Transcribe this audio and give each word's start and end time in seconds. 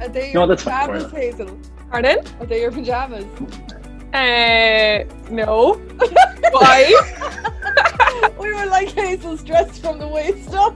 Are 0.00 0.08
they 0.08 0.32
No, 0.32 0.40
your 0.40 0.46
that's 0.46 0.62
fine, 0.62 0.88
pajamas, 0.88 1.12
Maria. 1.12 1.32
Hazell? 1.34 1.58
Pardon? 1.90 2.18
Are 2.40 2.46
they 2.46 2.60
your 2.62 2.70
pajamas? 2.72 3.24
Uh, 4.14 5.04
no. 5.30 5.74
Why? 6.52 6.92
we 8.38 8.52
were 8.52 8.66
like 8.66 8.88
Hazell's 8.88 9.42
dressed 9.42 9.82
from 9.82 9.98
the 9.98 10.08
waist 10.08 10.54
up, 10.54 10.74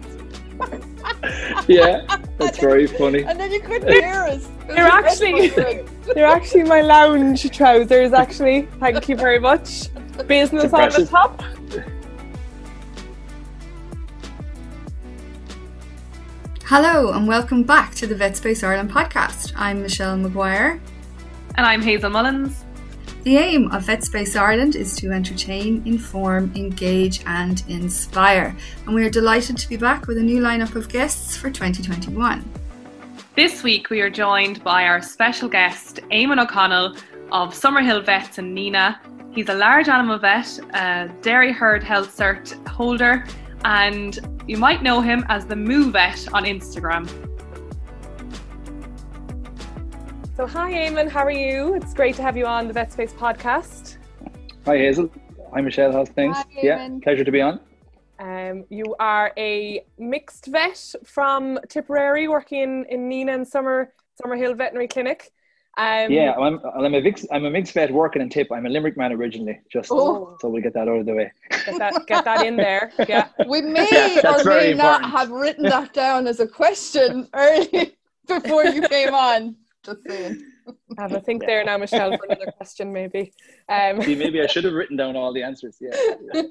Yeah, 1.68 2.04
that's 2.38 2.58
very 2.58 2.86
funny. 2.86 3.22
and 3.22 3.38
then 3.40 3.50
you 3.52 3.60
couldn't 3.60 3.88
hear 3.92 4.24
us. 4.24 4.48
They're 4.66 4.86
actually- 4.86 5.48
They're 6.14 6.26
actually 6.26 6.64
my 6.64 6.82
lounge 6.82 7.50
trousers, 7.50 8.12
actually. 8.12 8.62
Thank 8.78 9.08
you 9.08 9.16
very 9.16 9.38
much. 9.38 9.88
Business 10.26 10.72
on 10.72 10.90
the 10.90 11.06
top. 11.10 11.42
Hello 16.64 17.12
and 17.12 17.28
welcome 17.28 17.62
back 17.62 17.94
to 17.96 18.06
the 18.06 18.14
VetSpace 18.14 18.62
Ireland 18.66 18.90
podcast. 18.90 19.52
I'm 19.56 19.82
Michelle 19.82 20.16
Maguire. 20.16 20.80
And 21.56 21.66
I'm 21.66 21.82
Hazell 21.82 22.10
Mullins. 22.10 22.63
The 23.24 23.38
aim 23.38 23.70
of 23.72 23.86
VetSpace 23.86 24.38
Ireland 24.38 24.76
is 24.76 24.94
to 24.96 25.10
entertain, 25.10 25.82
inform, 25.86 26.52
engage, 26.54 27.22
and 27.24 27.64
inspire. 27.68 28.54
And 28.84 28.94
we 28.94 29.02
are 29.02 29.08
delighted 29.08 29.56
to 29.56 29.66
be 29.66 29.78
back 29.78 30.06
with 30.06 30.18
a 30.18 30.22
new 30.22 30.42
lineup 30.42 30.74
of 30.74 30.90
guests 30.90 31.34
for 31.34 31.50
2021. 31.50 32.46
This 33.34 33.62
week 33.62 33.88
we 33.88 34.02
are 34.02 34.10
joined 34.10 34.62
by 34.62 34.84
our 34.84 35.00
special 35.00 35.48
guest, 35.48 36.00
Eamon 36.12 36.38
O'Connell 36.38 36.96
of 37.32 37.54
Summerhill 37.54 38.04
Vets 38.04 38.36
and 38.36 38.54
Nenagh. 38.54 38.98
He's 39.34 39.48
a 39.48 39.54
large 39.54 39.88
animal 39.88 40.18
vet, 40.18 40.58
a 40.74 41.10
dairy 41.22 41.50
herd 41.50 41.82
health 41.82 42.14
cert 42.14 42.68
holder, 42.68 43.24
and 43.64 44.18
you 44.46 44.58
might 44.58 44.82
know 44.82 45.00
him 45.00 45.24
as 45.30 45.46
the 45.46 45.56
Moo 45.56 45.90
Vet 45.90 46.28
on 46.34 46.44
Instagram. 46.44 47.08
So, 50.36 50.46
hi, 50.46 50.72
Eamon. 50.72 51.08
How 51.08 51.24
are 51.24 51.30
you? 51.30 51.74
It's 51.74 51.94
great 51.94 52.16
to 52.16 52.22
have 52.22 52.36
you 52.36 52.46
on 52.46 52.66
the 52.66 52.72
Vet 52.72 52.92
Space 52.92 53.12
podcast. 53.12 53.98
Hi 54.66 54.76
Hazell. 54.78 55.10
Hi 55.52 55.60
Michelle. 55.60 55.92
How's 55.92 56.08
things? 56.08 56.36
Hi, 56.36 56.44
yeah, 56.62 56.88
pleasure 57.02 57.22
to 57.24 57.30
be 57.30 57.40
on. 57.40 57.60
Um, 58.18 58.64
you 58.70 58.96
are 58.98 59.32
a 59.36 59.84
mixed 59.98 60.46
vet 60.46 60.94
from 61.04 61.58
Tipperary, 61.68 62.26
working 62.28 62.60
in, 62.62 62.84
in 62.90 63.08
Nenagh 63.08 63.34
and 63.34 63.48
Summer 63.48 63.92
Summerhill 64.20 64.56
Veterinary 64.56 64.88
Clinic. 64.88 65.30
Um, 65.76 66.10
yeah, 66.10 66.32
I'm, 66.32 66.60
I'm 66.76 66.94
a 66.94 67.00
mix. 67.00 67.26
I'm 67.32 67.44
a 67.44 67.50
mixed 67.50 67.74
vet 67.74 67.92
working 67.92 68.22
in 68.22 68.28
Tip. 68.28 68.50
I'm 68.52 68.64
a 68.66 68.68
Limerick 68.68 68.96
man 68.96 69.12
originally. 69.12 69.60
Just 69.70 69.90
Oh. 69.92 70.36
so 70.40 70.48
we 70.48 70.60
get 70.62 70.72
that 70.74 70.88
out 70.88 70.98
of 71.00 71.06
the 71.06 71.14
way. 71.14 71.32
Get 71.50 71.78
that, 71.78 72.06
get 72.06 72.24
that 72.24 72.46
in 72.46 72.56
there. 72.56 72.92
Yeah. 73.08 73.28
We 73.48 73.60
may 73.62 73.88
Yeah, 73.90 74.20
that's 74.22 74.42
or 74.42 74.48
may 74.48 74.54
very 74.60 74.74
not 74.74 75.02
important. 75.02 75.12
have 75.12 75.30
written 75.30 75.64
that 75.64 75.92
down 75.92 76.26
as 76.26 76.40
a 76.40 76.46
question 76.48 77.28
early 77.34 77.96
before 78.28 78.64
you 78.64 78.82
came 78.88 79.14
on. 79.14 79.56
Just 79.84 80.00
saying. 80.08 80.42
Have 80.98 81.12
a 81.12 81.20
think 81.20 81.44
there 81.44 81.64
now, 81.64 81.76
Michelle, 81.76 82.16
for 82.16 82.24
another 82.24 82.52
question, 82.56 82.92
maybe. 82.92 83.32
Um, 83.68 84.00
See, 84.02 84.14
maybe 84.14 84.40
I 84.40 84.46
should 84.46 84.64
have 84.64 84.72
written 84.72 84.96
down 84.96 85.16
all 85.16 85.32
the 85.32 85.42
answers. 85.42 85.76
Yeah. 85.80 85.90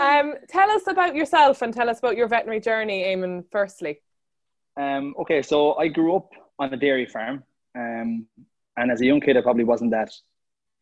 um, 0.00 0.34
tell 0.48 0.70
us 0.70 0.86
about 0.86 1.14
yourself 1.14 1.60
and 1.62 1.74
tell 1.74 1.90
us 1.90 1.98
about 1.98 2.16
your 2.16 2.28
veterinary 2.28 2.60
journey, 2.60 3.04
Eamon, 3.04 3.44
firstly. 3.50 4.00
Um, 4.78 5.14
okay, 5.20 5.42
so 5.42 5.74
I 5.74 5.88
grew 5.88 6.16
up 6.16 6.30
on 6.58 6.72
a 6.72 6.76
dairy 6.76 7.06
farm, 7.06 7.42
um, 7.76 8.26
and 8.76 8.90
as 8.90 9.00
a 9.00 9.06
young 9.06 9.20
kid, 9.20 9.36
I 9.36 9.42
probably 9.42 9.64
wasn't 9.64 9.90
that 9.90 10.10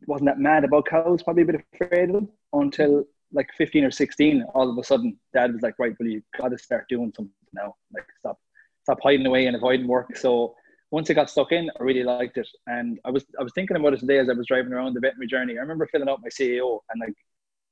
wasn't 0.06 0.28
that 0.28 0.38
mad 0.38 0.64
about 0.64 0.86
cows. 0.86 1.22
Probably 1.22 1.42
a 1.42 1.46
bit 1.46 1.64
afraid 1.74 2.10
of 2.10 2.14
them 2.14 2.28
until 2.52 3.04
like 3.32 3.48
fifteen 3.56 3.84
or 3.84 3.90
sixteen. 3.90 4.44
All 4.54 4.70
of 4.70 4.78
a 4.78 4.84
sudden, 4.84 5.18
Dad 5.32 5.52
was 5.52 5.62
like, 5.62 5.74
"Right, 5.78 5.94
well, 5.98 6.08
you've 6.08 6.22
got 6.38 6.48
to 6.48 6.58
start 6.58 6.86
doing 6.88 7.12
something 7.16 7.32
now. 7.52 7.74
Like, 7.92 8.04
stop, 8.20 8.38
stop 8.82 8.98
hiding 9.02 9.26
away 9.26 9.46
and 9.46 9.56
avoiding 9.56 9.88
work." 9.88 10.16
So 10.16 10.54
once 10.90 11.10
I 11.10 11.14
got 11.14 11.28
stuck 11.30 11.52
in, 11.52 11.70
I 11.78 11.82
really 11.82 12.02
liked 12.02 12.38
it, 12.38 12.48
and 12.66 12.98
I 13.04 13.10
was 13.10 13.24
I 13.38 13.42
was 13.42 13.52
thinking 13.54 13.76
about 13.76 13.94
it 13.94 14.00
today 14.00 14.18
as 14.18 14.28
I 14.28 14.32
was 14.32 14.46
driving 14.46 14.72
around 14.72 14.94
the 14.94 15.00
veterinary 15.00 15.26
journey. 15.26 15.58
I 15.58 15.60
remember 15.60 15.86
filling 15.86 16.08
out 16.08 16.22
my 16.22 16.28
CAO, 16.28 16.80
and 16.90 17.00
like 17.00 17.14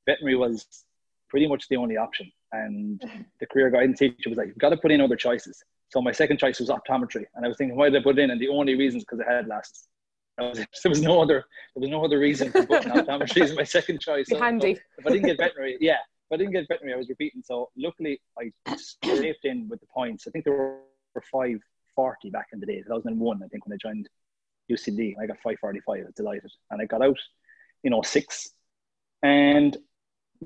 veterinary 0.06 0.36
was 0.36 0.66
pretty 1.28 1.46
much 1.46 1.68
the 1.68 1.76
only 1.76 1.96
option. 1.96 2.30
And 2.52 3.00
the 3.40 3.46
career 3.46 3.70
guidance 3.70 3.98
teacher 3.98 4.28
was 4.28 4.36
like, 4.38 4.48
"You've 4.48 4.58
got 4.58 4.70
to 4.70 4.76
put 4.76 4.90
in 4.92 5.00
other 5.00 5.16
choices." 5.16 5.62
So 5.88 6.02
my 6.02 6.12
second 6.12 6.38
choice 6.38 6.60
was 6.60 6.68
optometry, 6.68 7.24
and 7.34 7.44
I 7.44 7.48
was 7.48 7.56
thinking, 7.56 7.76
why 7.76 7.88
did 7.88 8.00
I 8.00 8.02
put 8.02 8.18
it 8.18 8.22
in? 8.22 8.30
And 8.30 8.40
the 8.40 8.48
only 8.48 8.74
reason 8.74 8.98
is 8.98 9.04
because 9.04 9.24
I 9.26 9.32
had 9.32 9.46
glasses. 9.46 9.88
That 10.36 10.50
was. 10.50 10.58
There 10.82 10.90
was 10.90 11.00
no 11.00 11.22
other. 11.22 11.44
There 11.74 11.80
was 11.80 11.90
no 11.90 12.04
other 12.04 12.18
reason 12.18 12.50
for 12.50 12.66
putting 12.66 12.92
optometry 13.00 13.42
as 13.42 13.54
my 13.54 13.62
second 13.64 14.00
choice. 14.00 14.26
So- 14.28 14.38
handy. 14.38 14.74
so 14.74 14.80
if 14.98 15.06
I 15.06 15.10
didn't 15.10 15.26
get 15.26 15.38
veterinary, 15.38 15.78
yeah, 15.80 15.98
if 16.28 16.34
I 16.34 16.36
didn't 16.36 16.52
get 16.52 16.66
veterinary, 16.68 16.94
I 16.94 16.98
was 16.98 17.08
repeating. 17.08 17.42
So 17.44 17.70
luckily, 17.76 18.20
I 18.38 18.52
scraped 18.76 19.44
in 19.44 19.68
with 19.68 19.80
the 19.80 19.86
points. 19.86 20.26
I 20.26 20.30
think 20.30 20.44
there 20.44 20.54
were 20.54 21.22
five 21.32 21.60
forty 21.96 22.30
back 22.30 22.48
in 22.52 22.60
the 22.60 22.66
day, 22.66 22.82
two 22.82 22.88
thousand 22.88 23.12
and 23.12 23.20
one. 23.20 23.42
I 23.42 23.48
think 23.48 23.66
when 23.66 23.74
I 23.74 23.78
joined 23.80 24.08
UCD, 24.70 25.14
I 25.20 25.26
got 25.26 25.38
five 25.42 25.58
forty 25.60 25.80
five. 25.80 26.02
I 26.02 26.04
was 26.04 26.14
delighted, 26.14 26.52
and 26.70 26.80
I 26.80 26.84
got 26.84 27.02
out, 27.02 27.18
you 27.82 27.90
know, 27.90 28.02
six. 28.02 28.50
And 29.22 29.76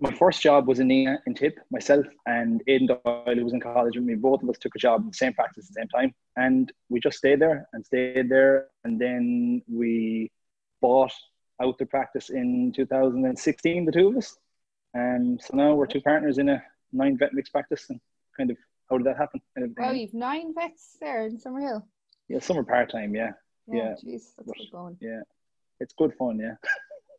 my 0.00 0.12
first 0.12 0.40
job 0.40 0.68
was 0.68 0.78
in 0.78 0.88
Nenagh 0.88 1.18
in 1.26 1.34
Tip. 1.34 1.58
Myself 1.70 2.06
and 2.26 2.62
Aidan 2.68 2.86
Doyle, 2.86 3.34
who 3.34 3.44
was 3.44 3.52
in 3.52 3.60
college 3.60 3.96
with 3.96 4.04
me, 4.04 4.14
both 4.14 4.42
of 4.42 4.48
us 4.48 4.56
took 4.58 4.74
a 4.76 4.78
job 4.78 5.02
in 5.02 5.08
the 5.08 5.14
same 5.14 5.34
practice 5.34 5.66
at 5.68 5.74
the 5.74 5.80
same 5.80 5.88
time, 5.88 6.14
and 6.36 6.72
we 6.88 7.00
just 7.00 7.18
stayed 7.18 7.40
there 7.40 7.68
and 7.72 7.84
stayed 7.84 8.28
there, 8.30 8.68
and 8.84 8.98
then 8.98 9.62
we 9.68 10.30
bought 10.80 11.12
out 11.60 11.78
the 11.78 11.86
practice 11.86 12.30
in 12.30 12.72
2016, 12.74 13.84
the 13.84 13.92
two 13.92 14.08
of 14.08 14.16
us. 14.16 14.36
And 14.94 15.40
so 15.40 15.56
now 15.56 15.74
we're 15.74 15.86
two 15.86 16.00
partners 16.00 16.38
in 16.38 16.48
a 16.48 16.62
nine 16.92 17.18
vet 17.18 17.34
mixed 17.34 17.52
practice. 17.52 17.86
And 17.90 18.00
kind 18.36 18.50
of, 18.50 18.56
how 18.90 18.98
did 18.98 19.06
that 19.06 19.16
happen? 19.16 19.40
Kind 19.56 19.70
of, 19.70 19.76
Well, 19.78 19.94
you've 19.94 20.14
nine 20.14 20.52
vets 20.54 20.96
there 21.00 21.26
in 21.26 21.38
Summerhill. 21.38 21.82
yeah, 22.28 22.40
some 22.40 22.58
are 22.58 22.64
part 22.64 22.90
time, 22.90 23.14
yeah. 23.14 23.30
Yeah. 23.72 23.94
Jeez, 24.04 24.22
that's 24.36 24.48
good 24.58 24.72
going. 24.72 24.96
Yeah. 25.00 25.20
It's 25.78 25.94
good 25.94 26.12
fun, 26.18 26.38
yeah. 26.40 26.56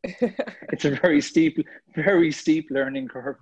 It's 0.74 0.86
a 0.86 0.92
very 0.92 1.22
steep, 1.22 1.66
very 1.96 2.32
steep 2.32 2.68
learning 2.70 3.08
curve. 3.08 3.38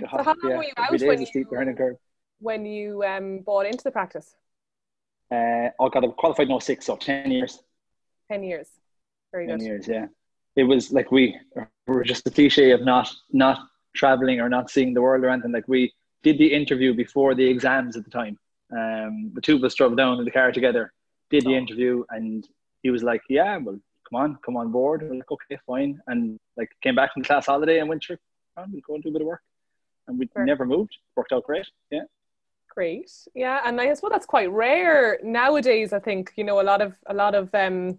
God, 0.00 0.08
how 0.24 0.24
long 0.24 0.36
yeah. 0.44 0.56
were 0.56 0.64
you 0.64 0.72
out 0.76 0.98
day 0.98 1.06
when 1.06 1.16
is 1.22 1.22
a 1.22 1.26
steep 1.26 1.46
you- 1.50 1.56
learning 1.56 1.76
curve. 1.76 1.96
when 2.40 2.64
you 2.66 3.02
um, 3.04 3.40
bought 3.40 3.66
into 3.66 3.84
the 3.84 3.90
practice? 3.90 4.34
Uh, 5.30 5.68
I 5.80 5.88
got 5.92 6.04
a 6.04 6.10
qualified 6.12 6.48
no 6.48 6.58
six, 6.58 6.86
so 6.86 6.96
10 6.96 7.30
years. 7.30 7.62
10 8.30 8.42
years. 8.42 8.68
Very 9.32 9.46
10 9.46 9.58
good. 9.58 9.64
years, 9.64 9.88
yeah. 9.88 10.06
It 10.56 10.64
was 10.64 10.90
like 10.90 11.12
we 11.12 11.36
were 11.86 12.02
just 12.02 12.24
the 12.24 12.30
cliche 12.30 12.70
of 12.72 12.80
not 12.80 13.08
not 13.30 13.58
traveling 13.94 14.40
or 14.40 14.48
not 14.48 14.70
seeing 14.70 14.94
the 14.94 15.02
world 15.02 15.22
or 15.24 15.28
anything. 15.28 15.52
Like 15.52 15.68
we 15.68 15.92
did 16.22 16.38
the 16.38 16.52
interview 16.52 16.94
before 16.94 17.34
the 17.34 17.46
exams 17.48 17.96
at 17.96 18.04
the 18.04 18.10
time. 18.10 18.38
Um, 18.72 19.30
the 19.34 19.40
two 19.40 19.56
of 19.56 19.64
us 19.64 19.74
drove 19.74 19.96
down 19.96 20.18
in 20.18 20.24
the 20.24 20.30
car 20.30 20.52
together, 20.52 20.92
did 21.30 21.44
the 21.44 21.54
Oh. 21.54 21.58
interview, 21.58 22.04
and 22.10 22.46
he 22.82 22.90
was 22.90 23.02
like, 23.02 23.22
"Yeah, 23.28 23.56
well, 23.58 23.78
come 24.08 24.20
on, 24.22 24.38
come 24.44 24.56
on 24.56 24.70
board." 24.70 25.02
We're 25.02 25.14
like, 25.16 25.30
"Okay, 25.30 25.58
fine," 25.66 26.00
and 26.06 26.38
like 26.56 26.70
came 26.82 26.94
back 26.94 27.12
from 27.12 27.22
the 27.22 27.26
class 27.28 27.46
holiday 27.46 27.78
and 27.80 27.88
went 27.88 28.02
through. 28.04 28.18
"Oh, 28.56 28.64
We'll 28.70 28.80
go 28.86 28.94
and 28.94 29.02
do 29.02 29.10
a 29.10 29.12
bit 29.12 29.22
of 29.22 29.26
work, 29.28 29.42
and 30.06 30.18
we 30.18 30.28
Sure. 30.32 30.44
never 30.44 30.64
moved. 30.66 30.96
Worked 31.16 31.32
out 31.32 31.44
great. 31.44 31.66
Yeah. 31.90 32.04
Great. 32.68 33.10
Yeah, 33.34 33.60
and 33.64 33.80
I 33.80 33.92
suppose 33.94 34.10
that's 34.10 34.26
quite 34.26 34.50
rare 34.50 35.18
nowadays. 35.22 35.92
I 35.92 35.98
think 35.98 36.32
you 36.36 36.44
know 36.44 36.60
a 36.60 36.62
lot 36.70 36.80
of 36.82 36.96
a 37.06 37.14
lot 37.14 37.34
of 37.34 37.52
um, 37.54 37.98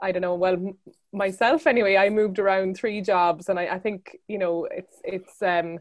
I 0.00 0.10
don't 0.12 0.22
know. 0.22 0.34
Well, 0.34 0.54
m- 0.54 0.78
myself 1.12 1.66
anyway. 1.66 1.96
I 1.96 2.08
moved 2.08 2.38
around 2.38 2.76
three 2.76 3.00
jobs, 3.00 3.48
and 3.48 3.58
I, 3.58 3.66
I 3.76 3.78
think 3.78 4.16
you 4.26 4.38
know 4.38 4.64
it's 4.64 5.00
it's 5.04 5.42
um, 5.42 5.78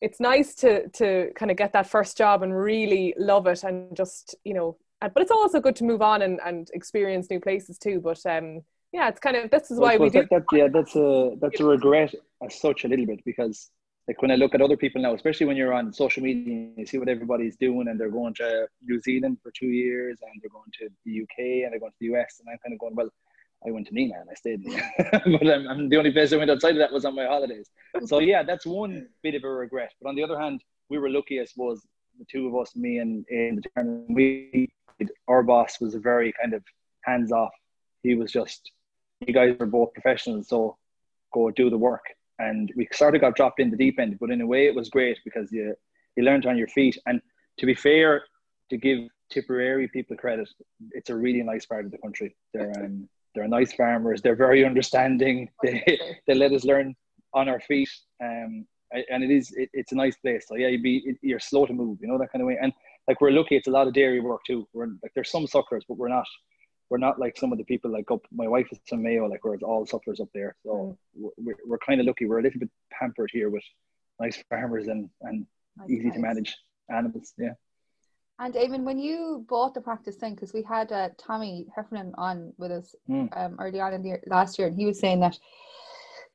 it's 0.00 0.20
nice 0.20 0.54
to 0.56 0.88
to 0.90 1.30
kind 1.34 1.50
of 1.50 1.56
get 1.56 1.72
that 1.72 1.86
first 1.86 2.16
job 2.16 2.42
and 2.42 2.56
really 2.56 3.14
love 3.18 3.46
it, 3.46 3.64
and 3.64 3.96
just 3.96 4.34
you 4.44 4.54
know. 4.54 4.76
But 5.00 5.22
it's 5.22 5.30
also 5.30 5.60
good 5.60 5.76
to 5.76 5.84
move 5.84 6.02
on 6.02 6.20
and, 6.20 6.38
and 6.44 6.68
experience 6.74 7.30
new 7.30 7.40
places 7.40 7.78
too. 7.78 8.00
But 8.00 8.24
um, 8.26 8.60
yeah, 8.92 9.08
it's 9.08 9.20
kind 9.20 9.36
of 9.36 9.50
this 9.50 9.70
is 9.70 9.78
Well, 9.78 9.90
why 9.90 9.96
we 9.96 10.08
suppose 10.08 10.12
do. 10.12 10.20
that, 10.20 10.30
that, 10.30 10.56
yeah, 10.56 10.68
that's 10.72 10.96
a 10.96 11.36
that's 11.40 11.60
a 11.60 11.64
regret 11.64 12.14
as 12.44 12.60
such 12.60 12.84
a 12.84 12.88
little 12.88 13.06
bit 13.06 13.24
because 13.24 13.70
like 14.08 14.20
when 14.22 14.30
I 14.30 14.34
look 14.34 14.54
at 14.54 14.60
other 14.60 14.76
people 14.76 15.00
now, 15.00 15.14
especially 15.14 15.46
when 15.46 15.56
you're 15.56 15.72
on 15.72 15.92
social 15.92 16.22
media, 16.22 16.54
and 16.54 16.78
you 16.78 16.86
see 16.86 16.98
what 16.98 17.08
everybody's 17.08 17.56
doing, 17.56 17.88
and 17.88 17.98
they're 17.98 18.10
going 18.10 18.34
to 18.34 18.66
New 18.82 19.00
Zealand 19.00 19.38
for 19.42 19.52
two 19.52 19.68
years, 19.68 20.18
and 20.22 20.40
they're 20.42 20.50
going 20.50 20.70
to 20.80 20.88
the 21.06 21.22
UK, 21.22 21.64
and 21.64 21.72
they're 21.72 21.80
going 21.80 21.92
to 21.92 21.98
the 22.00 22.16
US, 22.16 22.40
and 22.40 22.48
I'm 22.50 22.58
kind 22.58 22.72
of 22.72 22.80
going, 22.80 22.94
well, 22.96 23.10
I 23.66 23.70
went 23.70 23.86
to 23.88 23.92
Nenagh 23.92 24.20
and 24.20 24.30
I 24.30 24.34
stayed 24.34 24.64
there, 24.64 24.92
but 25.24 25.46
I'm, 25.46 25.68
I'm 25.68 25.88
the 25.88 25.96
only 25.96 26.12
place 26.12 26.32
I 26.32 26.36
went 26.36 26.50
outside 26.50 26.72
of 26.72 26.78
that 26.78 26.92
was 26.92 27.04
on 27.04 27.14
my 27.14 27.26
holidays. 27.26 27.68
So 28.06 28.20
yeah, 28.20 28.42
that's 28.42 28.64
one 28.64 29.08
bit 29.22 29.34
of 29.34 29.44
a 29.44 29.50
regret. 29.50 29.92
But 30.00 30.08
on 30.08 30.14
the 30.14 30.22
other 30.22 30.38
hand, 30.38 30.62
we 30.88 30.98
were 30.98 31.10
lucky, 31.10 31.40
I 31.40 31.44
suppose, 31.44 31.82
the 32.18 32.24
two 32.30 32.48
of 32.48 32.56
us, 32.56 32.74
me 32.74 32.98
and 32.98 33.24
and 33.76 34.06
we, 34.08 34.70
our 35.28 35.42
boss 35.42 35.80
was 35.80 35.94
a 35.94 35.98
very 35.98 36.32
kind 36.40 36.54
of 36.54 36.62
hands 37.04 37.32
off. 37.32 37.52
He 38.02 38.14
was 38.14 38.32
just, 38.32 38.72
you 39.26 39.34
guys 39.34 39.56
are 39.60 39.66
both 39.66 39.92
professionals, 39.92 40.48
so 40.48 40.76
go 41.32 41.50
do 41.50 41.70
the 41.70 41.78
work. 41.78 42.04
And 42.38 42.72
we 42.74 42.88
sort 42.92 43.14
of 43.14 43.20
got 43.20 43.36
dropped 43.36 43.60
in 43.60 43.70
the 43.70 43.76
deep 43.76 43.98
end, 43.98 44.18
but 44.18 44.30
in 44.30 44.40
a 44.40 44.46
way 44.46 44.66
it 44.66 44.74
was 44.74 44.88
great 44.88 45.18
because 45.24 45.52
you 45.52 45.74
you 46.16 46.24
learned 46.24 46.46
on 46.46 46.56
your 46.56 46.68
feet. 46.68 46.98
And 47.06 47.20
to 47.58 47.66
be 47.66 47.74
fair, 47.74 48.24
to 48.70 48.76
give 48.76 49.08
Tipperary 49.30 49.86
people 49.88 50.16
credit, 50.16 50.48
it's 50.92 51.10
a 51.10 51.14
really 51.14 51.42
nice 51.42 51.66
part 51.66 51.84
of 51.84 51.92
the 51.92 51.98
country. 51.98 52.34
They're 52.52 52.72
um, 52.84 53.08
they're 53.34 53.48
nice 53.48 53.72
farmers. 53.72 54.22
They're 54.22 54.36
very 54.36 54.64
understanding. 54.64 55.48
They 55.62 55.98
they 56.26 56.34
let 56.34 56.52
us 56.52 56.64
learn 56.64 56.94
on 57.32 57.48
our 57.48 57.60
feet. 57.60 57.90
Um, 58.22 58.66
and 58.92 59.22
it 59.22 59.30
is 59.30 59.52
it, 59.52 59.70
it's 59.72 59.92
a 59.92 59.94
nice 59.94 60.16
place. 60.16 60.46
So 60.48 60.56
yeah, 60.56 60.68
you 60.68 60.80
be 60.82 61.16
you're 61.22 61.40
slow 61.40 61.66
to 61.66 61.72
move, 61.72 61.98
you 62.00 62.08
know 62.08 62.18
that 62.18 62.32
kind 62.32 62.42
of 62.42 62.48
way. 62.48 62.58
And 62.60 62.72
like 63.06 63.20
we're 63.20 63.30
lucky, 63.30 63.56
it's 63.56 63.68
a 63.68 63.70
lot 63.70 63.86
of 63.86 63.94
dairy 63.94 64.20
work 64.20 64.42
too. 64.46 64.68
We're 64.72 64.88
like 65.02 65.12
there's 65.14 65.30
some 65.30 65.46
suckers, 65.46 65.84
but 65.88 65.96
we're 65.96 66.08
not 66.08 66.26
we're 66.88 66.98
not 66.98 67.20
like 67.20 67.36
some 67.36 67.52
of 67.52 67.58
the 67.58 67.64
people 67.64 67.90
like 67.90 68.10
up. 68.10 68.22
My 68.32 68.48
wife 68.48 68.66
is 68.72 68.80
from 68.88 69.02
Mayo, 69.02 69.26
like 69.26 69.44
we're 69.44 69.56
all 69.58 69.86
suckers 69.86 70.20
up 70.20 70.28
there. 70.34 70.56
So 70.64 70.98
mm. 71.16 71.30
we're, 71.38 71.56
we're 71.66 71.78
kind 71.78 72.00
of 72.00 72.06
lucky. 72.06 72.26
We're 72.26 72.40
a 72.40 72.42
little 72.42 72.60
bit 72.60 72.70
pampered 72.90 73.30
here 73.32 73.48
with 73.48 73.64
nice 74.18 74.42
farmers 74.48 74.88
and 74.88 75.08
and 75.22 75.46
nice 75.76 75.90
easy 75.90 76.10
to 76.10 76.18
manage 76.18 76.56
animals. 76.90 77.32
Yeah. 77.38 77.54
And 78.40 78.54
Eamon, 78.54 78.84
when 78.84 78.98
you 78.98 79.44
bought 79.50 79.74
the 79.74 79.82
practice 79.82 80.16
thing, 80.16 80.34
because 80.34 80.54
we 80.54 80.62
had 80.62 80.90
uh, 80.90 81.10
Tommy 81.18 81.66
Heffernan 81.76 82.14
on 82.16 82.54
with 82.56 82.72
us 82.72 82.96
mm. 83.08 83.28
um, 83.36 83.56
early 83.60 83.80
on 83.80 83.92
in 83.92 84.00
the 84.00 84.08
year, 84.08 84.22
last 84.28 84.58
year, 84.58 84.66
and 84.66 84.74
he 84.74 84.86
was 84.86 84.98
saying 84.98 85.20
that 85.20 85.38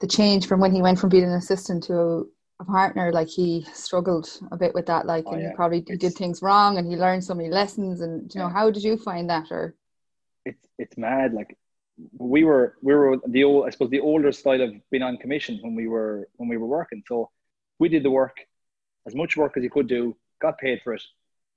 the 0.02 0.08
change 0.08 0.46
from 0.48 0.60
when 0.60 0.72
he 0.72 0.84
went 0.84 1.00
from 1.00 1.10
being 1.10 1.24
an 1.24 1.32
assistant 1.32 1.84
to 1.86 2.30
a 2.60 2.66
partner, 2.66 3.12
like 3.12 3.28
he 3.28 3.66
struggled 3.74 4.30
a 4.52 4.58
bit 4.58 4.76
with 4.76 4.86
that, 4.86 5.08
like, 5.08 5.24
oh, 5.26 5.32
and 5.32 5.42
yeah. 5.42 5.50
he 5.50 5.56
probably 5.56 5.84
he 5.88 5.98
did 5.98 6.14
things 6.14 6.44
wrong, 6.44 6.78
and 6.78 6.88
he 6.88 6.96
learned 6.96 7.24
so 7.24 7.34
many 7.34 7.50
lessons. 7.50 8.02
And 8.02 8.32
you 8.36 8.40
know, 8.40 8.48
yeah. 8.48 8.54
how 8.54 8.70
did 8.70 8.84
you 8.84 8.98
find 8.98 9.28
that? 9.32 9.52
Or 9.52 9.76
it's 10.46 10.68
it's 10.78 10.98
mad. 11.00 11.34
Like 11.34 11.58
we 12.20 12.44
were 12.44 12.76
we 12.84 12.94
were 12.94 13.18
the 13.28 13.44
old, 13.46 13.66
I 13.66 13.72
suppose, 13.72 13.90
the 13.90 14.00
older 14.00 14.32
style 14.32 14.62
of 14.62 14.76
being 14.92 15.02
on 15.02 15.18
commission 15.18 15.58
when 15.64 15.74
we 15.74 15.88
were 15.88 16.30
when 16.36 16.50
we 16.50 16.58
were 16.58 16.68
working. 16.68 17.02
So 17.08 17.32
we 17.80 17.90
did 17.90 18.04
the 18.04 18.12
work, 18.12 18.38
as 19.08 19.16
much 19.16 19.36
work 19.36 19.58
as 19.58 19.64
you 19.64 19.72
could 19.72 19.88
do, 19.88 20.16
got 20.40 20.60
paid 20.60 20.82
for 20.84 20.94
it, 20.94 21.02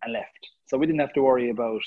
and 0.02 0.12
left. 0.12 0.48
So 0.66 0.78
we 0.78 0.86
didn't 0.86 1.00
have 1.00 1.12
to 1.14 1.22
worry 1.22 1.50
about 1.50 1.82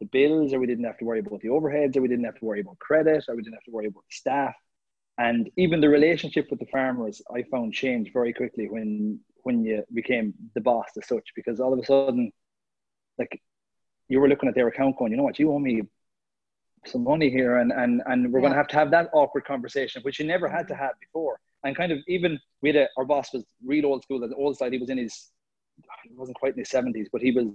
the 0.00 0.06
bills, 0.06 0.52
or 0.52 0.58
we 0.60 0.66
didn't 0.66 0.84
have 0.84 0.98
to 0.98 1.04
worry 1.04 1.20
about 1.20 1.40
the 1.40 1.48
overheads, 1.48 1.96
or 1.96 2.02
we 2.02 2.08
didn't 2.08 2.24
have 2.24 2.38
to 2.38 2.44
worry 2.44 2.60
about 2.60 2.78
credit, 2.78 3.24
or 3.28 3.36
we 3.36 3.42
didn't 3.42 3.54
have 3.54 3.64
to 3.64 3.70
worry 3.70 3.86
about 3.86 4.04
the 4.08 4.16
staff. 4.16 4.54
And 5.18 5.50
even 5.56 5.80
the 5.80 5.88
relationship 5.88 6.48
with 6.50 6.60
the 6.60 6.66
farmers, 6.66 7.22
I 7.34 7.42
found 7.50 7.72
changed 7.72 8.12
very 8.12 8.32
quickly 8.32 8.68
when 8.68 9.20
when 9.44 9.64
you 9.64 9.84
became 9.94 10.34
the 10.54 10.60
boss 10.60 10.88
as 11.00 11.06
such, 11.06 11.28
because 11.34 11.60
all 11.60 11.72
of 11.72 11.78
a 11.78 11.84
sudden, 11.84 12.32
like 13.18 13.40
you 14.08 14.20
were 14.20 14.28
looking 14.28 14.48
at 14.48 14.54
their 14.54 14.68
account 14.68 14.98
going, 14.98 15.12
you 15.12 15.16
know 15.16 15.22
what, 15.22 15.38
you 15.38 15.52
owe 15.52 15.58
me 15.58 15.82
some 16.84 17.04
money 17.04 17.30
here, 17.30 17.58
and 17.58 17.72
and 17.72 18.02
and 18.06 18.32
we're 18.32 18.40
yeah. 18.40 18.42
going 18.42 18.52
to 18.52 18.58
have 18.58 18.68
to 18.68 18.76
have 18.76 18.90
that 18.90 19.08
awkward 19.12 19.44
conversation, 19.44 20.02
which 20.02 20.18
you 20.18 20.26
never 20.26 20.48
had 20.48 20.68
to 20.68 20.74
mm-hmm. 20.74 20.82
have 20.82 20.92
before. 21.00 21.40
And 21.64 21.74
kind 21.74 21.90
of 21.90 21.98
even 22.06 22.38
we 22.60 22.68
had 22.68 22.76
a, 22.76 22.88
our 22.98 23.04
boss 23.04 23.32
was 23.32 23.44
real 23.64 23.86
old 23.86 24.02
school. 24.02 24.20
The 24.20 24.34
old 24.34 24.56
side, 24.58 24.72
he 24.72 24.78
was 24.78 24.90
in 24.90 24.98
his 24.98 25.30
he 26.04 26.14
wasn't 26.14 26.38
quite 26.38 26.54
in 26.54 26.58
his 26.58 26.70
seventies, 26.70 27.08
but 27.12 27.22
he 27.22 27.30
was 27.30 27.46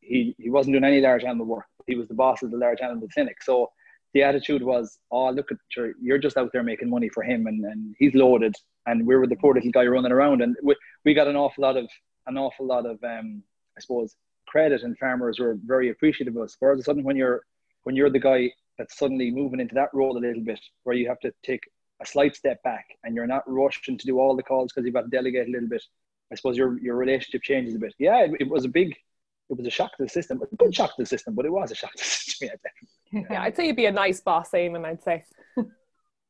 he 0.00 0.34
he 0.38 0.50
wasn't 0.50 0.74
doing 0.74 0.84
any 0.84 1.00
large 1.00 1.24
animal 1.24 1.46
work. 1.46 1.66
He 1.86 1.94
was 1.94 2.08
the 2.08 2.14
boss 2.14 2.42
of 2.42 2.50
the 2.50 2.56
large 2.56 2.80
animal 2.80 3.08
clinic. 3.12 3.42
So 3.42 3.70
the 4.14 4.22
attitude 4.22 4.62
was, 4.62 4.98
oh 5.10 5.30
look 5.30 5.50
at 5.50 5.58
you, 5.76 5.94
you're 6.00 6.18
just 6.18 6.36
out 6.36 6.50
there 6.52 6.62
making 6.62 6.88
money 6.88 7.08
for 7.08 7.22
him, 7.22 7.46
and, 7.46 7.64
and 7.64 7.94
he's 7.98 8.14
loaded, 8.14 8.54
and 8.86 9.06
we 9.06 9.16
were 9.16 9.26
the 9.26 9.36
poor 9.36 9.54
little 9.54 9.70
guy 9.70 9.84
running 9.84 10.12
around, 10.12 10.42
and 10.42 10.56
we, 10.62 10.74
we 11.04 11.14
got 11.14 11.28
an 11.28 11.36
awful 11.36 11.62
lot 11.62 11.76
of 11.76 11.88
an 12.26 12.38
awful 12.38 12.66
lot 12.66 12.86
of 12.86 13.02
um, 13.04 13.42
I 13.76 13.80
suppose 13.80 14.16
credit, 14.46 14.82
and 14.82 14.96
farmers 14.98 15.38
were 15.38 15.58
very 15.64 15.90
appreciative 15.90 16.36
of 16.36 16.42
us. 16.42 16.56
Whereas 16.58 16.84
sudden 16.84 17.04
when 17.04 17.16
you're 17.16 17.42
when 17.82 17.96
you're 17.96 18.10
the 18.10 18.18
guy 18.18 18.50
that's 18.78 18.98
suddenly 18.98 19.30
moving 19.30 19.60
into 19.60 19.74
that 19.74 19.92
role 19.92 20.16
a 20.16 20.20
little 20.20 20.42
bit, 20.42 20.60
where 20.84 20.96
you 20.96 21.08
have 21.08 21.20
to 21.20 21.32
take 21.44 21.62
a 22.00 22.06
slight 22.06 22.36
step 22.36 22.62
back, 22.62 22.86
and 23.04 23.14
you're 23.14 23.26
not 23.26 23.42
rushing 23.46 23.98
to 23.98 24.06
do 24.06 24.18
all 24.18 24.36
the 24.36 24.42
calls 24.42 24.70
because 24.72 24.84
you've 24.84 24.94
got 24.94 25.02
to 25.02 25.08
delegate 25.08 25.48
a 25.48 25.50
little 25.50 25.68
bit 25.68 25.82
I 26.32 26.34
suppose 26.34 26.56
your 26.56 26.78
your 26.80 26.96
relationship 26.96 27.42
changes 27.42 27.74
a 27.74 27.78
bit. 27.78 27.94
Yeah, 27.98 28.24
it, 28.24 28.32
it 28.40 28.48
was 28.48 28.64
a 28.64 28.68
big, 28.68 28.90
it 29.50 29.56
was 29.56 29.66
a 29.66 29.70
shock 29.70 29.96
to 29.96 30.02
the 30.02 30.08
system. 30.08 30.40
A 30.42 30.56
good 30.56 30.74
shock 30.74 30.96
to 30.96 31.02
the 31.02 31.06
system, 31.06 31.34
but 31.34 31.46
it 31.46 31.52
was 31.52 31.70
a 31.70 31.74
shock 31.74 31.92
to 31.92 31.98
the 31.98 32.04
system. 32.04 32.48
Yeah, 33.12 33.22
yeah 33.30 33.42
I'd 33.42 33.54
say 33.54 33.68
you'd 33.68 33.76
be 33.76 33.86
a 33.86 33.92
nice 33.92 34.20
boss, 34.20 34.50
Eamon. 34.50 34.84
I'd 34.84 35.00
say 35.00 35.24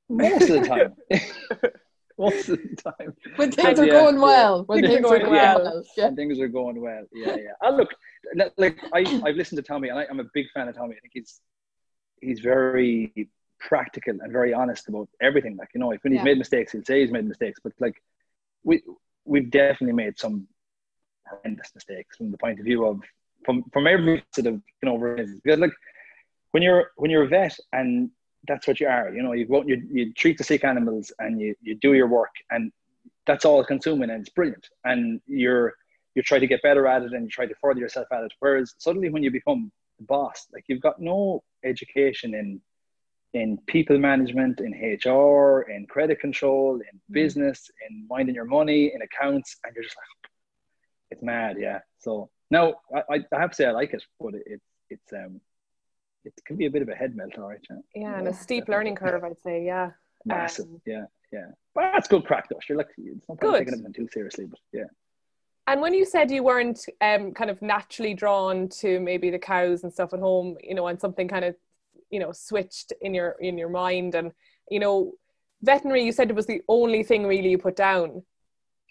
most 0.08 0.50
of 0.50 0.60
the 0.60 0.68
time. 0.68 0.94
most 2.18 2.48
of 2.48 2.58
the 2.58 2.76
time. 2.76 3.14
When 3.36 3.52
things 3.52 3.78
are 3.78 3.86
going 3.86 4.20
well. 4.20 4.64
When 4.64 4.82
things, 4.82 5.04
are 5.04 5.18
going 5.18 5.30
well. 5.30 5.82
Yeah. 5.96 6.10
things 6.10 6.38
are 6.40 6.48
going 6.48 6.80
well. 6.80 7.04
Yeah, 7.12 7.36
yeah. 7.36 7.52
I 7.62 7.70
look, 7.70 7.90
like 8.56 8.78
I, 8.92 9.00
I've 9.24 9.36
listened 9.36 9.56
to 9.56 9.62
Tommy, 9.62 9.88
and 9.88 9.98
I, 9.98 10.06
I'm 10.08 10.20
a 10.20 10.26
big 10.34 10.46
fan 10.54 10.68
of 10.68 10.76
Tommy. 10.76 10.96
I 10.96 11.00
think 11.00 11.12
he's 11.14 11.40
he's 12.20 12.40
very 12.40 13.28
practical 13.58 14.16
and 14.20 14.32
very 14.32 14.54
honest 14.54 14.88
about 14.88 15.08
everything. 15.20 15.56
Like 15.56 15.68
you 15.74 15.80
know, 15.80 15.92
if 15.92 16.02
when 16.04 16.12
he's 16.12 16.22
made 16.22 16.38
mistakes, 16.38 16.72
he'll 16.72 16.84
say 16.84 17.00
he's 17.00 17.12
made 17.12 17.26
mistakes. 17.26 17.60
But 17.62 17.72
like 17.80 18.02
we 18.64 18.82
we've 19.26 19.50
definitely 19.50 19.92
made 19.92 20.18
some 20.18 20.46
horrendous 21.26 21.70
mistakes 21.74 22.16
from 22.16 22.30
the 22.30 22.38
point 22.38 22.58
of 22.58 22.64
view 22.64 22.86
of 22.86 23.00
from 23.44 23.64
from 23.72 23.86
every 23.86 24.22
sort 24.32 24.46
of 24.46 24.54
you 24.54 24.88
know 24.88 24.98
because 25.44 25.58
like 25.58 25.72
when 26.52 26.62
you're 26.62 26.92
when 26.96 27.10
you're 27.10 27.24
a 27.24 27.28
vet 27.28 27.56
and 27.72 28.10
that's 28.48 28.66
what 28.66 28.80
you 28.80 28.86
are 28.86 29.12
you 29.12 29.22
know 29.22 29.32
you 29.32 29.44
go 29.44 29.62
you, 29.66 29.82
you 29.90 30.12
treat 30.14 30.38
the 30.38 30.44
sick 30.44 30.64
animals 30.64 31.12
and 31.18 31.40
you, 31.40 31.54
you 31.60 31.74
do 31.74 31.94
your 31.94 32.06
work 32.06 32.30
and 32.50 32.72
that's 33.26 33.44
all 33.44 33.62
consuming 33.64 34.10
and 34.10 34.20
it's 34.20 34.30
brilliant. 34.30 34.68
And 34.84 35.20
you're 35.26 35.74
you 36.14 36.22
try 36.22 36.38
to 36.38 36.46
get 36.46 36.62
better 36.62 36.86
at 36.86 37.02
it 37.02 37.12
and 37.12 37.24
you 37.24 37.28
try 37.28 37.44
to 37.44 37.54
further 37.60 37.80
yourself 37.80 38.06
at 38.10 38.22
it. 38.22 38.32
Whereas 38.38 38.74
suddenly 38.78 39.10
when 39.10 39.22
you 39.22 39.30
become 39.30 39.70
the 39.98 40.04
boss 40.04 40.46
like 40.52 40.64
you've 40.68 40.82
got 40.82 41.00
no 41.00 41.42
education 41.64 42.34
in 42.34 42.60
in 43.36 43.58
people 43.66 43.98
management, 43.98 44.60
in 44.60 44.72
HR, 44.72 45.66
in 45.70 45.86
credit 45.86 46.20
control, 46.20 46.76
in 46.76 46.98
mm. 46.98 47.12
business, 47.12 47.70
in 47.86 48.06
minding 48.08 48.34
your 48.34 48.46
money, 48.46 48.92
in 48.94 49.02
accounts, 49.02 49.56
and 49.62 49.74
you're 49.74 49.84
just 49.84 49.96
like, 49.96 50.30
it's 51.10 51.22
mad, 51.22 51.56
yeah. 51.58 51.80
So 51.98 52.30
now 52.50 52.74
I, 52.94 53.24
I 53.32 53.38
have 53.38 53.50
to 53.50 53.56
say 53.56 53.66
I 53.66 53.72
like 53.72 53.92
it, 53.92 54.02
but 54.18 54.34
it, 54.34 54.42
it 54.46 54.60
it's 54.88 55.12
um 55.12 55.40
it 56.24 56.32
can 56.46 56.56
be 56.56 56.66
a 56.66 56.70
bit 56.70 56.82
of 56.82 56.88
a 56.88 56.94
head 56.94 57.14
melt, 57.14 57.36
all 57.36 57.48
right. 57.48 57.64
Yeah, 57.68 57.76
yeah 57.94 58.18
and 58.18 58.28
a 58.28 58.34
steep 58.34 58.68
learning 58.68 58.96
curve, 58.96 59.22
I'd 59.22 59.38
say, 59.38 59.64
yeah. 59.64 59.90
Massive, 60.24 60.66
um, 60.66 60.80
yeah, 60.86 61.04
yeah. 61.30 61.48
But 61.74 61.92
that's 61.92 62.08
good 62.08 62.24
practice. 62.24 62.58
You're 62.68 62.78
like, 62.78 62.88
it's 62.96 63.28
not 63.28 63.38
taking 63.40 63.74
anything 63.74 63.92
too 63.92 64.08
seriously, 64.12 64.46
but 64.46 64.58
yeah. 64.72 64.90
And 65.68 65.80
when 65.80 65.94
you 65.94 66.04
said 66.04 66.30
you 66.30 66.42
weren't 66.42 66.80
um, 67.00 67.32
kind 67.32 67.50
of 67.50 67.60
naturally 67.60 68.14
drawn 68.14 68.68
to 68.80 68.98
maybe 69.00 69.30
the 69.30 69.38
cows 69.38 69.82
and 69.82 69.92
stuff 69.92 70.14
at 70.14 70.20
home, 70.20 70.56
you 70.62 70.74
know, 70.74 70.86
and 70.86 71.00
something 71.00 71.28
kind 71.28 71.44
of 71.44 71.56
you 72.10 72.20
know 72.20 72.32
switched 72.32 72.92
in 73.00 73.14
your 73.14 73.36
in 73.40 73.58
your 73.58 73.68
mind. 73.68 74.14
And 74.14 74.32
you 74.70 74.80
know 74.80 75.12
veterinary 75.62 76.04
you 76.04 76.12
said 76.12 76.30
it 76.30 76.36
was 76.36 76.46
the 76.46 76.62
only 76.68 77.02
thing 77.02 77.26
really 77.26 77.50
you 77.50 77.58
put 77.58 77.76
down. 77.76 78.22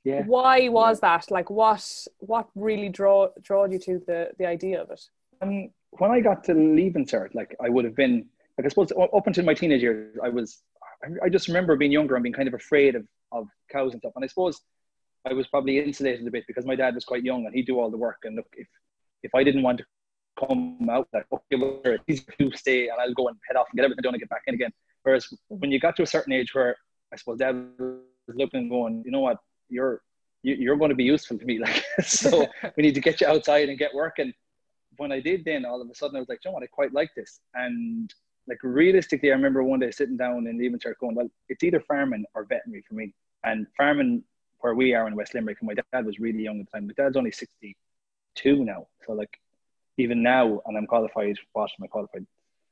Yeah. 0.04 0.24
Why 0.26 0.70
was 0.70 1.00
yeah. 1.02 1.18
that? 1.18 1.32
Like 1.32 1.50
what 1.50 2.08
what 2.20 2.48
really 2.56 2.90
draw 2.90 3.30
drawed 3.42 3.72
you 3.72 3.80
to 3.80 4.02
the 4.06 4.32
the 4.38 4.46
idea 4.46 4.82
of 4.82 4.92
it? 4.92 5.02
Um 5.42 5.70
when 6.00 6.12
i 6.12 6.20
got 6.20 6.44
to 6.44 6.54
leaving 6.54 7.06
cert 7.06 7.34
like 7.34 7.56
i 7.64 7.70
would 7.70 7.86
have 7.86 7.96
been 7.96 8.26
like 8.58 8.66
i 8.66 8.70
suppose 8.70 8.92
up 8.92 9.28
until 9.28 9.46
my 9.46 9.54
teenage 9.54 9.82
years 9.82 10.16
i 10.24 10.30
was 10.30 10.62
I, 11.04 11.26
I 11.26 11.30
just 11.30 11.48
remember 11.48 11.76
being 11.76 11.92
younger 11.92 12.16
and 12.16 12.24
being 12.24 12.34
kind 12.34 12.48
of 12.48 12.54
afraid 12.54 12.96
of 12.96 13.06
of 13.32 13.48
cows 13.72 13.94
and 13.94 14.02
stuff. 14.02 14.14
And 14.16 14.24
i 14.24 14.28
suppose 14.28 14.62
i 15.26 15.34
was 15.34 15.48
probably 15.48 15.80
insulated 15.80 16.26
a 16.28 16.32
bit 16.32 16.46
because 16.48 16.66
my 16.66 16.76
dad 16.76 16.96
was 16.96 17.06
quite 17.06 17.24
young 17.24 17.46
and 17.46 17.54
he'd 17.54 17.68
do 17.68 17.80
all 17.80 17.92
the 17.92 17.98
work. 17.98 18.20
And 18.24 18.36
look 18.36 18.48
if 18.54 18.68
if 19.24 19.34
i 19.36 19.44
didn't 19.44 19.64
want 19.64 19.80
to 19.80 19.86
come 20.40 20.90
out 20.90 21.08
like, 21.14 21.26
okay, 21.32 21.56
well, 21.56 21.82
it's 22.08 22.24
to 22.24 22.52
stay 22.56 22.90
and 22.90 23.00
I'll 23.00 23.14
go 23.14 23.28
and 23.28 23.38
head 23.48 23.58
off 23.58 23.68
and 23.72 23.78
get 23.78 23.86
everything 23.86 24.04
done 24.04 24.14
and 24.14 24.22
get 24.22 24.30
back 24.30 24.44
in 24.48 24.56
again. 24.56 24.72
Whereas 25.04 25.28
when 25.48 25.72
you 25.72 25.80
got 25.80 25.96
to 25.98 26.04
a 26.04 26.08
certain 26.08 26.34
age 26.34 26.54
where 26.54 26.76
I 27.14 27.16
suppose 27.16 27.38
dad 27.38 27.56
was 27.78 28.00
looking 28.36 28.62
and 28.62 28.70
going, 28.70 29.04
you 29.06 29.12
know 29.12 29.20
what, 29.20 29.38
you're 29.70 30.02
you're 30.44 30.76
going 30.76 30.90
to 30.90 30.96
be 30.96 31.04
useful 31.04 31.38
to 31.40 31.46
me. 31.46 31.60
Like, 31.66 31.84
so 32.04 32.48
we 32.78 32.84
need 32.84 32.96
to 32.96 33.02
get 33.02 33.22
you 33.22 33.28
outside 33.28 33.70
and 33.70 33.80
get 33.80 33.94
working. 33.94 34.34
When 34.98 35.12
I 35.12 35.20
did, 35.20 35.44
then 35.44 35.66
all 35.66 35.82
of 35.82 35.90
a 35.90 35.96
sudden 35.96 36.16
I 36.16 36.20
was 36.20 36.30
like, 36.30 36.40
you 36.44 36.50
know 36.50 36.54
what, 36.54 36.64
I 36.64 36.68
quite 36.68 36.94
like 36.94 37.10
this. 37.16 37.40
And 37.54 38.14
like 38.48 38.60
realistically, 38.62 39.32
I 39.32 39.36
remember 39.36 39.64
one 39.64 39.80
day 39.80 39.92
sitting 39.92 40.18
down 40.18 40.48
in 40.48 40.58
the 40.58 40.66
evening 40.66 40.80
church 40.80 40.98
going, 41.00 41.16
well, 41.16 41.30
it's 41.50 41.64
either 41.64 41.80
farming 41.82 42.26
or 42.36 42.46
veterinary 42.46 42.84
for 42.88 42.94
me. 42.94 43.14
And 43.44 43.68
farming, 43.76 44.24
where 44.60 44.74
we 44.74 44.94
are 44.94 45.08
in 45.08 45.16
West 45.16 45.34
Limerick, 45.34 45.58
and 45.62 45.68
my 45.68 45.76
dad 45.94 46.06
was 46.06 46.20
really 46.20 46.44
young 46.44 46.60
at 46.60 46.66
the 46.68 46.72
time. 46.72 46.88
My 46.88 46.94
dad's 46.94 47.18
only 47.18 47.32
62 47.32 48.64
now. 48.64 48.88
So 49.06 49.14
like 49.14 49.40
even 49.98 50.24
now, 50.24 50.62
and 50.66 50.78
I'm 50.78 50.88
qualified, 50.88 51.38
what 51.54 51.72
am 51.80 51.84
I 51.84 51.88
qualified? 51.88 52.26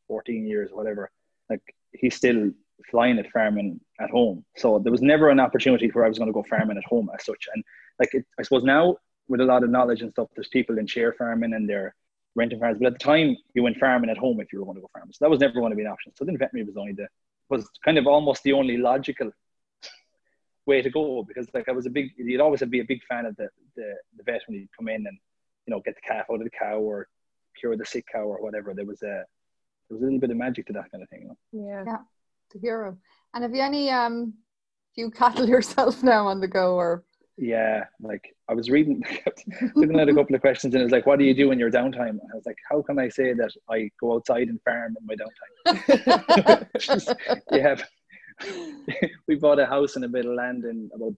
14 0.08 0.46
years 0.46 0.70
whatever. 0.72 1.10
Like 1.50 1.62
he's 1.92 2.15
still 2.15 2.51
flying 2.89 3.20
at 3.20 3.32
farming 3.32 3.80
at 4.00 4.10
home. 4.10 4.44
So 4.58 4.80
there 4.80 4.92
was 4.92 5.01
never 5.01 5.30
an 5.30 5.39
opportunity 5.39 5.88
where 5.88 6.06
I 6.06 6.10
was 6.10 6.18
going 6.18 6.27
to 6.27 6.34
go 6.34 6.44
farming 6.50 6.77
at 6.77 6.84
home 6.86 7.10
as 7.13 7.25
such. 7.25 7.48
And 7.53 7.63
like 8.00 8.13
it, 8.13 8.25
I 8.39 8.44
suppose 8.44 8.63
now 8.63 8.98
with 9.27 9.42
a 9.42 9.46
lot 9.46 9.63
of 9.63 9.70
knowledge 9.70 10.01
and 10.01 10.12
stuff, 10.12 10.27
there's 10.36 10.50
people 10.50 10.77
in 10.77 10.88
share 10.88 11.13
farming 11.13 11.53
and 11.53 11.70
they're 11.70 11.96
renting 12.36 12.60
farms. 12.60 12.80
But 12.80 12.88
at 12.88 12.94
the 12.94 13.00
time, 13.00 13.38
you 13.53 13.63
went 13.63 13.77
farming 13.77 14.10
at 14.10 14.18
home 14.18 14.42
if 14.42 14.51
you 14.51 14.60
were 14.60 14.65
going 14.65 14.75
to 14.75 14.82
go 14.82 14.89
farming. 14.92 15.13
So 15.13 15.20
that 15.22 15.30
was 15.30 15.39
never 15.39 15.53
going 15.53 15.72
to 15.72 15.75
be 15.75 15.84
an 15.84 15.92
option. 15.92 16.13
So 16.15 16.25
then 16.25 16.38
veterinary 16.38 16.68
was 16.68 16.77
only 16.77 16.94
the 16.94 17.08
was 17.50 17.70
kind 17.86 17.98
of 17.98 18.08
almost 18.08 18.42
the 18.44 18.53
only 18.53 18.77
logical 18.77 19.32
way 20.65 20.82
to 20.82 20.89
go 20.89 21.24
because 21.24 21.48
like 21.53 21.68
I 21.68 21.72
was 21.74 21.86
a 21.86 21.89
big 21.89 22.12
you'd 22.18 22.42
always 22.42 22.62
be 22.63 22.80
a 22.80 22.86
big 22.86 23.03
fan 23.03 23.25
of 23.25 23.36
the 23.36 23.50
the, 23.75 23.96
the 24.18 24.24
vet 24.24 24.42
when 24.48 24.60
you 24.60 24.68
come 24.77 24.88
in 24.88 25.06
and 25.06 25.18
you 25.65 25.72
know 25.72 25.82
get 25.86 25.96
the 25.96 26.01
calf 26.01 26.25
out 26.32 26.36
of 26.36 26.43
the 26.43 26.50
cow 26.50 26.77
or 26.79 27.08
cure 27.60 27.77
the 27.77 27.86
sick 27.86 28.05
cow 28.12 28.24
or 28.24 28.41
whatever. 28.41 28.74
There 28.74 28.86
was 28.86 29.01
a 29.03 29.25
there 29.89 29.98
was 29.98 30.01
a 30.01 30.05
little 30.05 30.20
bit 30.20 30.32
of 30.32 30.38
magic 30.38 30.67
to 30.67 30.74
that 30.74 30.91
kind 30.91 31.03
of 31.03 31.10
thing. 31.10 31.22
You 31.22 31.27
know? 31.27 31.67
Yeah, 31.67 31.84
yeah, 31.86 31.98
the 32.53 32.60
hero. 32.60 32.98
And 33.34 33.43
have 33.43 33.53
you 33.53 33.62
any 33.62 33.89
um, 33.89 34.34
do 34.96 35.01
you 35.01 35.12
cattle 35.12 35.48
yourself 35.55 36.03
now 36.03 36.27
on 36.27 36.39
the 36.39 36.48
go 36.48 36.75
or? 36.75 37.03
yeah, 37.38 37.86
like 38.00 38.36
I 38.48 38.53
was 38.53 38.70
reading, 38.70 39.03
looking 39.75 40.00
at 40.00 40.10
a 40.10 40.13
couple 40.13 40.36
of 40.36 40.41
questions, 40.41 40.74
and 40.74 40.82
it 40.82 40.86
was 40.86 40.91
like, 40.91 41.05
"What 41.05 41.17
do 41.17 41.25
you 41.25 41.34
do 41.34 41.51
in 41.51 41.60
your 41.60 41.72
downtime?" 41.72 42.20
I 42.32 42.36
was 42.36 42.46
like, 42.46 42.58
"How 42.70 42.82
can 42.82 43.00
I 43.00 43.10
say 43.10 43.34
that 43.34 43.51
I 43.70 43.89
go 44.00 44.13
outside 44.13 44.50
and 44.50 44.62
farm 44.62 44.96
in 45.00 45.05
my 45.05 45.15
downtime?" 45.15 46.67
Just, 46.79 47.13
yeah, 47.51 47.75
we 49.27 49.36
bought 49.36 49.60
a 49.60 49.65
house 49.65 49.96
and 49.96 50.05
a 50.05 50.10
bit 50.10 50.25
of 50.25 50.34
land 50.34 50.65
in 50.65 50.91
about 50.93 51.15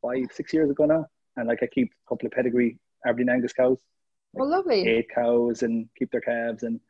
five, 0.00 0.26
six 0.32 0.54
years 0.54 0.70
ago 0.70 0.86
now, 0.86 1.06
and 1.36 1.48
like 1.48 1.62
I 1.62 1.66
keep 1.66 1.90
a 1.90 2.08
couple 2.08 2.26
of 2.26 2.32
pedigree 2.32 2.78
Aberdeen 3.06 3.28
Angus 3.28 3.52
cows. 3.52 3.78
Like 4.34 4.42
oh, 4.42 4.48
lovely! 4.48 4.86
Eight 4.86 5.08
cows 5.14 5.62
and 5.62 5.88
keep 5.98 6.10
their 6.10 6.20
calves, 6.20 6.62
and 6.62 6.80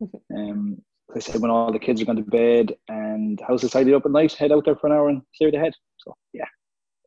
um, 0.36 0.82
I 1.14 1.18
said 1.18 1.40
when 1.40 1.50
all 1.50 1.72
the 1.72 1.78
kids 1.78 2.00
are 2.00 2.04
going 2.04 2.24
to 2.24 2.30
bed 2.30 2.74
and 2.88 3.40
house 3.40 3.64
is 3.64 3.70
tidied 3.70 3.94
up 3.94 4.06
at 4.06 4.12
night, 4.12 4.32
head 4.32 4.52
out 4.52 4.64
there 4.64 4.76
for 4.76 4.86
an 4.86 4.92
hour 4.92 5.08
and 5.08 5.22
clear 5.36 5.50
the 5.50 5.58
head. 5.58 5.74
So 5.98 6.16
yeah, 6.32 6.46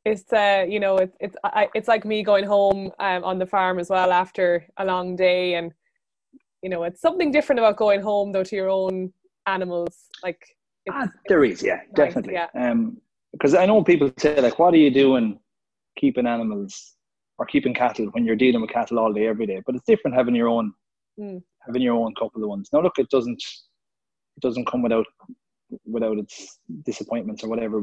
it's 0.08 0.32
uh 0.32 0.66
you 0.68 0.80
know 0.80 0.98
it's 0.98 1.16
it's 1.20 1.36
I, 1.44 1.70
it's 1.76 1.88
like 1.88 2.06
me 2.06 2.24
going 2.24 2.46
home 2.46 2.92
um, 3.00 3.24
on 3.24 3.40
the 3.40 3.46
farm 3.46 3.80
as 3.80 3.90
well 3.90 4.12
after 4.12 4.66
a 4.78 4.86
long 4.86 5.16
day 5.16 5.56
and 5.56 5.74
you 6.62 6.70
know 6.70 6.84
it's 6.84 7.02
something 7.02 7.32
different 7.32 7.60
about 7.60 7.78
going 7.78 8.02
home 8.02 8.32
though 8.32 8.44
to 8.44 8.56
your 8.56 8.70
own 8.70 9.12
animals 9.46 10.06
like 10.24 10.42
ah, 10.92 11.08
there 11.28 11.44
is 11.44 11.62
yeah 11.62 11.76
nice, 11.76 12.08
definitely 12.08 12.34
yeah. 12.34 12.48
um 12.56 12.98
because 13.34 13.54
I 13.54 13.66
know 13.66 13.84
people 13.84 14.12
say 14.18 14.40
like 14.40 14.58
what 14.60 14.74
are 14.74 14.78
you 14.78 14.92
doing 14.92 15.40
keeping 15.98 16.28
animals 16.28 16.94
or 17.38 17.46
keeping 17.46 17.74
cattle 17.74 18.06
when 18.08 18.26
you're 18.26 18.36
dealing 18.36 18.62
with 18.62 18.70
cattle 18.70 19.00
all 19.00 19.14
day 19.14 19.28
every 19.28 19.46
day 19.46 19.62
but 19.66 19.76
it's 19.76 19.86
different 19.86 20.16
having 20.16 20.36
your 20.36 20.48
own 20.48 20.74
mm. 21.20 21.42
having 21.66 21.82
your 21.82 21.96
own 21.96 22.14
couple 22.16 22.44
of 22.44 22.50
ones 22.50 22.70
now 22.74 22.82
look 22.82 22.98
it 22.98 23.10
doesn't 23.10 23.42
it 24.38 24.42
doesn't 24.42 24.66
come 24.66 24.82
without 24.82 25.06
without 25.86 26.18
its 26.18 26.60
disappointments 26.86 27.44
or 27.44 27.50
whatever. 27.50 27.82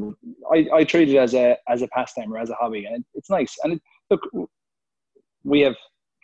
I, 0.52 0.66
I 0.72 0.84
treat 0.84 1.08
it 1.08 1.16
as 1.16 1.34
a 1.34 1.56
as 1.68 1.82
a 1.82 1.88
pastime 1.88 2.32
or 2.32 2.38
as 2.38 2.50
a 2.50 2.54
hobby, 2.54 2.84
and 2.84 2.96
it, 2.96 3.04
it's 3.14 3.30
nice. 3.30 3.56
And 3.62 3.74
it, 3.74 3.82
look, 4.10 4.48
we 5.44 5.60
have 5.60 5.74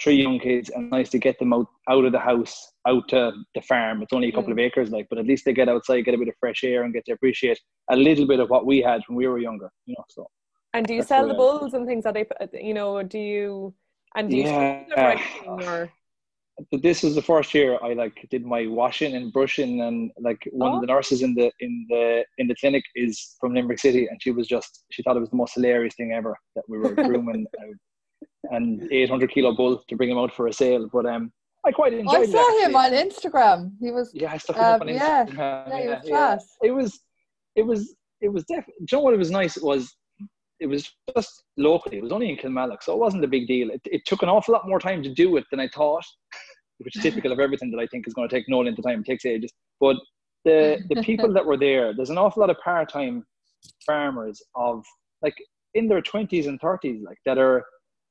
three 0.03 0.17
young 0.17 0.39
kids, 0.39 0.71
and 0.71 0.91
nice 0.91 1.11
to 1.11 1.19
get 1.19 1.39
them 1.39 1.53
out 1.53 1.67
out 1.89 2.05
of 2.05 2.13
the 2.13 2.19
house, 2.19 2.73
out 2.87 3.09
to 3.09 3.33
the 3.55 3.63
farm. 3.63 4.03
It's 4.03 4.13
only 4.13 4.29
a 4.29 4.33
couple 4.33 4.51
mm. 4.51 4.53
of 4.53 4.59
acres, 4.59 4.91
like, 4.91 5.07
but 5.11 5.19
at 5.19 5.27
least 5.27 5.45
they 5.45 5.53
get 5.53 5.69
outside, 5.69 6.05
get 6.05 6.15
a 6.15 6.19
bit 6.19 6.29
of 6.29 6.35
fresh 6.41 6.65
air, 6.65 6.85
and 6.85 6.95
get 6.95 7.05
to 7.07 7.13
appreciate 7.13 7.61
a 7.91 7.97
little 7.97 8.27
bit 8.27 8.41
of 8.41 8.51
what 8.51 8.67
we 8.67 8.81
had 8.81 9.03
when 9.09 9.17
we 9.17 9.27
were 9.27 9.39
younger. 9.39 9.71
You 9.87 9.95
know, 9.99 10.05
so. 10.09 10.27
And 10.73 10.87
do 10.87 10.95
you 10.95 11.03
sell 11.03 11.27
the 11.27 11.35
bulls 11.35 11.75
and 11.75 11.87
things 11.87 12.05
that 12.05 12.15
they, 12.15 12.27
you 12.53 12.75
know, 12.75 13.03
do 13.03 13.19
you? 13.19 13.75
And 14.15 14.31
do 14.31 14.37
you 14.37 14.45
yeah. 14.45 15.17
or? 15.47 15.91
but 16.71 16.83
this 16.83 17.03
was 17.03 17.15
the 17.15 17.23
first 17.23 17.55
year 17.55 17.79
I 17.83 17.93
like 17.95 18.27
did 18.31 18.45
my 18.45 18.67
washing 18.67 19.15
and 19.15 19.33
brushing 19.33 19.81
and 19.83 20.11
like 20.19 20.49
one 20.53 20.73
oh. 20.73 20.75
of 20.77 20.81
the 20.81 20.87
nurses 20.87 21.23
in 21.23 21.35
the 21.35 21.51
in 21.61 21.87
the 21.89 22.25
in 22.39 22.47
the 22.49 22.55
clinic 22.57 22.85
is 22.95 23.37
from 23.41 23.55
Limerick 23.55 23.79
City 23.79 24.07
and 24.07 24.21
she 24.23 24.31
was 24.31 24.47
just 24.47 24.85
she 24.91 25.03
thought 25.03 25.17
it 25.17 25.21
was 25.21 25.31
the 25.31 25.37
most 25.37 25.55
hilarious 25.55 25.95
thing 25.95 26.13
ever 26.13 26.37
that 26.57 26.65
we 26.69 26.79
were 26.79 26.95
grooming 26.95 27.47
an 28.51 28.89
800 28.91 29.31
kilo 29.31 29.55
bull 29.55 29.83
to 29.89 29.97
bring 29.97 30.11
him 30.11 30.19
out 30.19 30.33
for 30.33 30.49
a 30.49 30.53
sale 30.53 30.89
but 30.93 31.07
um 31.07 31.33
I 31.65 31.73
quite 31.73 31.93
enjoyed 31.93 32.23
it. 32.23 32.29
I 32.29 32.33
saw 32.33 32.65
him 32.65 32.77
on 32.77 32.93
Instagram 32.93 33.73
he 33.81 33.91
was 33.91 34.11
yeah 34.15 34.33
I 34.33 34.39
stuck 34.39 34.57
him 34.57 34.65
um, 34.65 34.81
on 34.83 34.89
Instagram 34.89 35.37
yeah, 35.37 35.69
yeah, 35.69 36.01
yeah, 36.05 36.35
was 36.35 36.49
yeah. 36.63 36.69
it 36.69 36.71
was 36.71 37.01
it 37.57 37.63
was 37.63 37.95
it 38.21 38.29
was 38.29 38.45
definitely 38.45 38.75
you 38.81 38.87
know 38.93 39.01
what 39.01 39.15
it 39.15 39.19
was 39.19 39.31
nice 39.31 39.57
was 39.57 39.95
it 40.61 40.67
was 40.67 40.91
just 41.17 41.45
locally. 41.57 41.99
It 41.99 42.03
was 42.03 42.13
only 42.13 42.31
in 42.31 42.37
Kilmallock, 42.37 42.83
so 42.83 42.93
it 42.93 42.99
wasn't 42.99 43.25
a 43.25 43.29
big 43.29 43.47
deal. 43.47 43.71
It, 43.71 43.81
it 43.85 44.03
took 44.07 44.23
an 44.23 44.29
awful 44.29 44.53
lot 44.53 44.69
more 44.69 44.79
time 44.79 45.03
to 45.03 45.13
do 45.13 45.37
it 45.37 45.45
than 45.51 45.61
I 45.61 45.69
thought 45.69 46.05
which 46.85 46.97
is 46.97 47.03
typical 47.03 47.33
of 47.33 47.41
everything 47.47 47.71
that 47.71 47.81
I 47.81 47.87
think 47.87 48.07
is 48.07 48.15
going 48.15 48.29
to 48.29 48.35
take 48.35 48.49
no 48.49 48.59
length 48.59 48.79
of 48.79 48.85
time. 48.85 49.01
It 49.01 49.07
takes 49.07 49.27
ages. 49.27 49.53
But 49.81 49.97
the 50.45 50.83
the 50.89 51.03
people 51.03 51.33
that 51.35 51.45
were 51.45 51.59
there, 51.59 51.95
there's 51.95 52.11
an 52.11 52.19
awful 52.19 52.41
lot 52.41 52.51
of 52.51 52.59
part 52.61 52.89
time 52.89 53.25
farmers 53.87 54.43
of 54.55 54.85
like 55.23 55.35
in 55.75 55.89
their 55.89 56.03
twenties 56.03 56.47
and 56.47 56.61
thirties, 56.61 57.03
like 57.05 57.19
that 57.27 57.39
are 57.39 57.65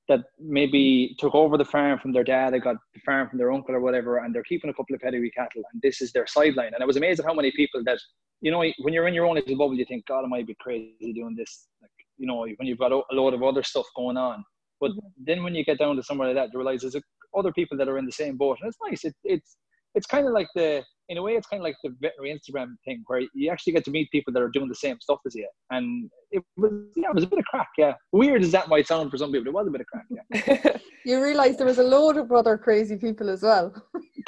that 0.08 0.22
maybe 0.40 1.16
took 1.20 1.36
over 1.36 1.56
the 1.56 1.66
farm 1.66 2.00
from 2.00 2.12
their 2.12 2.24
dad, 2.24 2.52
they 2.52 2.60
got 2.60 2.76
the 2.96 3.00
farm 3.02 3.30
from 3.30 3.38
their 3.38 3.52
uncle 3.52 3.76
or 3.76 3.80
whatever, 3.80 4.18
and 4.18 4.34
they're 4.34 4.44
keeping 4.44 4.70
a 4.70 4.74
couple 4.74 4.96
of 4.96 5.02
pedigree 5.02 5.30
cattle, 5.30 5.62
and 5.72 5.82
this 5.84 6.02
is 6.02 6.12
their 6.12 6.26
sideline. 6.26 6.74
And 6.74 6.82
I 6.82 6.86
was 6.88 6.98
amazed 6.98 7.20
at 7.20 7.28
how 7.28 7.34
many 7.34 7.52
people 7.52 7.84
that, 7.86 8.00
you 8.42 8.50
know, 8.50 8.64
when 8.80 8.92
you're 8.92 9.08
in 9.08 9.14
your 9.14 9.28
own 9.28 9.36
little 9.36 9.56
bubble, 9.56 9.76
you 9.76 9.86
think, 9.86 10.08
God, 10.08 10.26
I 10.26 10.28
might 10.28 10.48
be 10.48 10.56
crazy 10.60 11.14
doing 11.14 11.36
this. 11.38 11.68
Like, 11.80 11.92
you 12.20 12.28
know, 12.28 12.46
when 12.58 12.68
you've 12.68 12.78
got 12.78 12.92
a 12.92 13.02
lot 13.12 13.34
of 13.34 13.42
other 13.42 13.64
stuff 13.64 13.86
going 13.96 14.18
on. 14.18 14.44
But 14.80 14.92
mm-hmm. 14.92 15.24
then 15.26 15.44
when 15.44 15.56
you 15.56 15.66
get 15.66 15.80
down 15.80 15.96
to 15.96 16.04
somewhere 16.04 16.28
like 16.28 16.38
that, 16.38 16.50
you 16.54 16.60
realize 16.60 16.82
there's 16.82 16.96
a 16.96 17.02
other 17.38 17.52
people 17.52 17.78
that 17.78 17.88
are 17.88 17.98
in 17.98 18.06
the 18.06 18.12
same 18.12 18.38
boat, 18.38 18.58
and 18.62 18.70
it's 18.70 18.78
nice. 18.90 19.04
It, 19.04 19.16
it's 19.24 19.58
it's 19.96 20.06
kind 20.06 20.28
of 20.28 20.34
like 20.34 20.48
the 20.56 20.84
in 21.10 21.18
a 21.18 21.22
way 21.22 21.34
it's 21.34 21.48
kind 21.48 21.60
of 21.60 21.64
like 21.64 21.76
the 21.84 21.96
veterinary 22.00 22.38
Instagram 22.38 22.76
thing 22.86 23.04
where 23.08 23.22
you 23.34 23.50
actually 23.52 23.74
get 23.74 23.84
to 23.84 23.92
meet 23.92 24.10
people 24.12 24.32
that 24.32 24.44
are 24.44 24.50
doing 24.50 24.70
the 24.70 24.76
same 24.76 24.98
stuff 25.02 25.20
as 25.26 25.34
you, 25.34 25.48
and 25.72 26.10
it 26.32 26.44
was 26.58 26.72
yeah, 26.96 27.10
it 27.10 27.16
was 27.16 27.24
a 27.24 27.28
bit 27.28 27.40
of 27.40 27.46
crack. 27.46 27.70
Yeah, 27.78 27.94
weird 28.12 28.44
as 28.44 28.52
that 28.52 28.70
might 28.70 28.88
sound 28.88 29.10
for 29.10 29.18
some 29.18 29.32
people, 29.32 29.48
it 29.48 29.54
was 29.54 29.68
a 29.68 29.72
bit 29.72 29.82
of 29.82 29.88
crack. 29.88 30.06
Yeah. 30.10 30.78
you 31.06 31.22
realise 31.22 31.58
there 31.58 31.66
was 31.66 31.80
a 31.80 31.84
load 31.84 32.18
of 32.18 32.32
other 32.32 32.58
crazy 32.58 32.96
people 32.96 33.30
as 33.30 33.42
well. 33.42 33.74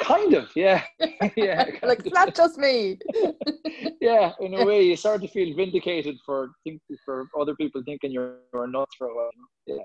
Kind 0.02 0.34
of, 0.34 0.50
yeah, 0.54 0.82
yeah. 1.36 1.66
like 1.82 2.00
it's 2.00 2.14
not 2.14 2.34
just 2.34 2.58
me. 2.58 2.98
yeah, 4.00 4.32
in 4.40 4.54
a 4.54 4.64
way, 4.64 4.82
you 4.82 4.96
start 4.96 5.22
to 5.22 5.28
feel 5.28 5.54
vindicated 5.56 6.16
for 6.24 6.50
think 6.64 6.80
for 7.04 7.26
other 7.40 7.54
people 7.54 7.82
thinking 7.84 8.12
you're, 8.12 8.36
you're 8.52 8.66
nuts 8.66 8.94
for 8.96 9.08
a 9.08 9.14
while. 9.14 9.30
Yeah. 9.66 9.82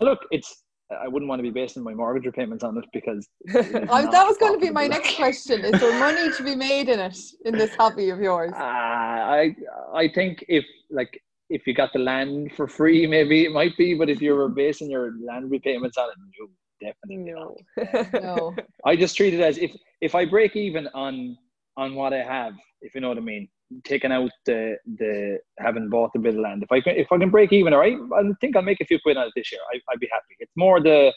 Look, 0.00 0.20
it's 0.30 0.64
I 1.00 1.08
wouldn't 1.08 1.28
want 1.28 1.38
to 1.38 1.42
be 1.42 1.50
basing 1.50 1.82
my 1.82 1.94
mortgage 1.94 2.26
repayments 2.26 2.64
on 2.64 2.76
it 2.76 2.84
because 2.92 3.26
that 3.46 4.24
was 4.26 4.36
going 4.38 4.52
to 4.52 4.58
be 4.58 4.70
my 4.70 4.86
next 4.86 5.16
question. 5.16 5.64
Is 5.64 5.80
there 5.80 5.98
money 5.98 6.30
to 6.32 6.42
be 6.42 6.54
made 6.54 6.88
in 6.88 7.00
it 7.00 7.18
in 7.44 7.56
this 7.56 7.74
hobby 7.74 8.10
of 8.10 8.20
yours? 8.20 8.52
Uh, 8.54 8.62
I 8.62 9.54
I 9.94 10.08
think 10.08 10.44
if 10.48 10.64
like 10.90 11.20
if 11.48 11.66
you 11.66 11.74
got 11.74 11.92
the 11.92 11.98
land 11.98 12.52
for 12.56 12.66
free, 12.66 13.06
maybe 13.06 13.44
it 13.44 13.52
might 13.52 13.76
be. 13.76 13.94
But 13.94 14.10
if 14.10 14.20
you 14.20 14.34
were 14.34 14.48
basing 14.48 14.90
your 14.90 15.12
land 15.24 15.50
repayments 15.50 15.96
on 15.98 16.08
it, 16.08 16.16
no, 16.18 16.48
definitely 16.82 17.32
no. 17.32 17.56
no. 18.20 18.54
I 18.84 18.96
just 18.96 19.16
treat 19.16 19.34
it 19.34 19.40
as 19.40 19.58
if 19.58 19.72
if 20.00 20.14
I 20.14 20.24
break 20.24 20.56
even 20.56 20.88
on 20.94 21.36
on 21.76 21.94
what 21.94 22.12
I 22.12 22.22
have, 22.22 22.54
if 22.82 22.94
you 22.94 23.00
know 23.00 23.08
what 23.08 23.18
I 23.18 23.22
mean, 23.22 23.48
taking 23.84 24.12
out 24.12 24.30
the 24.46 24.76
the 24.98 25.38
having 25.58 25.88
bought 25.88 26.10
a 26.16 26.18
bit 26.18 26.34
of 26.34 26.40
land. 26.40 26.62
If 26.62 26.72
I 26.72 26.80
can 26.80 26.96
if 26.96 27.10
I 27.10 27.18
can 27.18 27.30
break 27.30 27.52
even, 27.52 27.72
all 27.72 27.80
right, 27.80 27.96
I 28.14 28.22
think 28.40 28.56
I'll 28.56 28.62
make 28.62 28.80
a 28.80 28.84
few 28.84 28.98
quid 29.00 29.16
on 29.16 29.26
it 29.26 29.32
this 29.36 29.52
year. 29.52 29.60
I, 29.72 29.80
I'd 29.90 30.00
be 30.00 30.08
happy. 30.12 30.36
It's 30.38 30.52
more 30.56 30.80
the 30.80 31.12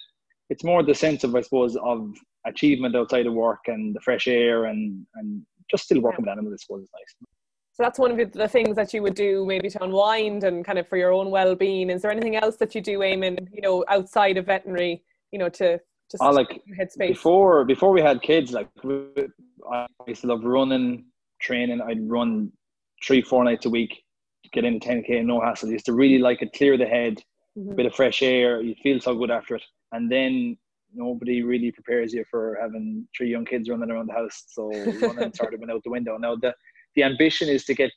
it's 0.49 0.63
more 0.63 0.83
the 0.83 0.95
sense 0.95 1.23
of 1.23 1.35
I 1.35 1.41
suppose 1.41 1.75
of 1.75 2.13
achievement 2.45 2.95
outside 2.95 3.25
of 3.25 3.33
work 3.33 3.61
and 3.67 3.95
the 3.95 4.01
fresh 4.01 4.27
air 4.27 4.65
and 4.65 5.05
and 5.15 5.41
just 5.69 5.85
still 5.85 6.01
working 6.01 6.25
yeah. 6.25 6.31
with 6.31 6.37
animals. 6.37 6.53
I 6.53 6.61
suppose 6.63 6.83
is 6.83 6.89
nice. 6.93 7.29
So 7.75 7.83
that's 7.83 7.99
one 7.99 8.17
of 8.17 8.31
the 8.31 8.47
things 8.47 8.77
that 8.77 8.93
you 8.93 9.01
would 9.03 9.15
do 9.15 9.45
maybe 9.45 9.69
to 9.69 9.83
unwind 9.83 10.45
and 10.45 10.63
kind 10.63 10.79
of 10.79 10.87
for 10.87 10.95
your 10.95 11.11
own 11.11 11.29
well-being. 11.29 11.89
Is 11.89 12.03
there 12.03 12.11
anything 12.11 12.37
else 12.37 12.55
that 12.57 12.73
you 12.73 12.79
do, 12.79 12.99
Eamon, 12.99 13.49
you 13.51 13.59
know, 13.59 13.83
outside 13.89 14.37
of 14.37 14.45
veterinary, 14.45 15.03
you 15.35 15.39
know, 15.39 15.49
to 15.49 15.77
just 16.09 16.23
like 16.23 16.61
headspace? 16.79 17.09
Before 17.09 17.65
before 17.65 17.91
we 17.91 18.01
had 18.01 18.21
kids, 18.21 18.53
like 18.53 18.69
I 19.69 19.85
used 20.07 20.21
to 20.21 20.27
love 20.27 20.45
running, 20.45 21.03
training. 21.41 21.81
I'd 21.81 22.09
run 22.09 22.53
three, 23.05 23.21
four 23.21 23.43
nights 23.43 23.65
a 23.65 23.69
week, 23.69 24.01
get 24.53 24.63
into 24.63 24.87
10k, 24.87 25.17
and 25.17 25.27
no 25.27 25.41
hassle. 25.41 25.67
I 25.67 25.73
used 25.73 25.87
to 25.87 25.93
really 25.93 26.19
like 26.19 26.41
it, 26.41 26.53
clear 26.53 26.77
the 26.77 26.85
head, 26.85 27.21
mm-hmm. 27.57 27.75
bit 27.75 27.85
of 27.85 27.93
fresh 27.93 28.21
air. 28.21 28.61
You 28.61 28.75
feel 28.81 29.01
so 29.01 29.13
good 29.13 29.29
after 29.29 29.55
it. 29.55 29.63
And 29.91 30.09
then 30.09 30.57
nobody 30.93 31.43
really 31.43 31.73
prepares 31.73 32.13
you 32.13 32.23
for 32.31 32.57
having 32.61 33.05
three 33.15 33.29
young 33.29 33.43
kids 33.43 33.69
running 33.69 33.91
around 33.91 34.07
the 34.07 34.13
house. 34.13 34.45
So 34.47 34.69
running 35.01 35.33
sort 35.33 35.53
of 35.53 35.59
went 35.59 35.73
out 35.73 35.83
the 35.83 35.91
window. 35.91 36.17
Now 36.17 36.37
the 36.37 36.53
the 36.95 37.03
ambition 37.03 37.49
is 37.49 37.65
to 37.65 37.73
get 37.73 37.91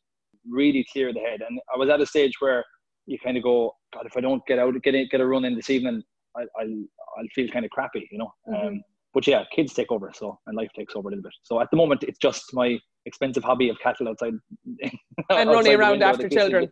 really 0.44 0.84
clear 0.92 1.12
the 1.12 1.20
head. 1.20 1.40
And 1.48 1.60
I 1.72 1.78
was 1.78 1.88
at 1.88 2.00
a 2.00 2.06
stage 2.06 2.32
where 2.40 2.64
you 3.06 3.16
kind 3.16 3.36
of 3.36 3.44
go, 3.44 3.76
God, 3.94 4.06
if 4.06 4.16
I 4.16 4.20
don't 4.20 4.44
get 4.46 4.58
out, 4.58 4.74
get 4.82 4.96
in, 4.96 5.06
get 5.08 5.20
a 5.20 5.26
run 5.26 5.44
in 5.44 5.54
this 5.54 5.70
evening, 5.70 6.02
I, 6.38 6.64
will 6.64 6.84
I'll 7.18 7.26
feel 7.34 7.48
kind 7.48 7.64
of 7.64 7.70
crappy, 7.70 8.08
you 8.10 8.18
know. 8.18 8.32
Mm-hmm. 8.48 8.66
Um, 8.66 8.82
but 9.14 9.26
yeah, 9.26 9.44
kids 9.54 9.74
take 9.74 9.90
over, 9.90 10.12
so 10.14 10.38
and 10.46 10.56
life 10.56 10.70
takes 10.76 10.94
over 10.94 11.08
a 11.08 11.10
little 11.10 11.22
bit. 11.22 11.32
So 11.42 11.60
at 11.60 11.68
the 11.70 11.76
moment, 11.76 12.04
it's 12.04 12.18
just 12.18 12.44
my 12.52 12.78
expensive 13.06 13.42
hobby 13.42 13.68
of 13.68 13.78
cattle 13.80 14.08
outside 14.08 14.34
and 14.82 14.92
outside 15.30 15.48
running 15.48 15.74
around 15.74 16.02
after 16.02 16.28
children. 16.28 16.70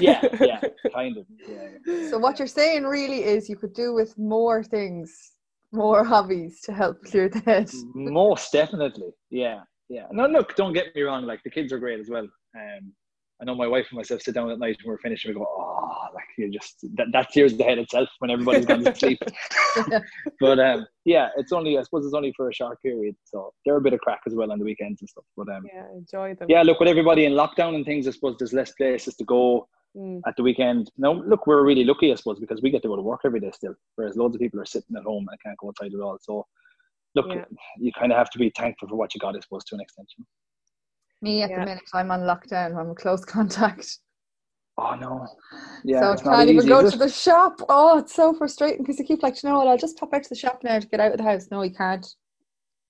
yeah, 0.00 0.20
yeah, 0.40 0.60
kind 0.94 1.16
of. 1.16 1.24
Yeah, 1.48 2.08
So 2.10 2.18
what 2.18 2.38
you're 2.38 2.48
saying 2.48 2.84
really 2.84 3.24
is 3.24 3.48
you 3.48 3.56
could 3.56 3.74
do 3.74 3.94
with 3.94 4.16
more 4.18 4.62
things, 4.62 5.32
more 5.72 6.04
hobbies 6.04 6.60
to 6.62 6.72
help 6.72 7.02
clear 7.04 7.28
the 7.28 7.40
head. 7.40 7.70
Most 7.94 8.52
definitely, 8.52 9.10
yeah, 9.30 9.60
yeah. 9.88 10.06
No, 10.12 10.26
look, 10.26 10.54
don't 10.56 10.72
get 10.72 10.94
me 10.94 11.02
wrong. 11.02 11.24
Like 11.24 11.42
the 11.44 11.50
kids 11.50 11.72
are 11.72 11.78
great 11.78 12.00
as 12.00 12.10
well. 12.10 12.28
Um, 12.56 12.92
I 13.40 13.44
know 13.44 13.54
my 13.54 13.66
wife 13.66 13.86
and 13.90 13.96
myself 13.96 14.20
sit 14.20 14.34
down 14.34 14.50
at 14.50 14.58
night 14.58 14.76
when 14.82 14.92
we're 14.92 14.98
finished 14.98 15.24
and 15.24 15.34
we 15.34 15.40
go, 15.40 15.46
oh, 15.48 16.06
like 16.14 16.24
you 16.36 16.50
just 16.50 16.84
that, 16.96 17.06
that 17.12 17.30
clears 17.30 17.56
the 17.56 17.64
head 17.64 17.78
itself 17.78 18.08
when 18.18 18.30
everybody's 18.30 18.66
gone 18.66 18.84
to 18.84 18.94
sleep. 18.94 19.18
but 20.40 20.58
um, 20.58 20.86
yeah, 21.04 21.28
it's 21.36 21.52
only 21.52 21.78
I 21.78 21.82
suppose 21.82 22.04
it's 22.04 22.14
only 22.14 22.32
for 22.36 22.50
a 22.50 22.54
short 22.54 22.80
period, 22.82 23.16
so 23.24 23.52
they're 23.64 23.76
a 23.76 23.80
bit 23.80 23.94
of 23.94 24.00
crack 24.00 24.20
as 24.26 24.34
well 24.34 24.52
on 24.52 24.58
the 24.58 24.64
weekends 24.64 25.00
and 25.00 25.08
stuff. 25.08 25.24
But 25.36 25.48
um, 25.48 25.62
yeah, 25.72 25.86
enjoy 25.96 26.34
them. 26.34 26.48
Yeah, 26.50 26.62
look 26.62 26.80
with 26.80 26.88
everybody 26.88 27.24
in 27.24 27.32
lockdown 27.32 27.74
and 27.74 27.84
things. 27.84 28.06
I 28.06 28.10
suppose 28.10 28.36
there's 28.38 28.52
less 28.52 28.72
places 28.72 29.16
to 29.16 29.24
go 29.24 29.68
mm. 29.96 30.20
at 30.26 30.36
the 30.36 30.42
weekend. 30.42 30.90
Now, 30.98 31.12
look, 31.12 31.46
we're 31.46 31.64
really 31.64 31.84
lucky, 31.84 32.12
I 32.12 32.16
suppose, 32.16 32.40
because 32.40 32.60
we 32.62 32.70
get 32.70 32.82
to 32.82 32.88
go 32.88 32.96
to 32.96 33.02
work 33.02 33.20
every 33.24 33.40
day 33.40 33.50
still, 33.52 33.74
whereas 33.96 34.16
loads 34.16 34.34
of 34.34 34.40
people 34.40 34.60
are 34.60 34.66
sitting 34.66 34.96
at 34.96 35.04
home 35.04 35.26
and 35.30 35.40
can't 35.44 35.58
go 35.58 35.68
outside 35.68 35.94
at 35.94 36.00
all. 36.00 36.18
So, 36.20 36.46
look, 37.14 37.26
yeah. 37.28 37.44
you 37.78 37.92
kind 37.92 38.12
of 38.12 38.18
have 38.18 38.30
to 38.30 38.38
be 38.38 38.52
thankful 38.56 38.88
for 38.88 38.96
what 38.96 39.14
you 39.14 39.18
got, 39.18 39.36
I 39.36 39.40
suppose, 39.40 39.64
to 39.64 39.74
an 39.74 39.80
extent. 39.80 40.08
Me 41.22 41.42
at 41.42 41.50
yeah. 41.50 41.60
the 41.60 41.66
minute, 41.66 41.84
I'm 41.92 42.10
on 42.10 42.20
lockdown. 42.20 42.76
I'm 42.76 42.90
a 42.90 42.94
close 42.94 43.24
contact. 43.36 43.98
Oh 44.78 44.94
no. 44.94 45.26
Yeah. 45.84 46.00
so 46.00 46.06
I 46.06 46.12
it's 46.14 46.22
can't 46.22 46.48
even 46.50 46.66
go 46.66 46.88
to 46.90 46.96
the 46.96 47.08
shop. 47.08 47.60
Oh, 47.68 47.98
it's 47.98 48.14
so 48.14 48.32
frustrating 48.32 48.78
because 48.82 48.98
you 48.98 49.04
keep 49.04 49.22
like, 49.22 49.42
you 49.42 49.48
know 49.48 49.58
what? 49.58 49.68
I'll 49.68 49.76
just 49.76 49.98
pop 49.98 50.14
out 50.14 50.22
to 50.22 50.28
the 50.28 50.34
shop 50.34 50.60
now 50.64 50.78
to 50.78 50.86
get 50.86 51.00
out 51.00 51.12
of 51.12 51.18
the 51.18 51.24
house. 51.24 51.48
No, 51.50 51.62
you 51.62 51.74
can't. 51.74 52.06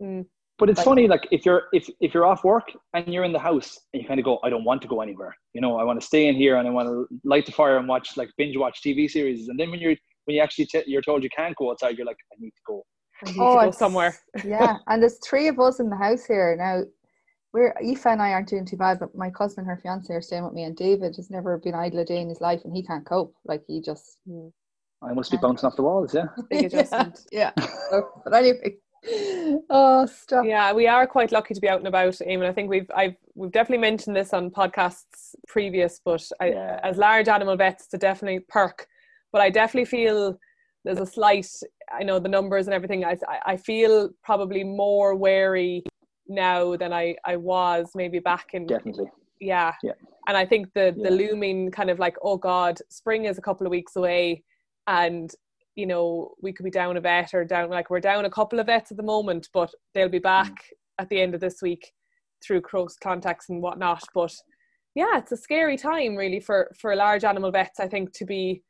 Mm. 0.00 0.26
But 0.58 0.68
it's 0.70 0.78
Like- 0.78 0.84
funny, 0.84 1.08
like 1.08 1.26
if 1.32 1.44
you're 1.46 1.64
if 1.72 1.88
if 2.00 2.12
you're 2.14 2.26
off 2.26 2.44
work 2.44 2.68
and 2.94 3.12
you're 3.12 3.25
in 3.25 3.32
the 3.32 3.38
house 3.40 3.80
and 3.92 4.02
you 4.02 4.06
kind 4.06 4.20
of 4.20 4.25
go, 4.25 4.38
I 4.44 4.50
don't 4.50 4.62
want 4.62 4.82
to 4.82 4.88
go 4.88 5.00
anywhere. 5.00 5.34
You 5.54 5.62
know, 5.62 5.78
I 5.78 5.84
want 5.84 6.00
to 6.00 6.06
stay 6.06 6.28
in 6.28 6.37
here 6.37 6.56
and 6.56 6.68
I 6.68 6.70
want 6.70 6.87
to 6.88 7.08
light 7.25 7.46
the 7.46 7.52
fire 7.52 7.78
and 7.78 7.88
watch 7.88 8.16
like 8.16 8.30
binge 8.37 8.56
watch 8.56 8.82
TV 8.82 9.10
series. 9.10 9.49
And 9.49 9.58
then 9.58 9.70
when 9.70 9.80
you're 9.80 9.96
when 10.26 10.37
you 10.37 10.42
actually 10.42 10.66
t- 10.66 10.84
you're 10.87 11.02
told 11.02 11.22
you 11.25 11.30
can't 11.30 11.56
go 11.56 11.70
outside, 11.70 11.96
you're 11.96 12.06
like, 12.06 12.18
I 12.32 12.37
need 12.38 12.50
to 12.50 12.62
go. 12.66 12.84
I 13.26 13.30
need 13.30 13.40
Oh, 13.40 13.58
to 13.58 13.66
go 13.66 13.70
somewhere. 13.72 14.16
yeah, 14.44 14.76
and 14.87 15.02
there's 15.02 15.18
three 15.26 15.49
of 15.49 15.58
us 15.58 15.80
in 15.80 15.88
the 15.90 15.96
house 15.96 16.25
here 16.26 16.54
now. 16.56 16.84
We're 17.52 17.75
Aoife 17.83 18.07
and 18.07 18.23
I 18.23 18.30
aren't 18.30 18.49
doing 18.49 18.64
too 18.64 18.76
bad, 18.76 19.00
but 19.00 19.14
my 19.14 19.30
cousin 19.30 19.61
and 19.61 19.69
her 19.69 19.76
fiance 19.76 20.12
are 20.14 20.21
staying 20.23 20.45
with 20.45 20.52
me, 20.52 20.62
and 20.64 20.76
David 20.76 21.16
has 21.16 21.30
never 21.30 21.59
been 21.59 21.75
idle 21.75 21.99
a 22.00 22.04
day 22.04 22.21
in 22.21 22.28
his 22.28 22.40
life, 22.40 22.61
and 22.64 22.75
he 22.75 22.83
can't 22.85 23.04
cope. 23.04 23.35
Like 23.45 23.64
he 23.66 23.80
just 23.80 24.19
hmm. 24.26 24.49
I 25.02 25.12
must 25.14 25.30
be 25.30 25.38
bouncing 25.38 25.66
off 25.66 25.76
the 25.76 25.83
walls. 25.83 26.14
Yeah. 26.14 26.26
Big 26.50 26.66
adjustment. 26.66 27.21
Yeah. 27.33 27.52
So, 27.90 28.09
but 28.25 28.33
anyway, 28.35 28.76
oh 29.69 30.07
stop. 30.07 30.45
Yeah, 30.45 30.73
we 30.73 30.87
are 30.87 31.07
quite 31.09 31.33
lucky 31.33 31.54
to 31.54 31.61
be 31.61 31.69
out 31.69 31.78
and 31.80 31.88
about, 31.88 32.12
Eamon. 32.14 32.49
I 32.49 32.52
think 32.52 32.71
we've 32.71 32.88
I've 32.95 33.16
we've 33.35 33.50
definitely 33.50 33.78
mentioned 33.78 34.14
this 34.14 34.33
on 34.33 34.50
podcasts 34.50 35.35
previous, 35.49 36.00
but 36.04 36.25
I, 36.40 36.50
Yeah. 36.50 36.78
as 36.85 36.99
large 36.99 37.26
animal 37.26 37.57
vets, 37.57 37.85
it's 37.87 37.95
a 37.95 37.99
definitely 37.99 38.40
perk. 38.49 38.87
But 39.33 39.40
I 39.40 39.50
definitely 39.50 39.87
feel 39.87 40.38
there's 40.85 41.00
a 41.00 41.07
slight. 41.07 41.49
I 41.92 42.04
know 42.04 42.21
the 42.21 42.28
numbers 42.28 42.69
and 42.69 42.75
everything. 42.75 43.04
I 43.04 43.16
I- 43.28 43.40
I 43.52 43.57
feel 43.57 44.11
probably 44.23 44.62
more 44.62 45.16
wary 45.16 45.83
now 46.30 46.76
than 46.76 46.92
I 46.92 47.16
I 47.25 47.37
was 47.37 47.90
maybe 47.94 48.18
back 48.18 48.50
in 48.54 48.66
Definitely. 48.66 49.10
yeah. 49.40 49.75
Yeah. 49.82 49.92
And 50.28 50.37
I 50.37 50.46
think 50.46 50.72
the 50.75 50.94
the 51.02 51.10
looming 51.10 51.70
kind 51.70 51.90
of 51.90 51.99
like 51.99 52.16
oh 52.22 52.37
god, 52.37 52.78
spring 52.88 53.25
is 53.25 53.38
a 53.38 53.42
couple 53.42 53.66
of 53.66 53.70
weeks 53.70 53.96
away, 53.96 54.44
and 54.87 55.30
you 55.75 55.87
know 55.87 56.32
we 56.42 56.52
could 56.52 56.64
be 56.64 56.70
down 56.70 56.96
a 56.96 57.00
vet 57.00 57.34
or 57.34 57.44
down 57.44 57.70
like 57.70 57.90
we're 57.90 58.00
down 58.00 58.25
a 58.25 58.30
couple 58.30 58.60
of 58.60 58.66
vets 58.66 58.90
at 58.90 58.96
the 58.96 59.02
moment, 59.02 59.49
but 59.52 59.70
they'll 59.94 60.08
be 60.08 60.18
back 60.18 60.54
at 60.99 61.08
the 61.08 61.20
end 61.20 61.34
of 61.34 61.40
this 61.40 61.60
week 61.62 61.92
through 62.44 62.60
close 62.60 62.96
contacts 63.02 63.49
and 63.49 63.60
whatnot. 63.62 64.02
But 64.14 64.34
yeah, 64.94 65.18
it's 65.18 65.32
a 65.32 65.37
scary 65.37 65.76
time 65.76 66.16
really 66.16 66.40
for 66.40 66.70
for 66.80 66.94
large 66.94 67.25
animal 67.25 67.50
vets. 67.50 67.80
I 67.80 67.88
think 67.88 68.12
to 68.14 68.25
be. 68.25 68.62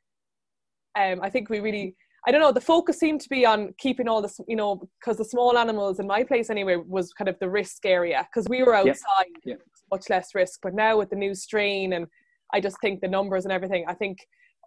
Um, 0.99 1.21
I 1.23 1.31
think 1.31 1.50
we 1.50 1.61
really. 1.61 1.97
I 2.27 2.31
don't 2.31 2.41
know. 2.41 2.53
The 2.53 2.61
focus 2.61 2.99
seemed 2.99 3.21
to 3.23 3.29
be 3.29 3.47
on 3.47 3.73
keeping 3.79 4.07
all 4.09 4.21
this, 4.21 4.39
you 4.47 4.57
know, 4.57 4.83
because 5.00 5.17
the 5.17 5.25
small 5.25 5.57
animals 5.57 6.00
in 6.00 6.07
my 6.07 6.23
place 6.23 6.50
anyway 6.50 6.77
was 6.77 7.12
kind 7.12 7.29
of 7.29 7.39
the 7.41 7.49
risk 7.49 7.87
area 7.87 8.27
because 8.31 8.47
we 8.49 8.62
were 8.62 8.75
outside 8.75 9.33
Yeah. 9.45 9.55
much 9.91 10.11
less 10.11 10.35
risk. 10.35 10.61
But 10.62 10.75
now 10.75 10.99
with 10.99 11.11
the 11.11 11.17
new 11.17 11.35
strain, 11.35 11.95
and 11.95 12.07
I 12.53 12.61
just 12.61 12.77
think 12.81 13.00
the 13.00 13.09
numbers 13.09 13.45
and 13.45 13.53
everything, 13.53 13.85
I 13.89 13.95
think 13.95 14.19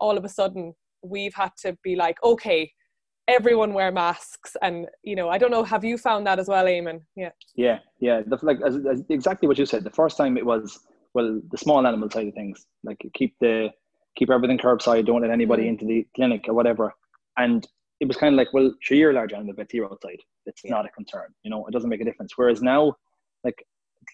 all 0.02 0.18
of 0.18 0.26
a 0.26 0.30
sudden 0.30 0.74
we've 1.04 1.36
had 1.36 1.52
to 1.60 1.78
be 1.84 1.96
like, 1.96 2.18
okay, 2.24 2.72
everyone 3.28 3.74
wear 3.74 3.92
masks, 3.92 4.56
and 4.62 4.88
you 5.04 5.16
know, 5.16 5.30
I 5.30 5.38
don't 5.38 5.52
know, 5.52 5.64
have 5.64 5.84
you 5.84 5.98
found 5.98 6.26
that 6.28 6.40
as 6.40 6.48
well, 6.48 6.66
Eamon? 6.66 7.02
Yeah, 7.16 7.30
Yeah, 7.56 7.80
yeah. 8.00 8.22
The, 8.26 8.38
like 8.42 8.60
as, 8.66 8.76
as 8.92 9.04
exactly 9.10 9.48
what 9.48 9.58
you 9.60 9.66
said. 9.66 9.84
The 9.84 9.92
first 9.92 10.18
time 10.18 10.38
it 10.38 10.46
was 10.46 10.80
well, 11.14 11.40
the 11.52 11.58
small 11.60 11.86
animal 11.86 12.10
side 12.10 12.28
of 12.28 12.34
things, 12.34 12.66
like 12.84 12.98
keep 13.14 13.36
the 13.40 13.70
keep 14.18 14.30
everything 14.32 14.58
curbside. 14.58 15.06
Don't 15.06 15.22
let 15.22 15.30
anybody 15.30 15.64
Mm. 15.66 15.70
into 15.70 15.86
the 15.86 16.08
clinic 16.16 16.46
or 16.48 16.54
whatever. 16.56 16.94
And 17.38 17.66
it 18.00 18.08
was 18.08 18.18
kind 18.18 18.34
of 18.34 18.38
like, 18.38 18.54
well, 18.54 18.74
sure, 18.82 18.98
you're 18.98 19.12
a 19.12 19.14
large 19.14 19.34
animal, 19.34 19.54
but 19.56 19.74
you're 19.74 19.86
outside. 19.92 20.20
It's 20.46 20.62
Yeah. 20.64 20.72
not 20.72 20.86
a 20.86 20.90
concern. 20.90 21.34
You 21.44 21.52
know, 21.52 21.66
it 21.68 21.72
doesn't 21.72 21.90
make 21.90 22.02
a 22.02 22.06
difference. 22.06 22.34
Whereas 22.38 22.62
now, 22.62 22.96
like, 23.44 23.64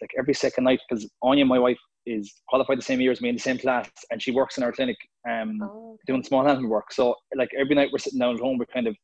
like 0.01 0.11
every 0.17 0.33
second 0.33 0.63
night, 0.65 0.79
because 0.87 1.09
Anya, 1.23 1.45
my 1.45 1.59
wife, 1.59 1.79
is 2.05 2.33
qualified 2.47 2.77
the 2.77 2.83
same 2.83 3.01
year 3.01 3.11
as 3.11 3.21
me 3.21 3.29
in 3.29 3.35
the 3.35 3.41
same 3.41 3.57
class, 3.57 3.89
and 4.11 4.21
she 4.21 4.31
works 4.31 4.57
in 4.57 4.63
our 4.63 4.71
clinic. 4.71 4.97
Um, 5.29 5.59
Oh, 5.61 5.97
doing 6.07 6.23
small 6.23 6.47
animal 6.47 6.69
work. 6.69 6.91
So 6.93 7.15
like 7.35 7.49
every 7.59 7.75
night 7.75 7.89
we're 7.91 7.99
sitting 7.99 8.19
down 8.19 8.35
at 8.35 8.41
home, 8.41 8.57
we 8.57 8.65
kind 8.67 8.87
of 8.87 8.95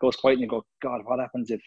goes 0.00 0.16
quiet 0.16 0.34
and 0.34 0.42
you 0.42 0.48
go, 0.48 0.64
God, 0.82 1.02
what 1.04 1.20
happens 1.20 1.50
if 1.50 1.60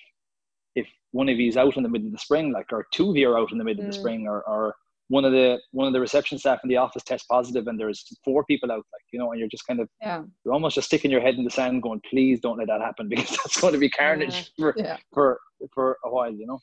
if 0.76 0.88
one 1.12 1.30
of 1.30 1.40
you's 1.40 1.56
out 1.56 1.78
in 1.78 1.84
the 1.84 1.90
middle 1.90 2.08
of 2.08 2.14
the 2.14 2.20
spring, 2.20 2.52
like 2.52 2.66
or 2.74 2.88
two 2.92 3.10
of 3.12 3.16
you 3.16 3.30
are 3.30 3.38
out 3.40 3.52
in 3.52 3.58
the 3.58 3.64
middle 3.64 3.82
of 3.82 3.86
the 3.86 3.94
Mm. 3.94 4.00
spring, 4.00 4.28
or 4.28 4.44
or 4.44 4.76
one 5.10 5.24
of 5.26 5.32
the 5.32 5.60
one 5.72 5.86
of 5.88 5.94
the 5.94 6.00
reception 6.00 6.38
staff 6.38 6.60
in 6.64 6.70
the 6.70 6.78
office 6.78 7.04
tests 7.04 7.28
positive 7.30 7.68
and 7.68 7.80
there's 7.80 8.06
four 8.24 8.44
people 8.46 8.72
out, 8.72 8.78
like 8.78 9.04
you 9.14 9.20
know, 9.20 9.32
and 9.32 9.40
you're 9.40 9.48
just 9.50 9.66
kind 9.68 9.80
of 9.80 9.88
Yeah. 10.02 10.24
you're 10.44 10.54
almost 10.54 10.76
just 10.76 10.88
sticking 10.88 11.12
your 11.12 11.22
head 11.22 11.36
in 11.36 11.44
the 11.44 11.52
sand, 11.52 11.84
going, 11.84 12.02
please 12.10 12.40
don't 12.40 12.58
let 12.58 12.68
that 12.68 12.82
happen 12.82 13.08
because 13.14 13.30
that's 13.30 13.60
going 13.62 13.74
to 13.74 13.80
be 13.80 13.90
carnage 13.90 14.52
for 14.58 14.74
Yeah. 14.78 14.98
for 15.14 15.40
for 15.74 15.98
a 16.06 16.10
while, 16.10 16.32
you 16.34 16.48
know. 16.48 16.56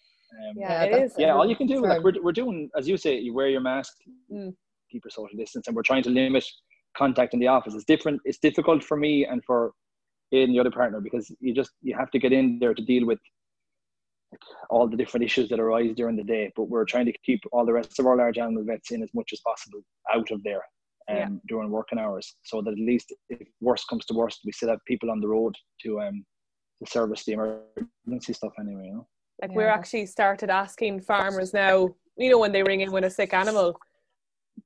Um, 0.49 0.55
yeah, 0.57 0.83
it 0.85 0.91
that's- 0.93 1.11
is. 1.13 1.17
yeah, 1.19 1.35
all 1.35 1.47
you 1.49 1.57
can 1.57 1.67
do, 1.67 1.81
like 1.83 2.03
we're, 2.03 2.21
we're 2.23 2.33
doing, 2.33 2.71
as 2.77 2.89
you 2.89 2.97
say, 2.97 3.19
you 3.19 3.35
wear 3.35 3.49
your 3.49 3.61
mask, 3.61 3.93
Mm. 4.33 4.55
keep 4.91 5.05
your 5.05 5.11
social 5.11 5.37
distance, 5.37 5.67
and 5.67 5.77
we're 5.77 5.83
trying 5.83 6.03
to 6.05 6.11
limit 6.11 6.45
contact 6.97 7.35
in 7.35 7.41
the 7.41 7.49
office. 7.49 7.75
It's 7.75 7.85
different. 7.85 8.21
It's 8.25 8.39
difficult 8.39 8.83
for 8.83 8.97
me 8.97 9.25
and 9.27 9.43
for 9.45 9.73
Aidan, 10.33 10.53
the 10.55 10.61
other 10.61 10.71
partner, 10.71 11.01
because 11.01 11.31
you 11.41 11.55
just 11.55 11.71
you 11.83 11.95
have 11.97 12.11
to 12.13 12.19
get 12.19 12.33
in 12.33 12.59
there 12.59 12.75
to 12.75 12.83
deal 12.83 13.05
with 13.07 13.19
like, 13.19 13.29
all 14.71 14.89
the 14.89 14.97
different 14.97 15.25
issues 15.25 15.49
that 15.49 15.61
arise 15.61 15.93
during 15.95 16.17
the 16.17 16.25
day. 16.25 16.53
But 16.57 16.65
we're 16.65 16.85
trying 16.85 17.07
to 17.07 17.13
keep 17.25 17.41
all 17.53 17.67
the 17.67 17.73
rest 17.73 17.99
of 17.99 18.07
our 18.07 18.17
large 18.17 18.39
animal 18.39 18.65
vets 18.65 18.91
in 18.91 19.03
as 19.03 19.11
much 19.15 19.31
as 19.33 19.41
possible 19.41 19.81
out 20.15 20.31
of 20.31 20.43
there 20.43 20.63
um, 21.11 21.17
Yeah. 21.17 21.29
during 21.49 21.71
working 21.71 21.99
hours, 21.99 22.37
so 22.43 22.63
that 22.63 22.73
at 22.73 22.79
least 22.79 23.13
if 23.29 23.47
worst 23.61 23.87
comes 23.89 24.05
to 24.07 24.15
worst, 24.15 24.41
we 24.45 24.53
still 24.53 24.71
have 24.71 24.79
people 24.87 25.11
on 25.11 25.21
the 25.21 25.29
road 25.29 25.55
to 25.83 26.01
um 26.01 26.25
to 26.83 26.91
service 26.91 27.25
the 27.25 27.33
emergency 27.33 28.33
stuff 28.33 28.53
anyway. 28.59 28.87
You 28.87 28.95
know. 28.95 29.07
Like 29.41 29.51
Yeah, 29.51 29.57
we're 29.57 29.69
actually 29.69 30.07
started 30.07 30.51
asking 30.51 31.01
farmers 31.01 31.53
now, 31.53 31.95
you 32.17 32.31
know, 32.31 32.39
when 32.39 32.53
they 32.53 32.63
ring 32.63 32.81
in 32.81 32.93
with 32.93 33.05
a 33.05 33.11
sick 33.11 33.33
animal, 33.35 33.77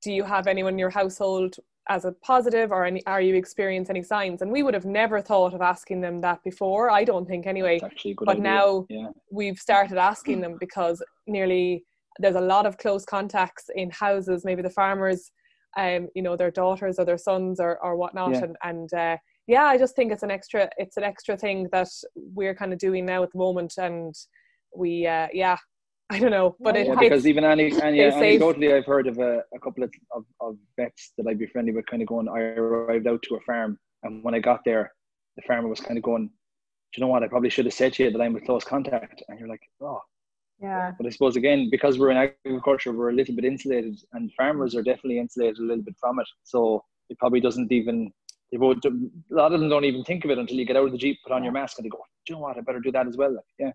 do 0.03 0.11
you 0.11 0.23
have 0.23 0.47
anyone 0.47 0.73
in 0.73 0.79
your 0.79 0.89
household 0.89 1.55
as 1.89 2.05
a 2.05 2.11
positive 2.11 2.71
or 2.71 2.85
any, 2.85 3.05
are 3.05 3.21
you 3.21 3.35
experience 3.35 3.89
any 3.89 4.03
signs? 4.03 4.41
And 4.41 4.51
we 4.51 4.63
would 4.63 4.73
have 4.73 4.85
never 4.85 5.21
thought 5.21 5.53
of 5.53 5.61
asking 5.61 6.01
them 6.01 6.21
that 6.21 6.43
before. 6.43 6.89
I 6.89 7.03
don't 7.03 7.27
think 7.27 7.47
anyway. 7.47 7.75
It's 7.75 7.83
actually 7.83 8.11
a 8.11 8.15
good 8.15 8.25
But 8.25 8.37
idea. 8.37 8.43
now 8.43 8.85
yeah. 8.89 9.09
we've 9.31 9.57
started 9.57 9.97
asking 9.97 10.41
them 10.41 10.57
because 10.59 11.03
nearly 11.27 11.85
there's 12.19 12.35
a 12.35 12.41
lot 12.41 12.65
of 12.65 12.77
close 12.77 13.05
contacts 13.05 13.65
in 13.75 13.89
houses, 13.91 14.43
maybe 14.43 14.61
the 14.61 14.69
farmers, 14.69 15.31
um, 15.77 16.07
you 16.15 16.21
know, 16.21 16.35
their 16.35 16.51
daughters 16.51 16.97
or 16.97 17.05
their 17.05 17.17
sons 17.17 17.59
or, 17.59 17.77
or 17.83 17.95
whatnot. 17.95 18.31
Yeah. 18.33 18.43
And, 18.43 18.55
and 18.63 18.93
uh, 18.93 19.17
yeah, 19.47 19.65
I 19.65 19.77
just 19.77 19.95
think 19.95 20.11
it's 20.11 20.23
an 20.23 20.31
extra, 20.31 20.69
it's 20.77 20.97
an 20.97 21.03
extra 21.03 21.37
thing 21.37 21.67
that 21.71 21.89
we're 22.15 22.55
kind 22.55 22.73
of 22.73 22.79
doing 22.79 23.05
now 23.05 23.23
at 23.23 23.31
the 23.31 23.37
moment. 23.37 23.73
And 23.77 24.13
we, 24.75 25.07
uh, 25.07 25.27
yeah, 25.33 25.57
I 26.09 26.19
don't 26.19 26.31
know, 26.31 26.55
but 26.59 26.75
Yeah, 26.75 26.81
it, 26.81 26.87
Yeah, 26.87 26.95
because 26.95 27.27
even 27.27 27.43
any, 27.43 27.65
any 27.81 27.99
anecdotally, 27.99 28.73
I've 28.73 28.85
heard 28.85 29.07
of 29.07 29.17
a, 29.19 29.43
a 29.53 29.59
couple 29.59 29.83
of, 29.83 29.91
of, 30.15 30.23
of 30.39 30.57
vets 30.77 31.11
that 31.17 31.27
I'd 31.27 31.39
be 31.39 31.47
friendly 31.47 31.73
with 31.73 31.85
kind 31.85 32.01
of 32.01 32.07
going, 32.07 32.29
I 32.29 32.39
arrived 32.39 33.07
out 33.07 33.21
to 33.23 33.35
a 33.35 33.41
farm, 33.41 33.77
and 34.03 34.23
when 34.23 34.33
I 34.33 34.39
got 34.39 34.63
there, 34.63 34.93
the 35.35 35.41
farmer 35.43 35.67
was 35.67 35.81
kind 35.81 35.97
of 35.97 36.03
going, 36.03 36.27
Do 36.27 36.31
you 36.95 37.01
know 37.01 37.07
what? 37.09 37.23
I 37.23 37.27
probably 37.27 37.49
should 37.49 37.65
have 37.65 37.73
said 37.73 37.93
to 37.93 38.03
you 38.05 38.11
that 38.11 38.21
I'm 38.21 38.33
with 38.33 38.45
close 38.45 38.63
contact. 38.63 39.21
And 39.27 39.37
you're 39.37 39.49
like, 39.49 39.61
Oh, 39.81 40.01
Yeah. 40.61 40.93
but 40.97 41.05
I 41.05 41.09
suppose 41.09 41.35
again, 41.35 41.69
because 41.69 41.99
we're 41.99 42.11
in 42.11 42.31
agriculture, 42.45 42.93
we're 42.93 43.09
a 43.09 43.13
little 43.13 43.35
bit 43.35 43.43
insulated, 43.45 43.99
and 44.13 44.31
farmers 44.33 44.75
are 44.75 44.83
definitely 44.83 45.19
insulated 45.19 45.57
a 45.59 45.63
little 45.63 45.83
bit 45.83 45.95
from 45.99 46.19
it. 46.19 46.27
So 46.43 46.83
it 47.09 47.19
probably 47.19 47.41
doesn't 47.41 47.69
even, 47.71 48.13
they 48.51 48.57
won't, 48.57 48.83
a 48.85 48.91
lot 49.29 49.53
of 49.53 49.59
them 49.59 49.69
don't 49.69 49.83
even 49.85 50.05
think 50.05 50.23
of 50.23 50.31
it 50.31 50.37
until 50.37 50.57
you 50.57 50.65
get 50.65 50.77
out 50.77 50.85
of 50.85 50.93
the 50.93 50.97
Jeep, 50.97 51.17
put 51.25 51.33
on 51.33 51.43
your 51.43 51.53
mask, 51.53 51.77
and 51.77 51.85
they 51.85 51.89
go, 51.89 52.01
Do 52.25 52.33
you 52.33 52.35
know 52.35 52.43
what? 52.43 52.57
I 52.57 52.61
better 52.61 52.79
do 52.79 52.93
that 52.93 53.07
as 53.07 53.17
well. 53.17 53.33
Like, 53.35 53.43
yeah. 53.59 53.71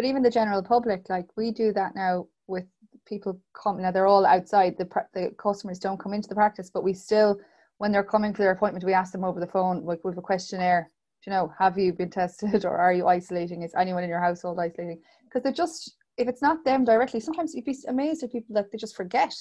But 0.00 0.06
even 0.08 0.22
the 0.22 0.30
general 0.30 0.62
public, 0.62 1.10
like 1.10 1.26
we 1.36 1.50
do 1.50 1.74
that 1.74 1.94
now 1.94 2.26
with 2.46 2.64
people 3.04 3.38
coming. 3.52 3.82
Now 3.82 3.90
they're 3.90 4.06
all 4.06 4.24
outside. 4.24 4.78
The 4.78 4.88
the 5.12 5.34
customers 5.36 5.78
don't 5.78 6.00
come 6.00 6.14
into 6.14 6.26
the 6.26 6.34
practice, 6.34 6.70
but 6.72 6.82
we 6.82 6.94
still, 6.94 7.38
when 7.76 7.92
they're 7.92 8.02
coming 8.02 8.32
for 8.32 8.40
their 8.40 8.52
appointment, 8.52 8.82
we 8.86 8.94
ask 8.94 9.12
them 9.12 9.24
over 9.24 9.38
the 9.38 9.46
phone, 9.46 9.84
like 9.84 10.02
with 10.02 10.16
a 10.16 10.22
questionnaire. 10.22 10.90
Do 11.22 11.30
you 11.30 11.36
know, 11.36 11.52
have 11.58 11.76
you 11.76 11.92
been 11.92 12.08
tested, 12.08 12.64
or 12.64 12.78
are 12.78 12.94
you 12.94 13.08
isolating? 13.08 13.60
Is 13.62 13.74
anyone 13.76 14.02
in 14.02 14.08
your 14.08 14.22
household 14.22 14.58
isolating? 14.58 15.02
Because 15.24 15.42
they're 15.42 15.52
just, 15.52 15.98
if 16.16 16.28
it's 16.28 16.40
not 16.40 16.64
them 16.64 16.86
directly, 16.86 17.20
sometimes 17.20 17.54
you'd 17.54 17.66
be 17.66 17.76
amazed 17.86 18.22
at 18.22 18.32
people 18.32 18.54
that 18.54 18.72
they 18.72 18.78
just 18.78 18.96
forget. 18.96 19.34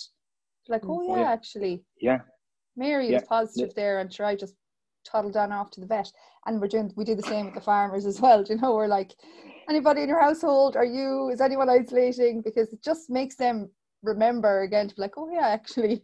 Like, 0.68 0.82
Mm. 0.82 0.90
oh 0.90 1.02
Oh, 1.08 1.16
yeah, 1.16 1.22
yeah. 1.22 1.32
actually, 1.32 1.86
Yeah. 2.02 2.20
Mary 2.76 3.08
Yeah. 3.08 3.20
was 3.20 3.24
positive 3.30 3.74
there, 3.76 4.00
and 4.00 4.14
sure, 4.14 4.26
I 4.26 4.36
just 4.36 4.56
toddled 5.06 5.38
on 5.38 5.54
off 5.54 5.72
to 5.72 5.80
the 5.80 5.88
vet. 5.88 6.12
And 6.46 6.60
we're 6.60 6.68
doing, 6.68 6.92
we 6.98 7.06
do 7.06 7.16
the 7.16 7.24
same 7.24 7.46
with 7.46 7.56
the 7.56 7.62
farmers 7.62 8.06
as 8.06 8.20
well. 8.20 8.44
Do 8.44 8.54
you 8.56 8.60
know, 8.60 8.76
we're 8.76 8.88
like, 8.88 9.16
anybody 9.70 10.02
in 10.02 10.10
your 10.10 10.22
household? 10.22 10.76
Are 10.76 10.86
you? 10.86 11.30
Is 11.30 11.42
anyone 11.42 11.70
isolating? 11.70 12.42
Because 12.42 12.74
it 12.74 12.84
just 12.84 13.10
makes 13.10 13.36
them 13.36 13.70
remember 14.04 14.62
again 14.62 14.88
to 14.88 14.96
be 14.96 15.02
like, 15.02 15.18
oh 15.18 15.30
yeah, 15.32 15.48
actually, 15.48 16.04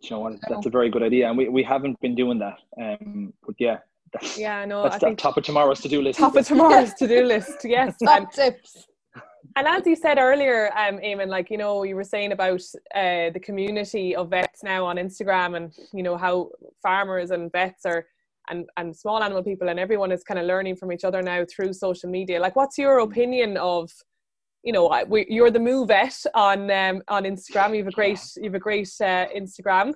you 0.00 0.10
know 0.10 0.20
what? 0.20 0.34
That's 0.48 0.66
a 0.66 0.70
very 0.70 0.90
good 0.90 1.02
idea, 1.02 1.28
and 1.28 1.36
we, 1.36 1.48
we 1.48 1.62
haven't 1.62 2.00
been 2.00 2.14
doing 2.14 2.38
that. 2.38 2.58
Um, 2.80 3.32
but 3.44 3.54
yeah, 3.58 3.78
that's, 4.12 4.38
yeah, 4.38 4.64
no, 4.64 4.82
that's 4.82 4.96
I 4.96 4.98
the 4.98 5.06
think 5.06 5.18
top 5.18 5.36
of 5.36 5.44
tomorrow's 5.44 5.80
to 5.80 5.88
do 5.88 6.02
list. 6.02 6.18
top 6.18 6.36
of 6.36 6.46
tomorrow's 6.46 6.94
to-do 6.94 7.24
list. 7.24 7.58
Yes. 7.64 7.96
And, 8.00 8.08
top 8.08 8.32
tips. 8.32 8.86
And 9.56 9.66
as 9.66 9.86
you 9.86 9.96
said 9.96 10.18
earlier, 10.18 10.70
um, 10.76 10.98
Eamon, 10.98 11.28
like 11.28 11.50
you 11.50 11.56
know, 11.56 11.82
you 11.82 11.96
were 11.96 12.04
saying 12.04 12.32
about 12.32 12.60
uh, 12.94 13.30
the 13.30 13.40
community 13.42 14.14
of 14.14 14.30
vets 14.30 14.62
now 14.62 14.84
on 14.84 14.96
Instagram, 14.96 15.56
and 15.56 15.72
you 15.92 16.02
know 16.02 16.16
how 16.16 16.50
farmers 16.82 17.30
and 17.30 17.50
vets 17.50 17.86
are, 17.86 18.06
and 18.48 18.68
and 18.76 18.96
small 18.96 19.22
animal 19.22 19.42
people, 19.42 19.68
and 19.68 19.78
everyone 19.78 20.12
is 20.12 20.22
kind 20.22 20.38
of 20.38 20.46
learning 20.46 20.76
from 20.76 20.92
each 20.92 21.04
other 21.04 21.22
now 21.22 21.44
through 21.44 21.72
social 21.72 22.10
media. 22.10 22.40
Like, 22.40 22.56
what's 22.56 22.78
your 22.78 22.98
opinion 23.00 23.56
of, 23.56 23.90
you 24.62 24.72
know, 24.72 25.04
we, 25.08 25.26
you're 25.28 25.50
the 25.50 25.60
Moo 25.60 25.86
Vet 25.86 26.16
on 26.34 26.70
um, 26.70 27.02
on 27.08 27.24
Instagram. 27.24 27.70
You 27.70 27.78
have 27.78 27.88
a 27.88 27.92
great 27.92 28.20
you 28.36 28.44
have 28.44 28.54
a 28.54 28.58
great 28.58 28.92
uh, 29.00 29.26
Instagram. 29.36 29.92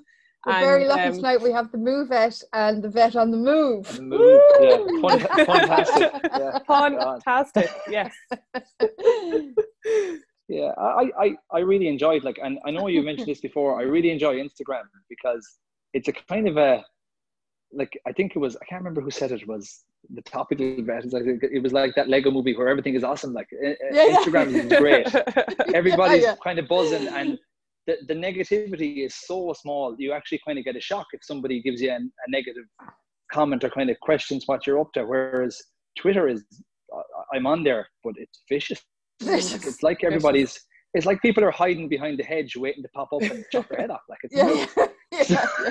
We're 0.46 0.54
And, 0.54 0.64
very 0.64 0.86
lucky 0.86 1.02
um, 1.02 1.14
tonight. 1.16 1.42
We 1.42 1.52
have 1.52 1.70
the 1.70 1.76
move 1.76 2.08
vet 2.08 2.42
and 2.54 2.82
the 2.82 2.88
vet 2.88 3.14
on 3.14 3.30
the 3.30 3.36
move. 3.36 3.94
The 3.94 4.02
move, 4.02 4.40
yeah, 4.58 5.44
fantastic. 5.44 6.12
Yeah. 6.24 6.58
Fantastic. 6.66 7.70
Yes. 7.88 8.14
Yeah, 10.50 10.72
I, 10.76 11.10
I, 11.16 11.36
I 11.52 11.58
really 11.60 11.86
enjoyed 11.86 12.24
like, 12.24 12.40
and 12.42 12.58
I 12.66 12.72
know 12.72 12.88
you 12.88 13.02
mentioned 13.02 13.28
this 13.28 13.40
before. 13.40 13.78
I 13.78 13.84
really 13.84 14.10
enjoy 14.10 14.34
Instagram 14.34 14.82
because 15.08 15.58
it's 15.94 16.08
a 16.08 16.12
kind 16.12 16.48
of 16.48 16.56
a, 16.56 16.82
like 17.72 17.98
I 18.06 18.12
think 18.12 18.33
it 18.35 18.38
was 18.38 18.56
I 18.56 18.64
can't 18.64 18.80
remember 18.80 19.00
who 19.00 19.11
said 19.11 19.33
it, 19.33 19.46
was 19.46 19.85
the 20.14 20.22
topical 20.22 20.76
vet. 20.83 21.12
Like 21.12 21.24
it 21.26 21.62
was 21.62 21.72
like 21.72 21.94
that 21.96 22.09
Lego 22.09 22.30
movie 22.30 22.56
where 22.56 22.68
everything 22.68 22.94
is 22.94 23.04
awesome. 23.04 23.33
Like 23.33 23.48
eh, 23.52 23.70
eh, 23.70 23.74
Yeah, 23.92 24.06
yeah. 24.06 24.16
Instagram 24.16 24.46
is 24.54 24.78
great. 24.78 25.74
Everybody's 25.74 26.22
Yeah. 26.28 26.35
kind 26.42 26.59
of 26.59 26.68
buzzing, 26.68 27.09
and 27.09 27.38
the, 27.87 27.96
the 28.09 28.14
negativity 28.14 29.04
is 29.06 29.14
so 29.14 29.52
small. 29.52 29.94
You 29.98 30.12
actually 30.12 30.40
kind 30.46 30.59
of 30.59 30.64
get 30.64 30.76
a 30.76 30.80
shock 30.80 31.06
if 31.12 31.24
somebody 31.24 31.62
gives 31.62 31.80
you 31.80 31.90
a, 31.90 31.96
a 31.96 32.28
negative 32.28 32.64
comment 33.33 33.64
or 33.64 33.70
kind 33.70 33.90
of 33.90 33.98
questions 34.00 34.44
what 34.46 34.66
you're 34.66 34.80
up 34.80 34.92
to. 34.94 35.04
Whereas 35.04 35.61
Twitter 35.98 36.28
is, 36.28 36.44
I'm 37.33 37.46
on 37.46 37.62
there, 37.64 37.88
but 38.04 38.14
it's 38.16 38.42
vicious. 38.48 38.80
Like, 39.22 39.38
it's 39.38 39.83
like 39.83 40.02
everybody's. 40.04 40.59
It's 40.94 41.06
like 41.06 41.22
people 41.22 41.44
are 41.44 41.52
hiding 41.52 41.88
behind 41.88 42.18
the 42.18 42.24
hedge, 42.24 42.56
waiting 42.56 42.83
to 42.83 42.88
pop 42.88 43.12
up 43.12 43.22
and 43.22 43.44
chop 43.52 43.68
their 43.68 43.78
head 43.78 43.90
off. 43.90 44.00
Like 44.09 44.18
it's 44.24 44.35
yeah. 45.30 45.70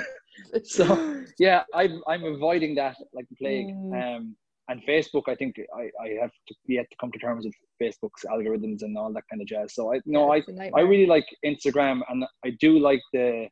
yeah. 0.52 0.60
so 0.64 1.22
yeah, 1.38 1.62
I'm 1.74 2.02
I'm 2.08 2.24
avoiding 2.24 2.74
that 2.76 2.96
like 3.12 3.28
the 3.28 3.36
plague. 3.36 3.66
Mm. 3.68 4.16
Um, 4.16 4.36
and 4.68 4.80
Facebook, 4.88 5.22
I 5.26 5.34
think 5.34 5.56
I, 5.76 5.90
I 6.00 6.08
have 6.20 6.30
to 6.46 6.54
yet 6.68 6.86
to 6.90 6.96
come 7.00 7.10
to 7.10 7.18
terms 7.18 7.44
with 7.44 7.54
Facebook's 7.82 8.24
algorithms 8.24 8.82
and 8.82 8.96
all 8.96 9.12
that 9.12 9.24
kind 9.28 9.42
of 9.42 9.48
jazz. 9.48 9.74
So 9.74 9.92
I 9.92 10.00
no, 10.06 10.30
I 10.30 10.36
a 10.36 10.42
I 10.48 10.52
nightmare. 10.52 10.86
really 10.86 11.06
like 11.06 11.26
Instagram, 11.44 12.02
and 12.08 12.24
I 12.44 12.50
do 12.60 12.78
like 12.78 13.00
the 13.12 13.48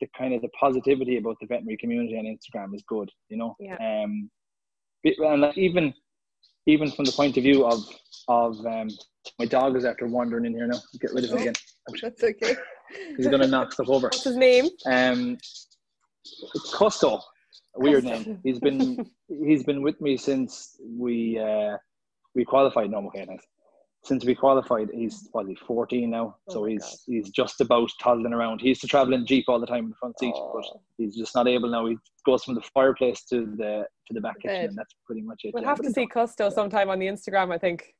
the 0.00 0.08
kind 0.18 0.34
of 0.34 0.42
the 0.42 0.48
positivity 0.48 1.16
about 1.16 1.36
the 1.40 1.46
veterinary 1.46 1.78
community 1.78 2.18
on 2.18 2.24
Instagram 2.24 2.74
is 2.74 2.84
good. 2.86 3.08
You 3.30 3.38
know, 3.38 3.56
Yeah. 3.58 3.76
um, 3.76 4.30
and 5.04 5.40
like 5.40 5.56
even 5.56 5.94
even 6.66 6.90
from 6.90 7.04
the 7.06 7.12
point 7.12 7.36
of 7.36 7.42
view 7.42 7.64
of 7.66 7.80
of 8.28 8.54
um, 8.66 8.88
my 9.38 9.46
dog 9.46 9.76
is 9.76 9.84
after 9.84 10.06
wandering 10.06 10.44
in 10.46 10.54
here 10.54 10.66
now. 10.66 10.78
Get 11.00 11.12
rid 11.14 11.24
of 11.24 11.30
him 11.30 11.38
again. 11.38 11.54
That's 12.02 12.22
okay. 12.22 12.54
He's 13.16 13.26
gonna 13.28 13.46
knock 13.46 13.72
stuff 13.72 13.88
over. 13.88 14.06
What's 14.08 14.24
his 14.24 14.36
name? 14.36 14.68
Um, 14.86 15.38
Costo, 16.72 17.20
a 17.76 17.80
weird 17.80 18.04
name. 18.04 18.40
He's 18.44 18.58
been 18.60 19.10
he's 19.46 19.62
been 19.64 19.82
with 19.82 20.00
me 20.00 20.16
since 20.16 20.76
we 20.86 21.38
uh, 21.38 21.76
we 22.34 22.44
qualified. 22.44 22.90
No, 22.90 23.06
okay, 23.08 23.24
nice. 23.28 23.44
Since 24.04 24.26
we 24.26 24.34
qualified, 24.34 24.88
he's 24.92 25.28
probably 25.32 25.54
fourteen 25.66 26.10
now, 26.10 26.36
Oh 26.48 26.52
so 26.52 26.64
he's 26.64 26.82
God. 26.82 26.92
he's 27.06 27.30
just 27.30 27.60
about 27.62 27.90
toddling 28.02 28.34
around. 28.34 28.60
He 28.60 28.68
used 28.68 28.82
to 28.82 28.86
travel 28.86 29.14
in 29.14 29.24
jeep 29.26 29.46
all 29.48 29.58
the 29.58 29.66
time 29.66 29.84
in 29.84 29.90
the 29.90 29.96
front 29.96 30.18
seat, 30.18 30.34
but 30.34 30.64
Oh. 30.64 30.82
he's 30.98 31.16
just 31.16 31.34
not 31.34 31.48
able 31.48 31.70
now. 31.70 31.86
He 31.86 31.96
goes 32.26 32.44
from 32.44 32.54
the 32.54 32.62
fireplace 32.74 33.24
to 33.30 33.46
the 33.56 33.86
to 34.06 34.12
the 34.14 34.20
back 34.20 34.40
kitchen, 34.40 34.66
and 34.66 34.76
that's 34.76 34.94
pretty 35.06 35.22
much 35.22 35.40
it. 35.44 35.54
We'll 35.54 35.62
yeah. 35.62 35.70
have 35.70 35.80
to 35.80 35.90
see 35.90 36.06
Custo 36.06 36.52
sometime 36.52 36.90
on 36.90 36.98
the 36.98 37.06
Instagram, 37.06 37.52
I 37.54 37.56
think. 37.58 37.94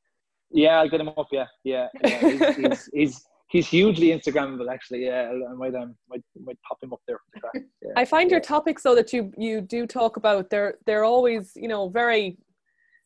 yeah, 0.51 0.79
I'll 0.79 0.89
get 0.89 1.01
him 1.01 1.09
up. 1.09 1.27
Yeah, 1.31 1.45
yeah. 1.63 1.87
yeah. 2.03 2.19
He's, 2.19 2.55
he's, 2.55 2.89
he's 2.93 3.25
he's 3.47 3.67
hugely 3.67 4.07
Instagrammable. 4.07 4.71
Actually, 4.71 5.05
yeah. 5.05 5.31
I 5.49 5.53
might 5.53 5.75
um 5.75 5.95
might 6.09 6.23
might 6.43 6.57
pop 6.67 6.77
him 6.81 6.93
up 6.93 7.01
there 7.07 7.17
for 7.17 7.29
the 7.33 7.39
crack. 7.41 7.63
Yeah. 7.81 7.91
I 7.95 8.05
find 8.05 8.31
your 8.31 8.39
topics 8.39 8.83
though 8.83 8.95
that 8.95 9.13
you 9.13 9.31
you 9.37 9.61
do 9.61 9.85
talk 9.87 10.17
about 10.17 10.49
they're 10.49 10.75
they're 10.85 11.03
always 11.03 11.51
you 11.55 11.67
know 11.67 11.89
very 11.89 12.37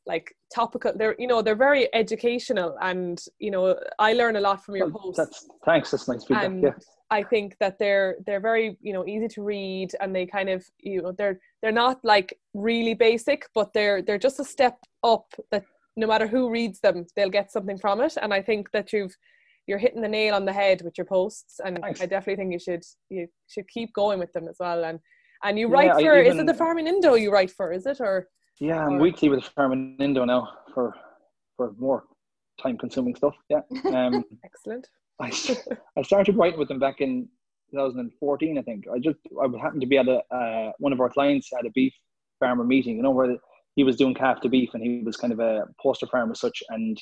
like 0.06 0.34
topical 0.54 0.92
they're 0.96 1.16
you 1.20 1.28
know 1.28 1.42
they're 1.42 1.56
very 1.56 1.94
educational 1.94 2.76
and 2.82 3.22
you 3.38 3.52
know 3.52 3.78
I 4.00 4.14
learn 4.14 4.38
a 4.38 4.42
lot 4.42 4.64
from 4.64 4.76
your 4.76 4.88
Well, 4.90 5.04
posts 5.04 5.18
That's 5.18 5.48
thanks. 5.66 5.92
That's 5.92 6.08
nice 6.08 6.26
feedback. 6.26 6.46
and 6.46 6.64
yeah. 6.64 6.72
I 7.12 7.22
think 7.24 7.56
that 7.60 7.78
they're 7.78 8.16
they're 8.26 8.40
very 8.40 8.78
you 8.82 8.94
know 8.94 9.06
easy 9.06 9.28
to 9.28 9.44
read 9.44 9.90
and 10.00 10.16
they 10.16 10.26
kind 10.26 10.50
of 10.50 10.66
you 10.80 11.02
know 11.02 11.12
they're 11.12 11.40
they're 11.62 11.72
not 11.72 12.00
like 12.04 12.40
really 12.54 12.94
basic 12.94 13.48
but 13.54 13.74
they're 13.74 14.02
they're 14.02 14.18
just 14.18 14.40
a 14.40 14.44
step 14.46 14.78
up 15.04 15.26
that 15.52 15.64
no 15.96 16.08
matter 16.08 16.28
who 16.28 16.50
reads 16.50 16.80
them 16.80 17.06
they'll 17.16 17.30
get 17.30 17.52
something 17.52 17.78
from 17.78 18.00
it 18.02 18.16
and 18.22 18.34
I 18.34 18.42
think 18.42 18.72
that 18.72 18.94
you've 18.94 19.16
you're 19.70 19.78
hitting 19.78 20.02
the 20.02 20.08
nail 20.08 20.34
on 20.34 20.46
the 20.46 20.52
head 20.52 20.82
with 20.82 20.98
your 20.98 21.06
posts 21.06 21.60
and 21.64 21.78
Thanks. 21.80 22.02
I 22.02 22.08
definitely 22.08 22.38
think 22.42 22.52
you 22.54 22.60
should 22.60 22.84
you 23.10 23.28
should 23.48 23.68
keep 23.70 23.94
going 23.94 24.18
with 24.20 24.34
them 24.34 24.48
as 24.48 24.58
well 24.60 24.84
and 24.84 25.00
and 25.44 25.60
you 25.60 25.68
write 25.68 25.92
I 25.92 26.02
for 26.02 26.16
is 26.20 26.38
it 26.38 26.46
the 26.48 26.54
farming 26.54 26.88
indo 26.88 27.14
you 27.14 27.32
write 27.32 27.52
for 27.52 27.72
is 27.72 27.86
it 27.86 28.02
or 28.02 28.28
Yeah, 28.60 28.84
I'm 28.84 28.96
or- 28.96 29.00
weekly 29.00 29.30
with 29.30 29.44
Farming 29.56 29.96
Indo 30.00 30.26
now 30.26 30.50
for 30.74 30.96
for 31.56 31.74
more 31.78 32.06
time 32.62 32.78
consuming 32.78 33.16
stuff. 33.16 33.36
Yeah. 33.50 33.62
Um, 33.86 34.26
excellent 34.44 34.88
I, 35.20 35.32
I 35.98 36.02
started 36.02 36.36
writing 36.38 36.60
with 36.60 36.70
them 36.70 36.80
back 36.80 37.02
in 37.02 37.28
2014, 37.72 38.58
I 38.58 38.62
think. 38.62 38.86
I 38.94 39.00
just 39.00 39.20
I 39.40 39.46
happened 39.62 39.82
to 39.82 39.88
be 39.88 39.98
at 39.98 40.08
a 40.08 40.22
uh, 40.34 40.72
one 40.80 40.94
of 40.94 41.00
our 41.00 41.10
clients 41.10 41.50
at 41.58 41.66
a 41.66 41.72
beef 41.72 41.94
farmer 42.40 42.64
meeting, 42.64 42.96
you 42.96 43.04
know, 43.04 43.12
where 43.12 43.38
he 43.76 43.84
was 43.84 43.98
doing 43.98 44.14
calf 44.14 44.42
to 44.42 44.50
beef 44.50 44.70
and 44.74 44.84
he 44.84 45.04
was 45.04 45.18
kind 45.18 45.34
of 45.34 45.40
a 45.40 45.66
poster 45.82 46.08
farmer 46.08 46.36
such. 46.36 46.64
And 46.70 47.02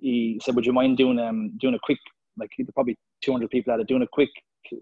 he 0.00 0.40
said, 0.42 0.54
"Would 0.54 0.66
you 0.66 0.72
mind 0.72 0.96
doing 0.96 1.18
um 1.18 1.56
doing 1.58 1.74
a 1.74 1.78
quick 1.82 1.98
like 2.36 2.50
probably 2.74 2.96
200 3.22 3.50
people 3.50 3.72
at 3.72 3.80
it 3.80 3.86
doing 3.86 4.02
a 4.02 4.08
quick 4.12 4.30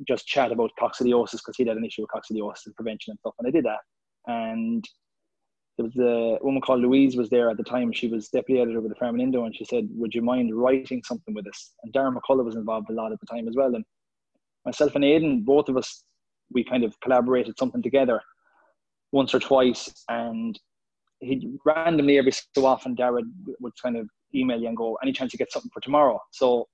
just 0.07 0.27
chat 0.27 0.53
about 0.53 0.71
coccidiosis 0.81 1.33
because 1.33 1.57
he'd 1.57 1.69
had 1.69 1.77
an 1.77 1.85
issue 1.85 2.03
with 2.03 2.11
coccidiosis 2.11 2.67
and 2.67 2.75
prevention 2.75 3.13
and 3.13 3.19
stuff." 3.19 3.35
And 3.39 3.49
I 3.49 3.51
did 3.51 3.65
that, 3.65 3.81
and 4.27 4.85
there 5.77 5.87
was 5.87 5.97
a 5.97 6.45
woman 6.45 6.61
called 6.61 6.81
Louise 6.81 7.17
was 7.17 7.31
there 7.31 7.49
at 7.51 7.57
the 7.57 7.65
time. 7.65 7.93
She 7.93 8.07
was 8.07 8.29
deputy 8.29 8.61
editor 8.61 8.81
with 8.81 8.91
the 8.91 8.97
Farming 8.97 9.23
Indo, 9.23 9.45
and 9.45 9.57
she 9.57 9.65
said, 9.65 9.89
"Would 9.93 10.15
you 10.15 10.23
mind 10.23 10.55
writing 10.55 11.03
something 11.05 11.35
with 11.35 11.47
us?" 11.47 11.75
And 11.83 11.93
Darragh 11.93 12.15
McCullough 12.15 12.45
was 12.45 12.57
involved 12.57 12.91
a 12.91 12.93
lot 12.93 13.13
at 13.13 13.21
the 13.21 13.27
time 13.27 13.49
as 13.49 13.57
well. 13.57 13.75
And 13.75 13.85
myself 14.65 14.95
and 14.95 15.05
Aidan, 15.05 15.43
both 15.43 15.69
of 15.69 15.77
us, 15.77 16.05
we 16.53 16.63
kind 16.63 16.85
of 16.85 16.99
collaborated 17.01 17.59
something 17.59 17.83
together 17.83 18.21
once 19.13 19.35
or 19.35 19.41
twice. 19.41 20.05
And 20.09 20.59
he 21.21 21.57
randomly 21.65 22.19
every 22.19 22.33
so 22.33 22.67
often, 22.67 22.95
Darren 22.95 23.33
would 23.61 23.73
kind 23.83 23.97
of 23.97 24.09
email 24.35 24.61
you 24.61 24.69
and 24.69 24.77
go, 24.77 24.99
"Any 25.03 25.13
chance 25.13 25.33
you 25.33 25.39
get 25.39 25.53
something 25.53 25.71
for 25.73 25.81
tomorrow?" 25.81 26.21
So 26.31 26.69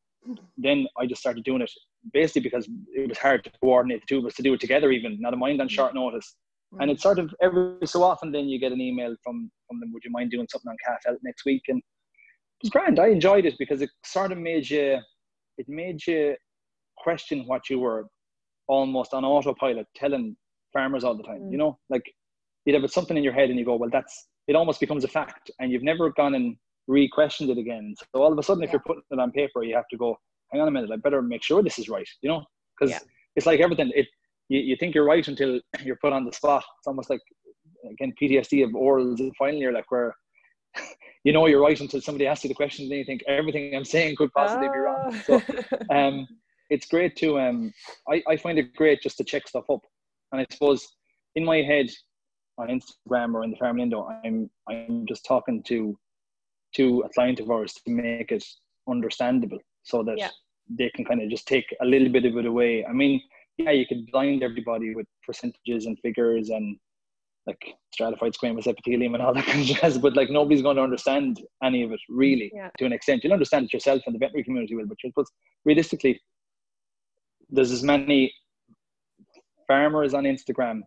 then 0.57 0.87
I 0.99 1.07
just 1.07 1.21
started 1.21 1.45
doing 1.45 1.63
it 1.63 1.71
basically 2.13 2.43
because 2.43 2.69
it 2.95 3.09
was 3.09 3.19
hard 3.19 3.45
to 3.45 3.51
coordinate 3.61 4.03
the 4.03 4.07
two 4.07 4.19
of 4.19 4.27
us 4.27 4.35
to 4.35 4.43
do 4.43 4.55
it 4.55 4.61
together, 4.61 4.91
even 4.91 5.21
not 5.21 5.35
a 5.35 5.37
mind 5.37 5.61
on 5.61 5.69
short 5.69 5.95
notice. 5.95 6.37
And 6.81 6.91
it's 6.91 7.03
sort 7.03 7.19
of 7.19 7.35
every 7.41 7.87
so 7.87 8.03
often 8.03 8.31
then 8.31 8.47
you 8.47 8.59
get 8.59 8.73
an 8.73 8.81
email 8.81 9.17
from 9.25 9.51
from 9.67 9.81
them, 9.81 9.93
would 9.93 10.05
you 10.05 10.11
mind 10.11 10.31
doing 10.31 10.47
something 10.51 10.69
on 10.69 10.77
Calf 10.85 10.99
Health 11.07 11.19
next 11.23 11.45
week? 11.47 11.63
And 11.69 11.79
it 11.79 12.65
was 12.65 12.71
grand. 12.71 13.01
I 13.01 13.09
enjoyed 13.09 13.47
it 13.47 13.55
because 13.59 13.81
it 13.81 13.91
sort 14.05 14.33
of 14.33 14.39
made 14.39 14.69
you 14.69 14.99
it 15.57 15.69
made 15.69 16.07
you 16.07 16.37
question 16.99 17.47
what 17.47 17.71
you 17.71 17.79
were 17.79 18.07
almost 18.67 19.15
on 19.15 19.25
autopilot 19.25 19.87
telling 19.97 20.37
farmers 20.73 21.05
all 21.05 21.17
the 21.17 21.23
time. 21.23 21.41
Mm. 21.43 21.53
You 21.53 21.59
know, 21.59 21.79
like 21.89 22.05
you'd 22.67 22.81
have 22.81 22.91
something 22.91 23.17
in 23.17 23.25
your 23.25 23.33
head 23.33 23.49
and 23.49 23.59
you 23.59 23.65
go, 23.65 23.77
Well 23.77 23.91
that's 23.91 24.29
it 24.47 24.55
almost 24.55 24.79
becomes 24.79 25.05
a 25.05 25.09
fact 25.09 25.51
and 25.61 25.73
you've 25.73 25.83
never 25.83 26.11
gone 26.11 26.35
and 26.35 26.57
re-questioned 26.89 27.51
it 27.51 27.59
again. 27.59 27.95
So 27.99 28.23
all 28.23 28.33
of 28.33 28.39
a 28.39 28.43
sudden 28.43 28.65
if 28.65 28.73
you're 28.73 28.83
putting 28.87 29.03
it 29.11 29.21
on 29.21 29.31
paper 29.31 29.63
you 29.63 29.77
have 29.77 29.89
to 29.91 29.97
go, 29.97 30.17
hang 30.51 30.61
on 30.61 30.69
a 30.69 30.71
minute, 30.71 30.91
I 30.91 30.97
better 30.97 31.23
make 31.23 31.43
sure 31.45 31.63
this 31.63 31.79
is 31.79 31.89
right, 31.89 32.09
you 32.23 32.29
know? 32.29 32.43
Because 32.79 32.93
Yeah. 32.93 32.99
it's 33.37 33.47
like 33.47 33.61
everything. 33.61 33.93
It 33.95 34.07
you, 34.49 34.61
you 34.61 34.77
think 34.77 34.95
you're 34.95 35.05
right 35.05 35.27
until 35.27 35.61
you're 35.85 35.99
put 36.01 36.13
on 36.13 36.25
the 36.25 36.33
spot. 36.33 36.65
It's 36.79 36.87
almost 36.87 37.11
like 37.11 37.21
again 37.91 38.13
PTSD 38.21 38.65
of 38.65 38.71
orals 38.71 39.21
in 39.21 39.33
final 39.39 39.59
year, 39.61 39.73
like 39.73 39.91
where 39.91 40.15
you 41.25 41.33
know 41.33 41.47
you're 41.47 41.61
right 41.63 41.79
until 41.81 42.01
somebody 42.01 42.27
asks 42.27 42.45
you 42.45 42.49
the 42.49 42.55
question 42.55 42.85
and 42.85 42.93
then 42.93 42.99
you 42.99 43.05
think 43.05 43.23
everything 43.29 43.75
I'm 43.77 43.85
saying 43.85 44.17
could 44.17 44.33
possibly 44.33 44.69
be 44.69 44.79
wrong. 44.79 45.23
So 45.27 45.43
um, 45.91 46.27
it's 46.71 46.87
great 46.87 47.17
to 47.17 47.39
um, 47.39 47.73
I, 48.09 48.23
I 48.29 48.37
find 48.37 48.59
it 48.59 48.75
great 48.75 49.03
just 49.03 49.17
to 49.19 49.25
check 49.25 49.47
stuff 49.49 49.65
up. 49.71 49.81
And 50.33 50.41
I 50.41 50.47
suppose 50.51 50.87
in 51.37 51.45
my 51.45 51.59
head 51.63 51.87
on 52.59 52.69
Instagram 52.69 53.35
or 53.35 53.45
in 53.45 53.51
the 53.51 53.57
Farming 53.57 53.85
Indo, 53.85 54.09
I'm 54.25 54.51
I'm 54.69 55.07
just 55.07 55.25
talking 55.25 55.63
to 55.65 55.99
to 56.79 57.03
a 57.07 57.09
client 57.11 57.41
of 57.41 57.51
ours 57.51 57.73
to 57.75 57.91
make 57.91 58.31
it 58.33 58.45
understandable 58.89 59.59
so 59.83 60.03
that 60.05 60.19
Yeah. 60.19 60.31
they 60.79 60.91
can 60.95 61.05
kind 61.05 61.21
of 61.23 61.29
just 61.31 61.47
take 61.47 61.67
a 61.81 61.85
little 61.85 62.09
bit 62.09 62.25
of 62.25 62.37
it 62.37 62.47
away. 62.47 62.85
I 62.87 62.93
mean, 62.93 63.21
yeah, 63.59 63.73
you 63.73 63.87
could 63.87 64.07
blind 64.13 64.43
everybody 64.43 64.95
with 64.95 65.07
percentages 65.27 65.87
and 65.87 65.99
figures 66.01 66.51
and 66.51 66.79
like 67.47 67.63
stratified 67.95 68.33
squamous 68.35 68.67
epithelium 68.67 69.15
and 69.15 69.23
all 69.23 69.35
that 69.35 69.47
kind 69.51 69.61
of 69.61 69.67
jazz, 69.77 69.99
but 69.99 70.15
like 70.15 70.31
nobody's 70.31 70.63
going 70.63 70.77
to 70.77 70.83
understand 70.83 71.41
any 71.65 71.83
of 71.83 71.93
it 71.93 72.01
really 72.09 72.51
Yeah. 72.55 72.71
to 72.79 72.85
an 72.87 72.93
extent. 72.93 73.25
You'll 73.25 73.33
understand 73.33 73.65
it 73.67 73.73
yourself 73.73 74.03
and 74.07 74.15
the 74.15 74.19
veterinary 74.19 74.45
community 74.45 74.75
will, 74.77 74.87
but, 74.87 74.99
but 75.17 75.27
realistically, 75.65 76.21
there's 77.51 77.73
as 77.73 77.83
many 77.83 78.33
farmers 79.67 80.13
on 80.15 80.25
Instagram, 80.25 80.83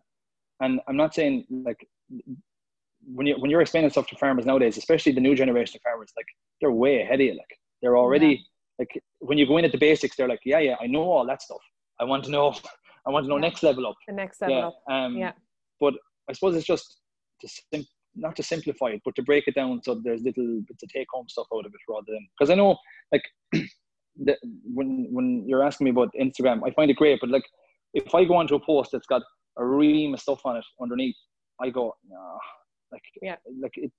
and 0.60 0.80
I'm 0.88 0.96
not 0.96 1.14
saying 1.14 1.44
like 1.50 1.86
when 3.06 3.26
you 3.26 3.34
when 3.38 3.50
you're 3.50 3.60
explaining 3.60 3.90
stuff 3.90 4.06
to 4.08 4.16
farmers 4.16 4.46
nowadays, 4.46 4.76
especially 4.76 5.12
the 5.12 5.20
new 5.20 5.34
generation 5.34 5.76
of 5.76 5.82
farmers, 5.82 6.12
like 6.16 6.26
they're 6.60 6.70
way 6.72 7.02
ahead 7.02 7.20
of 7.20 7.26
you. 7.26 7.32
Like 7.32 7.58
they're 7.80 7.96
already 7.96 8.44
like 8.78 9.02
when 9.18 9.38
you 9.38 9.46
go 9.46 9.58
in 9.58 9.64
at 9.64 9.72
the 9.72 9.78
basics, 9.78 10.16
they're 10.16 10.28
like, 10.28 10.40
yeah, 10.44 10.58
yeah, 10.58 10.76
I 10.80 10.86
know 10.86 11.02
all 11.02 11.26
that 11.26 11.42
stuff. 11.42 11.60
I 12.00 12.04
want 12.04 12.24
to 12.24 12.30
know, 12.30 12.54
I 13.06 13.10
want 13.10 13.24
to 13.24 13.28
know 13.28 13.36
Yeah. 13.36 13.42
next 13.42 13.62
level 13.62 13.86
up. 13.86 13.94
the 14.06 14.14
next 14.14 14.40
level 14.40 14.56
yeah. 14.56 14.66
up 14.66 14.78
Um, 14.90 15.16
Yeah. 15.16 15.32
But 15.80 15.94
I 16.28 16.32
suppose 16.32 16.56
it's 16.56 16.66
just 16.66 17.00
to 17.40 17.48
sim- 17.48 17.86
not 18.14 18.36
to 18.36 18.42
simplify 18.42 18.88
it, 18.88 19.02
but 19.04 19.14
to 19.16 19.22
break 19.22 19.44
it 19.46 19.54
down 19.54 19.82
so 19.82 20.00
there's 20.02 20.22
little 20.22 20.62
bits 20.68 20.82
of 20.82 20.88
take 20.90 21.06
home 21.12 21.28
stuff 21.28 21.46
out 21.54 21.66
of 21.66 21.72
it 21.74 21.80
rather 21.88 22.06
than 22.08 22.26
because 22.38 22.50
I 22.50 22.54
know 22.54 22.76
like 23.10 23.22
the, 24.26 24.36
when 24.64 25.08
when 25.10 25.44
you're 25.48 25.64
asking 25.64 25.86
me 25.86 25.90
about 25.90 26.10
Instagram, 26.20 26.60
I 26.66 26.70
find 26.72 26.90
it 26.90 26.96
great, 26.96 27.18
but 27.20 27.30
like 27.30 27.44
if 27.94 28.14
I 28.14 28.24
go 28.24 28.34
onto 28.36 28.54
a 28.54 28.60
post 28.64 28.90
that's 28.92 29.06
got 29.06 29.22
a 29.58 29.64
ream 29.64 30.14
of 30.14 30.20
stuff 30.20 30.40
on 30.44 30.56
it 30.56 30.64
underneath, 30.80 31.16
I 31.60 31.70
go, 31.70 31.94
nah, 32.08 32.38
like, 32.92 33.02
Yeah. 33.20 33.36
like 33.60 33.72
it, 33.76 33.90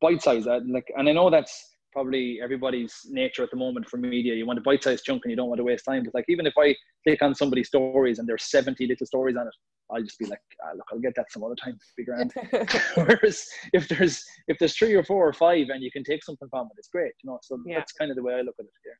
bite 0.00 0.22
size. 0.22 0.46
I, 0.46 0.58
like, 0.58 0.90
and 0.96 1.08
I 1.08 1.12
know 1.12 1.30
that's 1.30 1.76
probably 1.92 2.40
everybody's 2.42 2.94
nature 3.10 3.42
at 3.42 3.50
the 3.50 3.56
moment 3.56 3.88
for 3.88 3.98
media. 3.98 4.34
You 4.34 4.46
want 4.46 4.58
a 4.58 4.62
bite 4.62 4.82
size 4.82 5.02
chunk 5.02 5.22
and 5.24 5.30
you 5.30 5.36
don't 5.36 5.48
want 5.48 5.58
to 5.58 5.64
waste 5.64 5.84
time. 5.84 6.04
But 6.04 6.14
like, 6.14 6.24
even 6.28 6.46
if 6.46 6.54
I 6.58 6.74
click 7.06 7.22
on 7.22 7.34
somebody's 7.34 7.68
stories 7.68 8.18
and 8.18 8.28
there's 8.28 8.44
70 8.50 8.86
little 8.86 9.06
stories 9.06 9.36
on 9.36 9.46
it, 9.46 9.54
I'll 9.90 10.02
just 10.02 10.18
be 10.18 10.24
like, 10.24 10.40
ah, 10.64 10.70
look, 10.74 10.86
I'll 10.90 11.00
get 11.00 11.14
that 11.16 11.30
some 11.30 11.44
other 11.44 11.54
time. 11.62 11.78
Be 11.96 12.04
grand. 12.04 12.32
Whereas 12.94 13.46
if 13.74 13.88
there's 13.88 14.24
if 14.48 14.58
there's 14.58 14.74
three 14.76 14.94
or 14.94 15.04
four 15.04 15.26
or 15.28 15.32
five 15.34 15.68
and 15.68 15.82
you 15.82 15.90
can 15.90 16.02
take 16.02 16.24
something 16.24 16.48
from 16.48 16.66
it, 16.66 16.72
it's 16.78 16.88
great. 16.88 17.12
You 17.22 17.30
know, 17.30 17.38
so 17.42 17.58
Yeah. 17.66 17.78
that's 17.78 17.92
kind 17.92 18.10
of 18.10 18.16
the 18.16 18.22
way 18.22 18.34
I 18.34 18.40
look 18.40 18.54
at 18.58 18.64
it. 18.64 18.72
Yeah. 18.86 18.92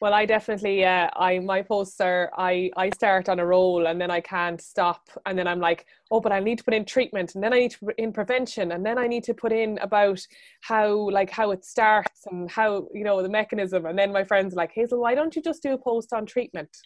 Well, 0.00 0.12
I 0.12 0.26
definitely, 0.26 0.84
uh, 0.84 1.08
I 1.16 1.38
my 1.38 1.62
posts 1.62 2.00
are, 2.02 2.30
I 2.36 2.70
I 2.76 2.90
start 2.90 3.30
on 3.30 3.38
a 3.40 3.46
roll 3.46 3.86
and 3.86 3.98
then 3.98 4.10
I 4.10 4.20
can't 4.20 4.60
stop, 4.60 5.08
and 5.24 5.38
then 5.38 5.46
I'm 5.48 5.58
like, 5.60 5.86
oh, 6.10 6.20
but 6.20 6.32
I 6.32 6.40
need 6.40 6.58
to 6.58 6.64
put 6.64 6.74
in 6.74 6.84
treatment, 6.84 7.34
and 7.34 7.42
then 7.42 7.54
I 7.54 7.58
need 7.60 7.70
to 7.72 7.78
put 7.78 7.98
in 7.98 8.12
prevention, 8.12 8.72
and 8.72 8.84
then 8.84 8.98
I 8.98 9.06
need 9.06 9.24
to 9.24 9.34
put 9.34 9.52
in 9.52 9.78
about 9.78 10.20
how 10.60 11.08
like 11.10 11.30
how 11.30 11.50
it 11.50 11.64
starts 11.64 12.26
and 12.26 12.50
how 12.50 12.88
you 12.92 13.04
know 13.04 13.22
the 13.22 13.30
mechanism, 13.30 13.86
and 13.86 13.98
then 13.98 14.12
my 14.12 14.24
friends 14.24 14.52
are 14.52 14.58
like, 14.58 14.74
Hazell, 14.74 14.98
why 15.00 15.14
don't 15.14 15.34
you 15.34 15.40
just 15.42 15.62
do 15.62 15.72
a 15.72 15.78
post 15.78 16.12
on 16.12 16.26
treatment? 16.26 16.76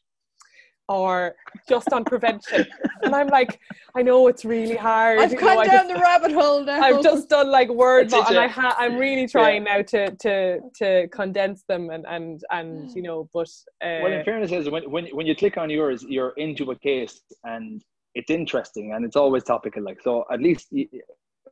Or 0.91 1.37
just 1.69 1.93
on 1.93 2.05
prevention, 2.05 2.67
and 3.05 3.15
I'm 3.15 3.29
like, 3.29 3.61
I 3.95 4.03
know 4.03 4.27
it's 4.27 4.45
really 4.45 4.75
hard. 4.75 5.21
I've 5.21 5.31
you 5.33 5.41
know, 5.41 5.55
gone 5.55 5.67
down 5.67 5.87
just- 5.87 5.95
the 5.95 6.01
rabbit 6.01 6.33
hole 6.33 6.65
now. 6.65 6.81
I've 6.83 7.01
just 7.01 7.29
done 7.29 7.49
like 7.49 7.69
word 7.69 8.11
That's 8.11 8.29
it, 8.29 8.35
vo- 8.35 8.41
and. 8.41 8.45
I 8.45 8.49
ha- 8.49 8.75
I'm 8.77 8.97
really 8.97 9.29
trying 9.29 9.63
now 9.65 9.83
to 9.83 10.11
to 10.11 10.59
to 10.81 11.07
condense 11.09 11.63
them 11.69 11.91
and 11.91 12.05
and 12.09 12.43
and 12.51 12.91
you 12.97 13.03
know 13.03 13.29
but 13.33 13.49
uh, 13.85 14.01
Well, 14.03 14.13
in 14.13 14.25
fairness, 14.25 14.51
is 14.51 14.69
when, 14.69 14.91
when 14.91 15.07
when 15.19 15.27
you 15.29 15.37
click 15.37 15.57
on 15.57 15.71
yours, 15.71 16.05
you're 16.09 16.35
into 16.37 16.73
a 16.73 16.77
case 16.77 17.21
and 17.45 17.81
it's 18.17 18.31
interesting 18.31 18.93
and 18.93 19.05
it's 19.05 19.15
always 19.15 19.45
topical. 19.45 19.85
Like 19.85 20.01
so, 20.03 20.25
at 20.33 20.41
least 20.43 20.67
you, 20.73 20.89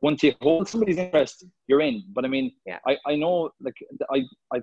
once 0.01 0.21
you 0.21 0.33
hold 0.41 0.67
somebody's 0.67 0.97
interest, 0.97 1.45
you're 1.67 1.79
in. 1.79 2.03
But 2.13 2.25
I 2.25 2.27
mean, 2.27 2.51
Yeah. 2.65 2.79
I, 2.85 2.97
I 3.07 3.15
know 3.15 3.51
like 3.61 3.75
I 4.11 4.17
I 4.53 4.59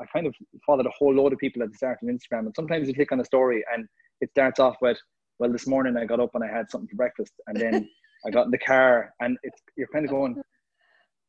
I 0.00 0.06
kind 0.14 0.26
of 0.26 0.34
followed 0.66 0.86
a 0.86 0.94
whole 0.98 1.12
load 1.14 1.34
of 1.34 1.38
people 1.38 1.62
at 1.62 1.70
the 1.70 1.76
start 1.76 1.98
on 2.02 2.08
Instagram, 2.08 2.46
and 2.46 2.54
sometimes 2.56 2.88
you 2.88 2.94
click 2.94 3.12
on 3.12 3.20
a 3.20 3.24
story 3.34 3.62
and 3.74 3.86
it 4.20 4.30
starts 4.30 4.60
off 4.60 4.76
with, 4.80 4.98
"Well, 5.38 5.50
this 5.50 5.66
morning 5.66 5.96
I 5.96 6.04
got 6.04 6.20
up 6.20 6.30
and 6.34 6.44
I 6.44 6.48
had 6.48 6.70
something 6.70 6.88
for 6.88 6.96
breakfast," 6.96 7.32
and 7.46 7.60
then 7.60 7.88
I 8.26 8.30
got 8.30 8.46
in 8.46 8.50
the 8.50 8.58
car 8.58 9.12
and 9.20 9.36
it's 9.42 9.60
you're 9.76 9.88
kind 9.88 10.04
of 10.04 10.10
going. 10.10 10.42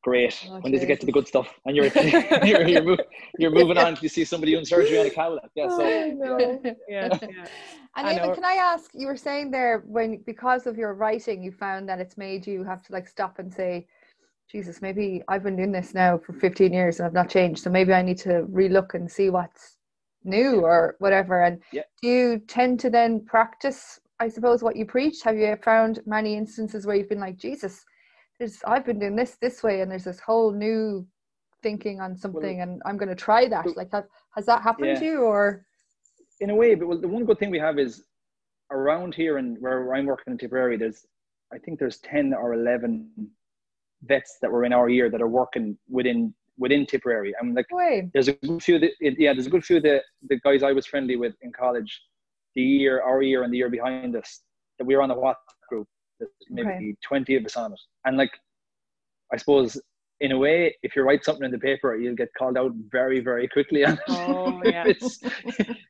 Great. 0.03 0.47
Oh, 0.51 0.59
when 0.59 0.71
does 0.71 0.83
it 0.83 0.85
get 0.85 0.99
to 0.99 1.07
the 1.07 1.11
good 1.11 1.27
stuff? 1.27 1.51
And 1.65 1.75
you're 1.75 1.87
you're 2.45 2.67
you're, 2.67 2.83
move, 2.83 2.99
you're 3.39 3.49
moving 3.49 3.75
on. 3.75 3.97
You 4.01 4.07
see 4.07 4.23
somebody 4.23 4.51
doing 4.51 4.63
surgery 4.63 4.99
on 4.99 5.07
a 5.07 5.09
cow. 5.09 5.33
Like, 5.33 5.49
yeah, 5.55 5.67
so 5.67 5.81
oh, 5.81 6.03
I 6.03 6.09
know. 6.09 6.61
yeah, 6.87 7.09
yeah. 7.21 7.47
And 7.95 8.07
I 8.07 8.13
Eamon, 8.13 8.21
know. 8.21 8.35
can 8.35 8.45
I 8.45 8.53
ask? 8.53 8.91
You 8.93 9.07
were 9.07 9.17
saying 9.17 9.49
there 9.49 9.83
when 9.87 10.21
because 10.23 10.67
of 10.67 10.77
your 10.77 10.93
writing, 10.93 11.41
you 11.41 11.51
found 11.51 11.89
that 11.89 11.99
it's 11.99 12.17
made 12.17 12.45
you 12.45 12.63
have 12.63 12.83
to 12.83 12.93
like 12.93 13.07
stop 13.07 13.39
and 13.39 13.51
say, 13.51 13.87
"Jesus, 14.51 14.79
maybe 14.79 15.23
I've 15.27 15.41
been 15.41 15.55
doing 15.55 15.71
this 15.71 15.95
now 15.95 16.19
for 16.19 16.33
15 16.33 16.71
years 16.71 16.99
and 16.99 17.07
I've 17.07 17.13
not 17.13 17.27
changed. 17.27 17.63
So 17.63 17.71
maybe 17.71 17.91
I 17.91 18.03
need 18.03 18.19
to 18.19 18.45
relook 18.51 18.93
and 18.93 19.11
see 19.11 19.31
what's 19.31 19.77
new 20.25 20.61
or 20.61 20.95
whatever." 20.99 21.43
And 21.43 21.61
Yeah. 21.71 21.83
do 22.01 22.07
you 22.09 22.39
tend 22.39 22.79
to 22.81 22.89
then 22.89 23.23
practice? 23.25 23.99
I 24.19 24.27
suppose 24.29 24.63
what 24.63 24.75
you 24.75 24.85
preach. 24.85 25.23
Have 25.23 25.37
you 25.37 25.55
found 25.57 26.01
many 26.05 26.35
instances 26.35 26.85
where 26.85 26.95
you've 26.95 27.09
been 27.09 27.19
like, 27.19 27.37
"Jesus, 27.37 27.85
there's 28.39 28.61
I've 28.65 28.85
been 28.85 28.99
doing 28.99 29.15
this 29.15 29.37
this 29.37 29.63
way, 29.63 29.81
and 29.81 29.89
there's 29.91 30.05
this 30.05 30.19
whole 30.19 30.51
new 30.51 31.07
thinking 31.63 31.99
on 32.01 32.15
something, 32.15 32.61
and 32.61 32.81
I'm 32.85 32.97
going 32.97 33.09
to 33.09 33.15
try 33.15 33.47
that." 33.47 33.75
Like, 33.75 33.91
have, 33.91 34.07
has 34.35 34.45
that 34.45 34.61
happened 34.61 34.87
Yeah. 34.87 34.99
to 34.99 35.05
you 35.05 35.21
or? 35.23 35.65
in 36.41 36.49
a 36.49 36.55
way, 36.55 36.75
but 36.75 36.87
well, 36.87 36.99
the 36.99 37.07
one 37.07 37.25
good 37.25 37.39
thing 37.39 37.49
we 37.49 37.59
have 37.59 37.79
is 37.79 38.03
around 38.71 39.15
here 39.15 39.37
and 39.37 39.57
where 39.61 39.93
I'm 39.93 40.05
working 40.05 40.31
in 40.33 40.37
Tipperary, 40.37 40.77
there's 40.77 41.05
I 41.53 41.57
think 41.59 41.79
there's 41.79 41.99
ten 41.99 42.33
or 42.33 42.53
eleven 42.53 43.09
vets 44.03 44.37
that 44.41 44.51
were 44.51 44.65
in 44.65 44.73
our 44.73 44.89
year 44.89 45.09
that 45.09 45.21
are 45.21 45.27
working 45.27 45.77
within 45.89 46.33
within 46.57 46.85
Tipperary. 46.85 47.33
And 47.39 47.55
like 47.55 47.65
Way. 47.71 48.09
there's 48.13 48.27
a 48.27 48.33
good 48.33 48.63
few 48.63 48.79
that 48.79 48.91
yeah, 49.01 49.33
there's 49.33 49.47
a 49.47 49.49
good 49.49 49.65
few 49.65 49.77
of 49.77 49.83
the, 49.83 50.01
the 50.29 50.39
guys 50.39 50.63
I 50.63 50.71
was 50.71 50.85
friendly 50.85 51.15
with 51.15 51.33
in 51.41 51.51
college, 51.51 52.01
the 52.55 52.61
year, 52.61 53.01
our 53.01 53.21
year 53.21 53.43
and 53.43 53.53
the 53.53 53.57
year 53.57 53.69
behind 53.69 54.15
us, 54.15 54.41
that 54.79 54.85
we 54.85 54.95
were 54.95 55.01
on 55.01 55.09
the 55.09 55.15
WhatsApp 55.15 55.35
group. 55.69 55.87
There's 56.19 56.31
maybe 56.49 56.69
Okay. 56.69 56.95
twenty 57.05 57.35
of 57.35 57.45
us 57.45 57.55
on 57.57 57.73
it. 57.73 57.79
And 58.05 58.17
like 58.17 58.31
I 59.33 59.37
suppose 59.37 59.79
in 60.21 60.31
a 60.31 60.37
way, 60.37 60.73
if 60.81 60.95
you 60.95 61.01
write 61.03 61.25
something 61.25 61.43
in 61.43 61.51
the 61.51 61.57
paper, 61.59 61.95
you'll 61.97 62.15
get 62.15 62.29
called 62.37 62.57
out 62.57 62.71
very, 62.89 63.19
very 63.19 63.47
quickly 63.49 63.83
on 63.83 63.93
it. 63.93 63.99
Oh, 64.07 64.61
yeah. 64.65 64.85
if 64.87 64.97
it's 65.01 65.19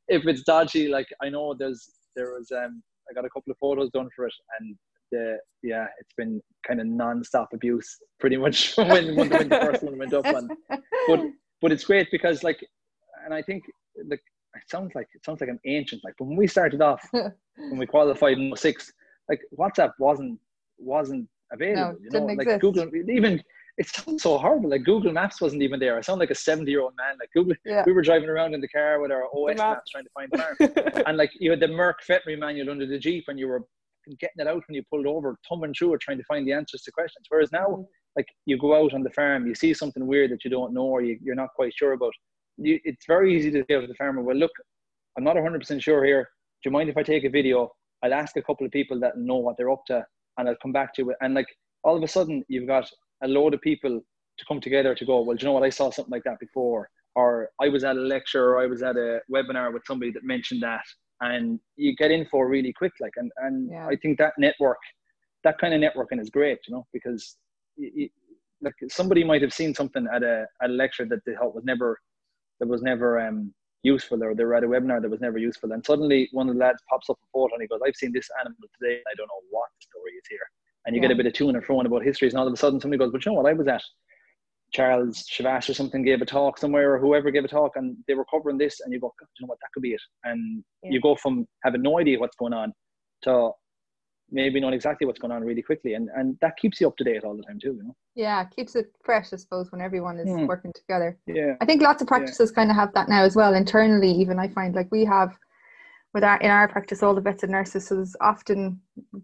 if 0.07 0.25
it's 0.25 0.41
dodgy, 0.43 0.87
like 0.87 1.07
I 1.21 1.29
know 1.29 1.53
there's 1.53 1.91
there 2.15 2.31
was 2.33 2.51
um 2.51 2.81
I 3.09 3.13
got 3.13 3.25
a 3.25 3.29
couple 3.29 3.51
of 3.51 3.57
photos 3.59 3.91
done 3.91 4.09
for 4.15 4.25
it 4.25 4.33
and 4.59 4.75
the 5.15 5.25
yeah, 5.71 5.85
it's 6.01 6.13
been 6.21 6.33
kind 6.67 6.79
of 6.81 6.87
non-stop 6.87 7.49
abuse 7.57 7.89
pretty 8.21 8.37
much 8.45 8.57
when, 8.93 9.05
when, 9.17 9.29
when 9.37 9.49
the 9.49 9.59
first 9.67 9.81
one 9.87 9.97
went 10.01 10.13
up 10.19 10.25
and 10.39 10.47
but 11.09 11.19
but 11.61 11.71
it's 11.73 11.85
great 11.91 12.07
because 12.11 12.37
like 12.49 12.59
and 13.23 13.33
I 13.39 13.41
think 13.41 13.61
like 14.13 14.23
it 14.61 14.67
sounds 14.73 14.91
like 14.97 15.07
it 15.17 15.21
sounds 15.25 15.39
like 15.41 15.49
I'm 15.53 15.59
ancient 15.77 16.01
like 16.05 16.15
but 16.19 16.25
when 16.29 16.37
we 16.37 16.47
started 16.47 16.81
off 16.89 17.01
when 17.69 17.77
we 17.81 17.85
qualified 17.95 18.37
in 18.37 18.55
06 18.55 18.91
like 19.29 19.41
WhatsApp 19.61 19.91
wasn't 20.07 20.39
wasn't 20.77 21.27
available 21.57 21.93
No, 21.93 21.97
you 22.03 22.09
know 22.11 22.25
like 22.41 22.47
exist. 22.47 22.61
Google 22.65 22.87
even 23.19 23.33
it 23.81 23.87
sounds 23.95 24.21
so 24.23 24.37
horrible 24.37 24.69
like 24.75 24.83
Google 24.91 25.11
Maps 25.19 25.37
wasn't 25.45 25.61
even 25.67 25.79
there 25.83 25.95
I 25.97 26.01
sound 26.01 26.19
like 26.23 26.33
a 26.37 26.39
70 26.49 26.69
year 26.71 26.81
old 26.85 26.93
man 27.01 27.15
like 27.21 27.31
Google 27.37 27.55
Yeah. 27.65 27.83
we 27.87 27.93
were 27.97 28.05
driving 28.09 28.29
around 28.29 28.51
in 28.55 28.61
the 28.65 28.71
car 28.77 28.91
with 29.01 29.11
our 29.15 29.23
OS 29.35 29.49
The 29.51 29.55
map. 29.63 29.71
maps 29.77 29.91
trying 29.93 30.07
to 30.09 30.13
find 30.17 30.29
farm 30.39 31.03
and 31.07 31.15
like 31.21 31.31
you 31.43 31.49
had 31.53 31.61
the 31.65 31.71
Merck 31.79 31.97
veterinary 32.07 32.39
manual 32.45 32.69
under 32.73 32.87
the 32.93 32.99
Jeep 33.07 33.25
and 33.29 33.37
you 33.41 33.47
were 33.51 33.61
getting 34.19 34.39
it 34.39 34.47
out 34.47 34.63
when 34.67 34.75
you 34.75 34.83
pulled 34.89 35.05
over 35.05 35.37
thumbing 35.47 35.73
through 35.73 35.93
it 35.93 36.01
trying 36.01 36.17
to 36.17 36.23
find 36.25 36.47
the 36.47 36.53
answers 36.53 36.81
to 36.81 36.91
questions 36.91 37.25
whereas 37.29 37.51
now 37.51 37.67
mm-hmm. 37.67 37.81
like 38.15 38.27
you 38.45 38.57
go 38.57 38.75
out 38.75 38.93
on 38.93 39.03
the 39.03 39.09
farm, 39.11 39.47
you 39.47 39.55
see 39.55 39.73
something 39.73 40.05
weird 40.05 40.31
that 40.31 40.43
you 40.43 40.49
don't 40.49 40.73
know 40.73 40.85
or 40.85 41.01
you, 41.01 41.17
you're 41.21 41.35
not 41.35 41.49
quite 41.55 41.73
sure 41.75 41.93
about. 41.93 42.13
You, 42.57 42.79
it's 42.83 43.05
very 43.07 43.35
easy 43.35 43.51
to 43.51 43.65
say 43.69 43.79
to 43.79 43.87
the 43.87 43.95
farmer, 43.95 44.21
well, 44.21 44.37
look, 44.37 44.51
I'm 45.17 45.23
not 45.23 45.35
100% 45.35 45.81
sure 45.81 46.05
here. 46.05 46.23
Do 46.63 46.69
you 46.69 46.71
mind 46.71 46.89
if 46.89 46.97
I 46.97 47.03
take 47.03 47.25
a 47.25 47.29
video? 47.29 47.71
I'll 48.03 48.13
ask 48.13 48.37
a 48.37 48.41
couple 48.41 48.65
of 48.65 48.71
people 48.71 48.99
that 49.01 49.17
know 49.17 49.35
what 49.35 49.57
they're 49.57 49.71
up 49.71 49.83
to 49.87 50.05
and 50.37 50.47
I'll 50.47 50.55
come 50.61 50.71
back 50.71 50.93
to 50.95 51.03
you. 51.03 51.13
And 51.21 51.33
like 51.33 51.47
all 51.83 51.97
of 51.97 52.03
a 52.03 52.07
sudden, 52.07 52.43
you've 52.47 52.67
got 52.67 52.89
a 53.23 53.27
load 53.27 53.53
of 53.53 53.61
people 53.61 54.01
to 54.37 54.45
come 54.47 54.59
together 54.59 54.93
to 54.95 55.05
go, 55.05 55.21
well, 55.21 55.35
do 55.35 55.43
you 55.43 55.47
know 55.47 55.53
what? 55.53 55.63
I 55.63 55.69
saw 55.69 55.89
something 55.89 56.11
like 56.11 56.23
that 56.25 56.39
before. 56.39 56.89
Or 57.15 57.49
I 57.61 57.69
was 57.69 57.83
at 57.85 57.95
a 57.95 58.01
lecture 58.01 58.49
or 58.49 58.61
I 58.61 58.65
was 58.65 58.83
at 58.83 58.97
a 58.97 59.19
webinar 59.33 59.73
with 59.73 59.83
somebody 59.85 60.11
that 60.11 60.23
mentioned 60.23 60.61
that. 60.63 60.83
And 61.31 61.59
you 61.75 61.95
get 61.95 62.11
info 62.11 62.39
really 62.39 62.73
quick. 62.73 62.93
Like, 62.99 63.13
and, 63.17 63.31
and 63.37 63.69
Yeah. 63.71 63.87
I 63.87 63.95
think 63.95 64.17
that 64.19 64.33
network, 64.37 64.77
that 65.43 65.57
kind 65.57 65.73
of 65.73 65.81
networking 65.81 66.19
is 66.19 66.29
great, 66.29 66.59
you 66.67 66.73
know, 66.75 66.85
because 66.93 67.37
y- 67.77 67.91
y- 67.95 68.09
like 68.61 68.73
somebody 68.89 69.23
might 69.23 69.41
have 69.41 69.53
seen 69.53 69.73
something 69.73 70.07
at 70.13 70.23
a, 70.23 70.45
at 70.61 70.69
a 70.69 70.73
lecture 70.73 71.05
that 71.05 71.19
they 71.25 71.33
thought 71.35 71.53
was 71.55 71.65
never 71.65 71.99
that 72.59 72.67
was 72.67 72.81
never 72.81 73.19
um 73.19 73.53
useful 73.83 74.23
or 74.23 74.33
they 74.33 74.45
were 74.45 74.55
at 74.55 74.63
a 74.63 74.67
webinar 74.67 75.01
that 75.01 75.11
was 75.11 75.19
never 75.21 75.37
useful 75.37 75.71
and 75.73 75.85
suddenly 75.85 76.27
one 76.31 76.47
of 76.49 76.55
the 76.55 76.59
lads 76.59 76.81
pops 76.89 77.09
up 77.09 77.17
a 77.21 77.27
photo 77.33 77.53
and 77.53 77.61
he 77.61 77.67
goes 77.67 77.79
I've 77.85 77.95
seen 77.95 78.11
this 78.13 78.29
animal 78.39 78.57
today 78.79 78.95
and 78.95 79.03
I 79.11 79.13
don't 79.15 79.27
know 79.27 79.43
what 79.51 79.69
story 79.79 80.11
is 80.13 80.23
here 80.29 80.39
and 80.85 80.95
you 80.95 81.01
get 81.01 81.11
a 81.11 81.15
bit 81.15 81.25
of 81.27 81.33
tune 81.33 81.55
and 81.55 81.63
throwing 81.63 81.85
about 81.85 82.01
histories 82.03 82.33
and 82.33 82.39
all 82.39 82.47
of 82.47 82.53
a 82.53 82.57
sudden 82.57 82.79
somebody 82.79 82.97
goes 82.97 83.11
but 83.11 83.23
you 83.25 83.31
know 83.31 83.39
what 83.41 83.49
I 83.49 83.53
was 83.53 83.67
at 83.67 83.83
Charles 84.75 85.23
Chavash 85.33 85.69
or 85.69 85.73
something 85.73 86.03
gave 86.03 86.21
a 86.21 86.25
talk 86.25 86.57
somewhere 86.57 86.93
or 86.93 86.99
whoever 86.99 87.31
gave 87.31 87.45
a 87.45 87.47
talk 87.47 87.71
and 87.75 87.95
they 88.07 88.13
were 88.19 88.25
covering 88.25 88.57
this 88.57 88.81
and 88.81 88.91
you 88.93 88.99
go 88.99 89.13
"God, 89.19 89.27
you 89.39 89.45
know 89.45 89.49
what 89.51 89.59
that 89.61 89.71
could 89.73 89.83
be 89.83 89.93
it 89.93 90.01
and 90.25 90.63
Yeah. 90.83 90.91
you 90.93 90.99
go 91.01 91.15
from 91.15 91.47
having 91.63 91.81
no 91.81 91.93
idea 91.99 92.19
what's 92.19 92.35
going 92.35 92.53
on 92.61 92.73
to 93.23 93.51
maybe 94.29 94.59
knowing 94.59 94.73
exactly 94.73 95.05
what's 95.07 95.19
going 95.23 95.31
on 95.31 95.43
really 95.43 95.61
quickly 95.61 95.93
and 95.93 96.09
and 96.17 96.37
that 96.41 96.57
keeps 96.57 96.81
you 96.81 96.87
up 96.87 96.97
to 96.97 97.05
date 97.05 97.23
all 97.23 97.37
the 97.37 97.43
time 97.43 97.59
too 97.65 97.73
you 97.79 97.83
know 97.85 97.95
Yeah, 98.15 98.43
keeps 98.55 98.73
it 98.75 98.87
fresh, 99.07 99.27
I 99.33 99.37
suppose, 99.37 99.71
when 99.71 99.81
everyone 99.87 100.17
is 100.23 100.29
Hmm. 100.29 100.45
working 100.53 100.73
together. 100.81 101.09
yeah 101.39 101.53
I 101.61 101.65
think 101.65 101.81
lots 101.81 102.01
of 102.01 102.07
practices 102.13 102.51
kind 102.57 102.69
of 102.71 102.75
have 102.81 102.93
that 102.93 103.09
now 103.15 103.23
as 103.29 103.35
well 103.39 103.53
internally. 103.63 104.11
Even 104.23 104.39
I 104.45 104.47
find 104.57 104.71
like 104.79 104.89
we 104.97 105.03
have 105.05 105.31
with 106.13 106.23
our 106.29 106.37
in 106.45 106.51
our 106.57 106.67
practice 106.75 107.01
all 107.03 107.15
the 107.15 107.25
vets 107.27 107.43
and 107.43 107.51
nurses. 107.57 107.81
So 107.87 107.95
there's 107.95 108.15
often 108.31 108.59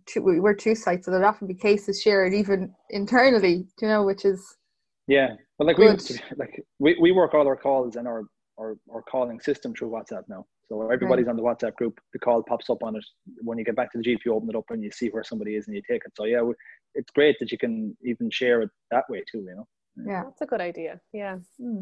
two, 0.09 0.21
we- 0.27 0.41
we're 0.43 0.53
two 0.65 0.75
sites, 0.75 1.03
so 1.05 1.11
there'd 1.11 1.31
often 1.31 1.47
be 1.47 1.53
cases 1.67 2.01
shared 2.05 2.33
even 2.41 2.59
internally. 2.89 3.55
You 3.81 3.87
know, 3.91 4.01
which 4.09 4.23
is 4.33 4.39
Yeah, 5.07 5.29
but 5.57 5.67
like 5.67 5.77
Good. 5.77 6.01
we 6.09 6.19
like 6.37 6.63
we, 6.79 6.97
we 6.99 7.11
work 7.11 7.33
all 7.33 7.47
our 7.47 7.55
calls 7.55 7.95
and 7.95 8.07
our, 8.07 8.23
our 8.59 8.77
our 8.93 9.01
calling 9.03 9.39
system 9.39 9.73
through 9.73 9.89
WhatsApp 9.91 10.23
now. 10.29 10.45
So 10.69 10.89
everybody's 10.89 11.27
on 11.27 11.35
the 11.35 11.41
WhatsApp 11.43 11.75
group. 11.75 11.99
The 12.13 12.19
call 12.19 12.41
pops 12.43 12.69
up 12.69 12.81
on 12.83 12.95
it 12.95 13.03
when 13.41 13.57
you 13.57 13.65
get 13.65 13.75
back 13.75 13.91
to 13.91 13.97
the 13.97 14.03
GP. 14.03 14.19
You 14.25 14.33
open 14.35 14.49
it 14.49 14.55
up 14.55 14.65
and 14.69 14.81
you 14.83 14.91
see 14.91 15.09
where 15.09 15.23
somebody 15.23 15.55
is 15.55 15.67
and 15.67 15.75
you 15.75 15.81
take 15.89 16.03
it. 16.05 16.13
So 16.15 16.25
yeah, 16.25 16.41
we- 16.41 16.53
it's 16.93 17.11
great 17.11 17.37
that 17.39 17.51
you 17.51 17.57
can 17.57 17.95
even 18.03 18.29
share 18.29 18.61
it 18.61 18.69
that 18.91 19.05
way 19.09 19.23
too. 19.29 19.39
You 19.39 19.55
know. 19.55 19.67
yeah. 20.05 20.23
That's 20.23 20.41
a 20.41 20.45
good 20.45 20.61
idea. 20.61 20.99
Yeah. 21.13 21.37
Hmm. 21.59 21.81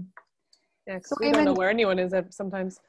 Yeah, 0.87 0.95
'cause 0.99 1.09
So 1.09 1.15
we 1.19 1.31
don't 1.31 1.45
know 1.45 1.53
where 1.53 1.69
anyone 1.69 1.99
is 1.99 2.13
at 2.13 2.33
sometimes. 2.33 2.79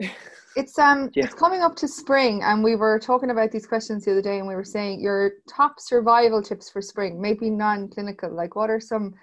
It's 0.56 0.78
um 0.78 1.10
Yeah. 1.14 1.24
it's 1.26 1.34
coming 1.34 1.60
up 1.60 1.76
to 1.76 1.86
spring 1.88 2.42
and 2.42 2.64
we 2.64 2.76
were 2.76 2.98
talking 2.98 3.30
about 3.30 3.50
these 3.50 3.66
questions 3.66 4.04
the 4.06 4.12
other 4.12 4.22
day 4.22 4.38
and 4.38 4.48
we 4.48 4.54
were 4.54 4.64
saying 4.64 5.00
your 5.00 5.32
top 5.46 5.78
survival 5.78 6.40
tips 6.42 6.70
for 6.70 6.80
spring, 6.80 7.20
maybe 7.20 7.50
non 7.50 7.88
clinical. 7.88 8.30
Like 8.34 8.56
what 8.56 8.70
are 8.70 8.80
some 8.80 9.14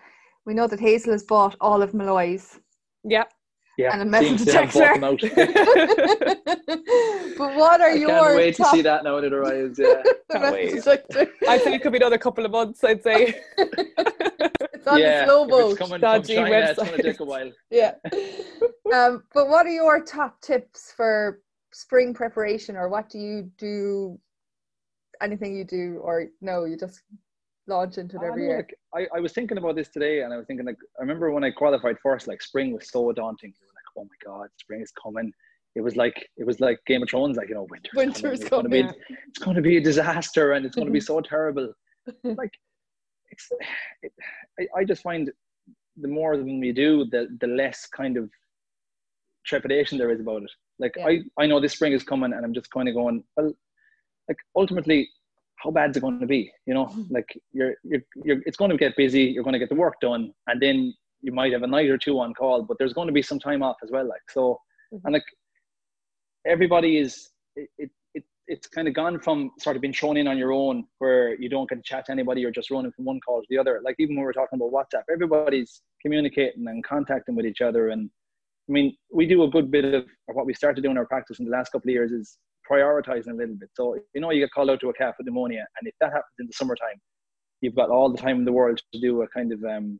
we 0.46 0.54
know 0.54 0.68
that 0.68 0.80
Hazell 0.80 1.12
has 1.12 1.24
bought 1.24 1.56
all 1.62 1.82
of 1.82 1.94
Malloy's. 1.94 2.60
yeah. 3.04 3.26
Yeah, 3.76 3.92
and 3.92 4.04
a 4.04 4.06
metal 4.06 4.38
seems 4.38 4.46
to 4.46 4.54
have 4.54 4.72
bought 4.72 5.02
them 5.02 5.18
detector. 5.18 5.42
out. 5.42 6.38
but 7.40 7.56
what 7.56 7.82
are 7.82 7.90
I 7.90 7.96
your 7.96 8.10
can't 8.10 8.36
wait 8.36 8.56
to 8.58 8.66
see 8.66 8.84
that 8.84 9.04
now 9.04 9.20
that 9.20 9.34
arrives. 9.34 9.80
Yeah. 9.80 10.04
the 10.30 10.40
Can't 10.40 10.54
wait. 10.54 10.88
I'd 11.50 11.62
say 11.62 11.74
it 11.74 11.82
could 11.82 11.92
be 11.92 11.98
another 11.98 12.20
couple 12.20 12.46
of 12.46 12.52
months. 12.52 12.84
I'd 12.84 13.02
say. 13.02 13.34
it's 13.58 14.86
on 14.86 15.00
yeah, 15.00 15.22
the 15.22 15.26
slow 15.26 15.46
if 15.46 15.50
boat. 15.50 15.70
it's 15.72 15.80
coming 15.80 15.92
from 15.94 16.02
Dodgy 16.02 16.36
China, 16.36 16.56
it's 16.56 16.84
gonna 16.84 17.02
take 17.02 17.20
a 17.20 17.24
while. 17.24 17.52
Yeah. 17.72 17.94
um, 18.94 19.24
but 19.34 19.50
what 19.50 19.66
are 19.66 19.74
your 19.74 20.04
top 20.04 20.40
tips 20.42 20.94
for 20.96 21.40
spring 21.72 22.14
preparation, 22.14 22.76
or 22.76 22.90
what 22.90 23.10
do 23.10 23.18
you 23.18 23.50
do? 23.58 24.20
Anything 25.20 25.56
you 25.56 25.64
do, 25.64 26.00
or 26.04 26.28
no, 26.42 26.66
you 26.66 26.78
just 26.78 27.02
launch 27.68 27.98
into 27.98 28.18
it 28.18 28.24
I 28.24 28.28
every 28.28 28.46
year. 28.46 28.68
I, 28.96 29.08
I 29.16 29.20
was 29.20 29.34
thinking 29.34 29.58
about 29.58 29.76
this 29.76 29.90
today, 29.90 30.22
and 30.22 30.34
I 30.34 30.38
was 30.38 30.46
thinking 30.46 30.66
like 30.66 30.78
I 30.98 31.02
remember 31.02 31.32
when 31.32 31.44
I 31.44 31.52
qualified 31.52 31.98
first, 32.02 32.28
like 32.28 32.42
spring 32.42 32.74
was 32.74 32.90
so 32.90 33.12
daunting. 33.12 33.54
You 33.60 33.68
were 33.68 33.74
like, 33.74 33.84
oh 33.98 34.10
my 34.10 34.40
god, 34.40 34.50
spring 34.60 34.82
is 34.82 34.92
coming. 34.92 35.32
It 35.76 35.82
was 35.82 35.96
like 35.96 36.28
it 36.38 36.46
was 36.46 36.60
like 36.60 36.80
Game 36.86 37.04
of 37.04 37.10
Thrones, 37.10 37.38
like 37.38 37.50
you 37.50 37.56
know, 37.56 37.68
winter. 37.70 37.90
Winter's 37.96 38.44
coming. 38.44 38.44
It's 38.44 38.50
going 38.50 38.64
to 38.64 38.70
be 38.70 38.82
coming, 38.82 39.18
it's 39.28 39.40
going 39.40 39.56
to 39.56 39.62
be 39.62 39.78
a 39.78 39.82
disaster, 39.82 40.54
and 40.54 40.66
it's 40.66 40.76
going 40.76 40.88
to 40.88 40.94
be 40.94 41.02
so 41.12 41.22
terrible. 41.22 41.74
like 42.24 42.52
it's, 43.32 43.50
it, 44.02 44.12
I, 44.60 44.82
I 44.82 44.84
just 44.84 45.02
find 45.02 45.32
the 45.98 46.08
more 46.08 46.38
than 46.38 46.60
we 46.60 46.72
do, 46.72 47.06
the 47.06 47.28
the 47.40 47.48
less 47.48 47.88
kind 47.88 48.18
of 48.18 48.30
trepidation 49.46 49.98
there 49.98 50.12
is 50.12 50.20
about 50.20 50.44
it. 50.44 50.52
Like 50.80 50.96
Yeah. 50.98 51.08
I, 51.08 51.22
I 51.38 51.48
know 51.48 51.60
this 51.60 51.74
spring 51.74 51.94
is 51.94 52.04
coming, 52.04 52.34
and 52.34 52.46
I'm 52.46 52.54
just 52.54 52.72
kind 52.72 52.88
of 52.88 52.96
going, 52.96 53.24
well, 53.36 53.54
like 54.28 54.38
ultimately, 54.56 55.10
how 55.64 55.72
bad 55.72 55.92
is 55.92 55.98
it 55.98 56.02
going 56.02 56.20
to 56.20 56.26
be? 56.26 56.52
You 56.66 56.74
know, 56.74 56.86
mm-hmm. 56.88 57.14
like 57.14 57.40
you're, 57.54 57.76
you're, 57.84 58.02
you're, 58.24 58.42
it's 58.46 58.58
going 58.58 58.72
to 58.72 58.78
get 58.78 58.96
busy. 58.98 59.24
You're 59.24 59.44
going 59.44 59.54
to 59.54 59.60
get 59.60 59.70
the 59.70 59.76
work 59.76 59.96
done, 60.02 60.34
and 60.48 60.62
then 60.62 60.94
you 61.22 61.32
might 61.32 61.54
have 61.54 61.64
a 61.64 61.68
night 61.68 61.90
or 61.90 61.98
two 61.98 62.20
on 62.20 62.34
call, 62.34 62.64
but 62.64 62.78
there's 62.78 62.94
going 62.94 63.08
to 63.08 63.14
be 63.14 63.22
some 63.22 63.40
time 63.40 63.64
off 63.64 63.78
as 63.84 63.90
well. 63.92 64.08
Like 64.08 64.22
so, 64.30 64.60
mm-hmm. 64.94 65.06
and 65.06 65.14
like 65.14 65.26
everybody 66.46 66.98
is, 66.98 67.30
it, 67.56 67.70
it, 67.78 67.90
it 68.14 68.24
it's 68.48 68.68
kind 68.68 68.88
of 68.88 68.94
gone 68.94 69.20
from 69.20 69.52
sort 69.60 69.78
of 69.78 69.82
being 69.82 69.94
thrown 69.94 70.18
in 70.18 70.28
on 70.28 70.38
your 70.38 70.52
own, 70.52 70.86
where 71.00 71.40
you 71.40 71.50
don't 71.50 71.70
get 71.70 71.76
to 71.76 71.82
chat 71.82 72.06
to 72.08 72.12
anybody. 72.12 72.42
You're 72.42 72.52
just 72.52 72.70
running 72.70 72.92
from 72.92 73.06
one 73.06 73.20
call 73.22 73.42
to 73.42 73.48
the 73.50 73.58
other. 73.58 73.82
Like 73.84 73.96
even 74.00 74.16
when 74.16 74.26
we're 74.26 74.34
talking 74.34 74.60
about 74.60 74.74
WhatsApp, 74.74 75.04
everybody's 75.12 75.82
communicating 76.02 76.68
and 76.68 76.84
contacting 76.84 77.36
with 77.36 77.46
each 77.46 77.62
other 77.62 77.90
and 77.90 78.10
I 78.70 78.72
mean, 78.72 78.96
we 79.12 79.26
do 79.26 79.44
a 79.44 79.50
good 79.50 79.70
bit 79.70 79.84
of 79.84 80.06
or 80.28 80.36
what 80.36 80.46
we 80.46 80.54
started 80.54 80.82
doing 80.82 80.94
in 80.94 80.98
our 80.98 81.06
practice 81.06 81.40
in 81.40 81.46
the 81.46 81.52
last 81.52 81.74
couple 81.74 81.90
of 81.90 81.94
years 81.94 82.14
is 82.14 82.38
prioritizing 82.70 83.32
a 83.32 83.34
little 83.36 83.56
bit. 83.56 83.70
So, 83.74 83.96
you 84.14 84.22
know, 84.22 84.32
you 84.32 84.40
get 84.44 84.52
called 84.52 84.70
out 84.70 84.80
to 84.82 84.90
a 84.90 84.94
calf 84.94 85.16
with 85.18 85.26
pneumonia, 85.28 85.66
and 85.80 85.88
if 85.88 85.96
that 86.00 86.08
happens 86.12 86.34
in 86.40 86.48
the 86.48 86.54
summertime, 86.54 87.00
you've 87.62 87.76
got 87.76 87.90
all 87.90 88.10
the 88.12 88.18
time 88.18 88.38
in 88.40 88.46
the 88.46 88.52
world 88.52 88.82
to 88.94 89.00
do 89.00 89.22
a 89.22 89.28
kind 89.30 89.52
of 89.54 89.64
um, 89.64 90.00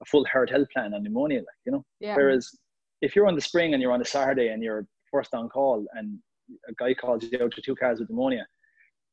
a 0.00 0.04
full 0.04 0.24
herd 0.30 0.50
health 0.50 0.68
plan 0.72 0.94
on 0.94 1.02
pneumonia, 1.02 1.38
like, 1.38 1.46
you 1.66 1.72
know. 1.72 1.84
Yeah. 2.00 2.16
Whereas 2.16 2.48
if 3.00 3.16
you're 3.16 3.26
on 3.26 3.34
the 3.34 3.40
spring 3.40 3.72
and 3.74 3.82
you're 3.82 3.92
on 3.92 4.00
a 4.00 4.04
Saturday 4.04 4.48
and 4.48 4.62
you're 4.62 4.86
first 5.10 5.34
on 5.34 5.48
call 5.48 5.84
and 5.94 6.18
a 6.68 6.72
guy 6.78 6.94
calls 6.94 7.24
you 7.24 7.38
out 7.42 7.52
to 7.52 7.62
two 7.62 7.74
cars 7.74 7.98
with 8.00 8.08
pneumonia, 8.10 8.46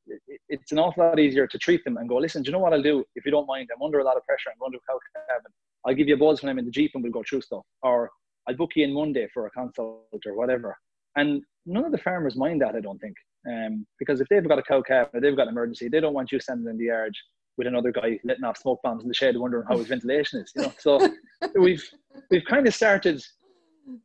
it- 0.08 0.22
it- 0.28 0.42
it's 0.50 0.72
an 0.72 0.80
awful 0.80 1.04
lot 1.04 1.20
easier 1.20 1.48
to 1.48 1.58
treat 1.58 1.84
them 1.84 1.98
and 1.98 2.08
go, 2.10 2.18
listen, 2.18 2.42
do 2.42 2.48
you 2.50 2.54
know 2.54 2.60
what 2.60 2.74
I'll 2.74 2.82
do? 2.82 3.04
If 3.16 3.26
you 3.26 3.32
don't 3.32 3.48
mind, 3.48 3.70
I'm 3.76 3.82
under 3.82 4.00
a 4.00 4.04
lot 4.04 4.18
of 4.18 4.26
pressure. 4.26 4.50
I'm 4.52 4.62
under 4.64 4.80
cow 4.88 5.00
cabin. 5.28 5.52
I'll 5.86 5.94
give 5.94 6.08
you 6.08 6.16
a 6.16 6.18
buzz 6.18 6.42
when 6.42 6.50
I'm 6.50 6.60
in 6.60 6.66
the 6.66 6.72
Jeep 6.72 6.92
and 6.94 7.04
we'll 7.04 7.12
go 7.12 7.24
through 7.28 7.42
stuff. 7.42 7.64
Or 7.84 8.10
I'll 8.48 8.56
book 8.56 8.72
you 8.76 8.84
in 8.84 8.94
Monday 8.94 9.28
for 9.34 9.46
a 9.46 9.52
consult 9.52 10.06
or 10.26 10.34
whatever. 10.36 10.78
And 11.20 11.44
none 11.66 11.86
of 11.86 11.92
the 11.92 11.98
farmers 11.98 12.36
mind 12.36 12.62
that, 12.62 12.76
I 12.76 12.80
don't 12.80 13.00
think. 13.00 13.16
Um, 13.48 13.86
because 14.00 14.22
if 14.22 14.28
they've 14.30 14.48
got 14.48 14.60
a 14.60 14.64
cow 14.64 14.82
calf 14.82 15.10
or 15.14 15.22
they've 15.22 15.36
got 15.36 15.48
an 15.48 15.54
emergency, 15.54 15.90
they 15.90 16.00
don't 16.00 16.14
want 16.14 16.32
you 16.32 16.40
standing 16.40 16.70
in 16.70 16.78
the 16.78 16.86
yard 16.86 17.14
with 17.58 17.68
another 17.68 17.92
guy 17.92 18.20
letting 18.24 18.44
off 18.44 18.58
smoke 18.58 18.80
bombs 18.84 19.04
in 19.04 19.10
the 19.10 19.14
shed 19.14 19.36
wondering 19.38 19.66
how 19.70 19.78
his 19.78 19.88
ventilation 19.88 20.40
is. 20.40 20.52
You 20.56 20.62
know, 20.64 20.74
so 20.78 21.10
we've 21.60 21.84
we've 22.32 22.46
kind 22.46 22.68
of 22.68 22.74
started 22.74 23.22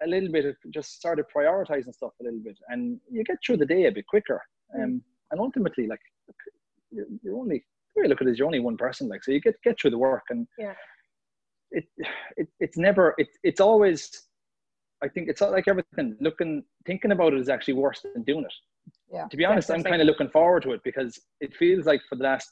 a 0.03 0.09
little 0.09 0.31
bit 0.31 0.45
of 0.45 0.57
just 0.73 0.97
started 0.97 1.27
prioritizing 1.35 1.95
stuff 1.95 2.13
a 2.21 2.25
little 2.25 2.41
bit, 2.41 2.59
and 2.69 3.01
you 3.11 3.23
get 3.25 3.37
through 3.45 3.59
the 3.59 3.67
day 3.67 3.87
a 3.87 3.93
bit 3.93 4.07
quicker. 4.07 4.41
Um, 4.75 5.03
and 5.31 5.41
ultimately, 5.41 5.87
like 5.87 6.01
you're, 6.91 7.07
you're 7.23 7.37
only 7.39 7.65
the 7.95 8.01
way 8.03 8.07
I 8.07 8.09
look 8.09 8.21
at 8.21 8.27
it 8.27 8.33
is 8.33 8.39
you're 8.39 8.47
only 8.47 8.61
one 8.61 8.77
person, 8.77 9.09
like 9.09 9.23
so 9.23 9.31
you 9.33 9.41
get 9.41 9.55
get 9.63 9.81
through 9.81 9.91
the 9.91 9.99
work, 9.99 10.25
and 10.31 10.47
Yeah. 10.59 10.75
it, 11.71 11.85
it 12.37 12.49
it's 12.61 12.77
never 12.77 13.15
it, 13.19 13.29
it's 13.45 13.61
always 13.61 14.11
I 15.05 15.09
think 15.09 15.29
it's 15.29 15.41
not 15.43 15.53
like 15.53 15.69
everything. 15.69 16.17
Looking 16.21 16.65
thinking 16.87 17.13
about 17.13 17.35
it 17.35 17.41
is 17.41 17.51
actually 17.51 17.75
worse 17.75 18.01
than 18.03 18.23
doing 18.23 18.45
it. 18.45 18.55
Yeah, 19.13 19.27
To 19.29 19.37
be 19.37 19.45
honest, 19.45 19.71
I'm 19.71 19.85
kind 19.85 20.01
of 20.01 20.07
looking 20.07 20.29
forward 20.31 20.63
to 20.63 20.73
it 20.73 20.81
because 20.83 21.21
it 21.41 21.55
feels 21.55 21.85
like 21.85 22.01
for 22.09 22.17
the 22.17 22.25
last 22.25 22.51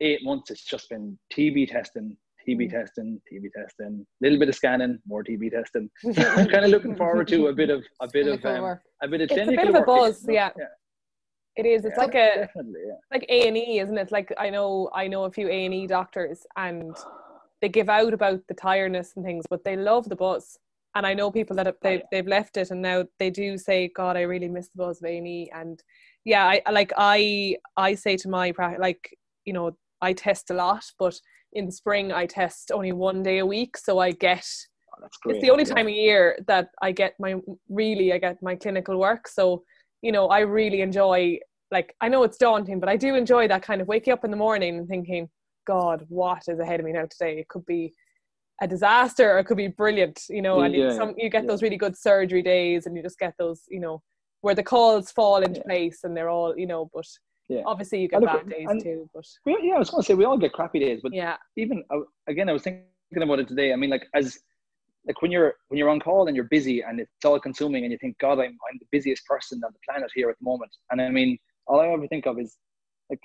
eight 0.00 0.24
months 0.24 0.50
it's 0.50 0.64
just 0.64 0.88
been 0.90 1.16
TB 1.32 1.70
testing, 1.70 2.16
TB 2.46 2.66
Mm. 2.66 2.70
testing, 2.70 3.20
TB 3.32 3.50
testing, 3.56 4.04
a 4.04 4.24
little 4.24 4.38
bit 4.38 4.48
of 4.48 4.54
scanning, 4.56 4.98
more 5.06 5.22
TB 5.22 5.50
testing. 5.52 5.88
I'm 6.36 6.48
kind 6.48 6.64
of 6.64 6.70
looking 6.70 6.96
forward 6.96 7.28
to 7.28 7.46
a 7.46 7.52
bit 7.52 7.70
of 7.70 7.84
a 8.00 8.08
bit 8.12 8.26
of 8.26 8.44
um, 8.44 8.78
a 9.02 9.08
bit 9.08 9.20
of 9.20 9.30
It's 9.30 9.48
a 9.48 9.56
bit 9.56 9.68
of 9.68 9.74
a 9.76 9.82
buzz, 9.82 10.24
know? 10.24 10.34
yeah. 10.34 10.50
It 11.56 11.66
is. 11.66 11.84
It's 11.84 11.96
Yeah, 11.96 12.04
like 12.04 12.14
a 12.14 12.48
yeah. 12.56 12.98
like 13.12 13.24
A 13.28 13.46
and 13.48 13.56
E, 13.56 13.78
isn't 13.78 13.98
it? 13.98 14.10
Like 14.10 14.32
I 14.38 14.50
know 14.50 14.90
I 14.92 15.06
know 15.06 15.24
a 15.24 15.30
few 15.30 15.48
A 15.48 15.64
and 15.64 15.74
E 15.74 15.86
doctors, 15.86 16.44
and 16.56 16.96
they 17.60 17.68
give 17.68 17.88
out 17.88 18.14
about 18.14 18.40
the 18.48 18.54
tiredness 18.54 19.12
and 19.16 19.24
things, 19.24 19.44
but 19.50 19.62
they 19.64 19.76
love 19.76 20.08
the 20.08 20.16
buzz. 20.16 20.58
And 20.94 21.06
I 21.06 21.14
know 21.14 21.30
people 21.30 21.54
that 21.56 21.66
have, 21.66 21.76
oh, 21.76 21.78
they've 21.82 22.02
they've 22.10 22.26
left 22.26 22.56
it, 22.56 22.70
and 22.70 22.82
now 22.82 23.04
they 23.18 23.30
do 23.30 23.56
say, 23.56 23.88
"God, 23.94 24.16
I 24.16 24.22
really 24.22 24.48
miss 24.48 24.68
the 24.68 24.78
buzz 24.78 25.00
of 25.00 25.08
A 25.08 25.18
and 25.18 25.28
E." 25.28 25.50
And 25.54 25.82
yeah, 26.24 26.44
I 26.46 26.70
like 26.70 26.92
I 26.96 27.56
I 27.76 27.94
say 27.94 28.16
to 28.18 28.28
my 28.28 28.52
pra- 28.52 28.76
like 28.78 29.16
you 29.44 29.52
know 29.52 29.76
I 30.02 30.12
test 30.12 30.50
a 30.50 30.54
lot, 30.54 30.84
but 30.98 31.20
in 31.52 31.70
spring 31.70 32.12
I 32.12 32.26
test 32.26 32.72
only 32.72 32.92
one 32.92 33.22
day 33.22 33.38
a 33.38 33.46
week, 33.46 33.76
so 33.76 33.98
I 33.98 34.12
get 34.12 34.46
Oh, 35.02 35.30
it's 35.30 35.40
the 35.40 35.50
only 35.50 35.64
yeah. 35.64 35.74
time 35.74 35.86
of 35.86 35.92
year 35.92 36.38
that 36.46 36.70
I 36.82 36.92
get 36.92 37.14
my 37.18 37.36
really 37.68 38.12
I 38.12 38.18
get 38.18 38.42
my 38.42 38.56
clinical 38.56 38.98
work. 38.98 39.28
So, 39.28 39.64
you 40.02 40.12
know, 40.12 40.28
I 40.28 40.40
really 40.40 40.80
enjoy 40.80 41.38
like 41.70 41.94
I 42.00 42.08
know 42.08 42.22
it's 42.24 42.38
daunting, 42.38 42.80
but 42.80 42.88
I 42.88 42.96
do 42.96 43.14
enjoy 43.14 43.48
that 43.48 43.62
kind 43.62 43.80
of 43.80 43.88
waking 43.88 44.12
up 44.12 44.24
in 44.24 44.30
the 44.30 44.36
morning 44.36 44.78
and 44.78 44.88
thinking, 44.88 45.28
God, 45.66 46.04
what 46.08 46.42
is 46.48 46.58
ahead 46.58 46.80
of 46.80 46.86
me 46.86 46.92
now 46.92 47.06
today? 47.06 47.38
It 47.38 47.48
could 47.48 47.64
be 47.66 47.94
a 48.60 48.68
disaster 48.68 49.32
or 49.32 49.38
it 49.38 49.44
could 49.44 49.56
be 49.56 49.68
brilliant, 49.68 50.24
you 50.28 50.42
know, 50.42 50.60
and 50.60 50.74
you, 50.74 50.84
Yeah, 50.84 50.96
some 50.96 51.14
you 51.16 51.30
get 51.30 51.44
yeah. 51.44 51.48
those 51.48 51.62
really 51.62 51.76
good 51.78 51.96
surgery 51.96 52.42
days 52.42 52.86
and 52.86 52.96
you 52.96 53.02
just 53.02 53.18
get 53.18 53.34
those, 53.38 53.62
you 53.68 53.80
know, 53.80 54.02
where 54.42 54.54
the 54.54 54.62
calls 54.62 55.10
fall 55.10 55.42
into 55.42 55.60
Yeah. 55.60 55.64
place 55.66 56.04
and 56.04 56.16
they're 56.16 56.28
all, 56.28 56.56
you 56.58 56.66
know, 56.66 56.90
but 56.92 57.06
Yeah. 57.48 57.62
obviously 57.66 58.00
you 58.02 58.08
get 58.08 58.20
look, 58.20 58.30
bad 58.30 58.48
days 58.48 58.68
too. 58.82 59.08
But 59.14 59.64
yeah, 59.64 59.74
I 59.76 59.78
was 59.78 59.90
going 59.90 60.02
to 60.02 60.06
say 60.06 60.14
we 60.14 60.24
all 60.24 60.38
get 60.38 60.52
crappy 60.52 60.78
days, 60.78 61.00
but 61.02 61.12
yeah. 61.12 61.36
even 61.56 61.82
uh, 61.90 62.00
again, 62.26 62.48
I 62.48 62.52
was 62.52 62.62
thinking 62.62 62.84
about 63.14 63.38
it 63.40 63.48
today. 63.48 63.72
I 63.72 63.76
mean, 63.76 63.90
like 63.90 64.06
as 64.14 64.38
like 65.06 65.22
when 65.22 65.30
you're 65.30 65.54
when 65.68 65.78
you're 65.78 65.88
on 65.88 65.98
call 65.98 66.26
and 66.26 66.36
you're 66.36 66.44
busy 66.44 66.82
and 66.82 67.00
it's 67.00 67.24
all 67.24 67.40
consuming, 67.40 67.84
and 67.84 67.92
you 67.92 67.98
think, 67.98 68.18
God, 68.18 68.38
I'm 68.38 68.56
I'm 68.70 68.78
the 68.78 68.86
busiest 68.92 69.24
person 69.26 69.62
on 69.64 69.72
the 69.72 69.78
planet 69.88 70.10
here 70.14 70.28
at 70.28 70.38
the 70.38 70.44
moment. 70.44 70.70
And 70.90 71.00
I 71.00 71.08
mean, 71.08 71.38
all 71.66 71.80
I 71.80 71.88
ever 71.88 72.06
think 72.06 72.26
of 72.26 72.38
is 72.38 72.58
like 73.08 73.20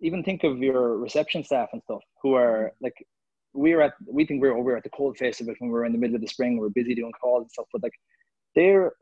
even 0.00 0.22
think 0.22 0.44
of 0.44 0.58
your 0.58 0.96
reception 0.96 1.42
staff 1.42 1.70
and 1.72 1.82
stuff 1.82 2.02
who 2.22 2.34
are 2.34 2.72
like 2.80 2.94
we're 3.64 3.80
at 3.86 3.92
we 4.18 4.22
think 4.26 4.40
we're 4.40 4.56
over 4.60 4.76
at 4.76 4.84
the 4.84 4.90
cold 4.98 5.14
face 5.22 5.40
of 5.40 5.48
it 5.48 5.56
when 5.58 5.70
we're 5.70 5.84
in 5.88 5.92
the 5.92 5.98
middle 6.02 6.16
of 6.18 6.22
the 6.22 6.32
spring 6.36 6.52
we're 6.58 6.68
busy 6.80 6.94
doing 6.94 7.12
calls 7.20 7.42
and 7.42 7.50
stuff 7.50 7.66
but 7.72 7.82
like 7.82 7.96
they're 8.56 8.92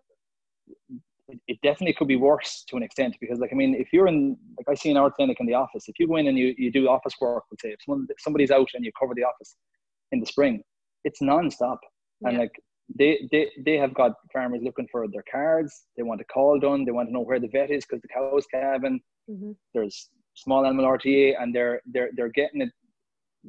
it- 1.28 1.40
it 1.48 1.58
definitely 1.62 1.92
could 1.98 2.08
be 2.08 2.20
worse 2.30 2.52
to 2.68 2.76
an 2.76 2.82
extent 2.88 3.16
because 3.20 3.38
like 3.40 3.52
I 3.52 3.56
mean 3.56 3.74
if 3.74 3.88
you're 3.92 4.08
in 4.12 4.36
like 4.58 4.68
I 4.68 4.74
see 4.74 4.90
in 4.90 4.96
our 4.96 5.10
clinic 5.10 5.38
in 5.40 5.46
the 5.46 5.54
office 5.64 5.84
if 5.88 5.98
you 5.98 6.06
go 6.06 6.16
in 6.16 6.28
and 6.28 6.38
you, 6.38 6.54
you 6.56 6.70
do 6.78 6.88
office 6.88 7.14
work 7.20 7.44
let's 7.50 7.62
say 7.62 7.70
if 7.76 7.80
someone 7.84 8.06
somebody's 8.26 8.50
out 8.58 8.68
and 8.74 8.84
you 8.84 8.92
cover 9.00 9.14
the 9.14 9.24
office 9.24 9.56
in 10.12 10.20
the 10.20 10.26
spring 10.34 10.62
it's 11.08 11.20
non-stop. 11.22 11.80
And 12.24 12.38
like 12.42 12.54
they, 13.00 13.12
they 13.32 13.44
they 13.66 13.76
have 13.82 13.92
got 14.00 14.12
farmers 14.32 14.62
looking 14.62 14.88
for 14.92 15.00
their 15.08 15.24
cards 15.36 15.72
they 15.96 16.04
want 16.04 16.20
a 16.20 16.24
call 16.34 16.54
done 16.66 16.84
they 16.84 16.92
want 16.92 17.08
to 17.08 17.12
know 17.12 17.20
where 17.28 17.40
the 17.40 17.48
vet 17.56 17.70
is 17.76 17.84
because 17.84 18.00
the 18.02 18.08
cow's 18.16 18.46
calving. 18.56 19.00
Hmm 19.28 19.52
there's 19.74 19.96
small 20.44 20.62
animal 20.66 20.84
RTA 20.96 21.34
and 21.40 21.48
they're 21.54 21.80
they're 21.92 22.10
they're 22.16 22.36
getting 22.40 22.60
it 22.66 22.70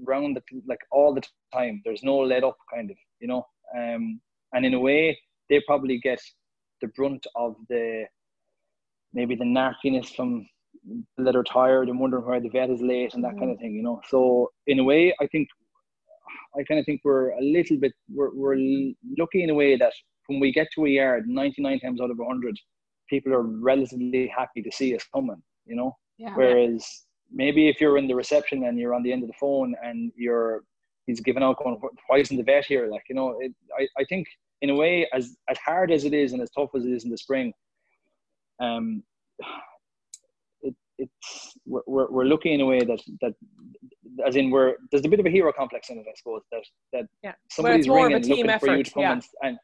round 0.03 0.35
the, 0.35 0.61
like 0.67 0.79
all 0.91 1.13
the 1.13 1.21
time. 1.53 1.81
There's 1.83 2.03
no 2.03 2.17
let 2.17 2.43
up 2.43 2.57
kind 2.73 2.89
of, 2.91 2.97
you 3.19 3.27
know. 3.27 3.45
Um, 3.77 4.19
and 4.53 4.65
in 4.65 4.73
a 4.73 4.79
way, 4.79 5.17
they 5.49 5.61
probably 5.67 5.99
get 5.99 6.19
the 6.81 6.87
brunt 6.87 7.25
of 7.35 7.55
the 7.69 8.05
maybe 9.13 9.35
the 9.35 9.45
narkiness 9.45 10.15
from 10.15 10.47
that 11.17 11.35
are 11.35 11.43
tired 11.43 11.89
and 11.89 11.99
wondering 11.99 12.25
why 12.25 12.39
the 12.39 12.49
vet 12.49 12.69
is 12.69 12.81
late 12.81 13.13
and 13.13 13.23
that 13.23 13.37
kind 13.37 13.51
of 13.51 13.57
thing, 13.57 13.73
you 13.73 13.83
know. 13.83 14.01
So 14.09 14.51
in 14.67 14.79
a 14.79 14.83
way, 14.83 15.13
I 15.19 15.27
think 15.27 15.47
I 16.57 16.63
kind 16.63 16.79
of 16.79 16.85
think 16.85 17.01
we're 17.03 17.31
a 17.31 17.41
little 17.41 17.77
bit 17.77 17.93
we're 18.13 18.33
we're 18.33 18.57
lucky 19.17 19.43
in 19.43 19.49
a 19.49 19.53
way 19.53 19.75
that 19.77 19.93
when 20.27 20.39
we 20.39 20.51
get 20.51 20.67
to 20.75 20.85
a 20.85 20.89
yard, 20.89 21.27
99 21.27 21.79
times 21.79 22.01
out 22.01 22.11
of 22.11 22.17
100, 22.17 22.55
people 23.09 23.33
are 23.33 23.43
relatively 23.43 24.27
happy 24.27 24.61
to 24.61 24.71
see 24.71 24.93
us 24.95 25.05
coming, 25.13 25.41
you 25.65 25.75
know. 25.75 25.95
Yeah. 26.17 26.33
Whereas 26.35 27.05
maybe 27.31 27.67
if 27.67 27.79
you're 27.81 27.97
in 27.97 28.07
the 28.07 28.15
reception 28.15 28.63
and 28.65 28.79
you're 28.79 28.93
on 28.93 29.03
the 29.03 29.11
end 29.11 29.23
of 29.23 29.27
the 29.27 29.35
phone 29.39 29.75
and 29.83 30.11
you're 30.15 30.63
he's 31.07 31.21
giving 31.21 31.41
out 31.41 31.57
going, 31.63 31.79
why 32.07 32.17
isn't 32.17 32.35
the 32.37 32.43
vet 32.43 32.65
here? 32.65 32.87
Like, 32.87 33.03
you 33.09 33.15
know, 33.15 33.37
it, 33.39 33.53
I, 33.79 33.87
I 33.99 34.03
think 34.05 34.27
in 34.61 34.69
a 34.69 34.75
way, 34.75 35.07
as, 35.13 35.35
as 35.49 35.57
hard 35.57 35.91
as 35.91 36.03
it 36.03 36.13
is 36.13 36.33
and 36.33 36.41
as 36.41 36.49
tough 36.51 36.69
as 36.75 36.85
it 36.85 36.91
is 36.91 37.05
in 37.05 37.09
the 37.09 37.17
spring, 37.17 37.53
um, 38.61 39.03
it, 40.61 40.75
it's 40.97 41.53
we're, 41.65 42.09
we're, 42.09 42.25
looking 42.25 42.53
in 42.53 42.61
a 42.61 42.65
way 42.65 42.79
that 42.79 42.99
that 43.21 43.33
as 44.25 44.35
in 44.35 44.49
we're 44.49 44.73
there's 44.91 45.05
a 45.05 45.09
bit 45.09 45.19
of 45.19 45.27
a 45.27 45.29
hero 45.29 45.53
complex 45.53 45.89
in 45.89 45.97
it, 45.97 46.05
I 46.09 46.13
suppose 46.15 46.41
that 46.51 46.63
that 46.91 47.05
Yeah. 47.23 47.33
somebody's 47.51 47.87
a 47.87 47.91
ringing 47.93 48.27
looking 48.27 48.59
for 48.59 48.75
you 48.75 48.83
to 48.83 48.91
come 48.91 49.03
yeah. 49.03 49.11
and, 49.11 49.23
and 49.43 49.57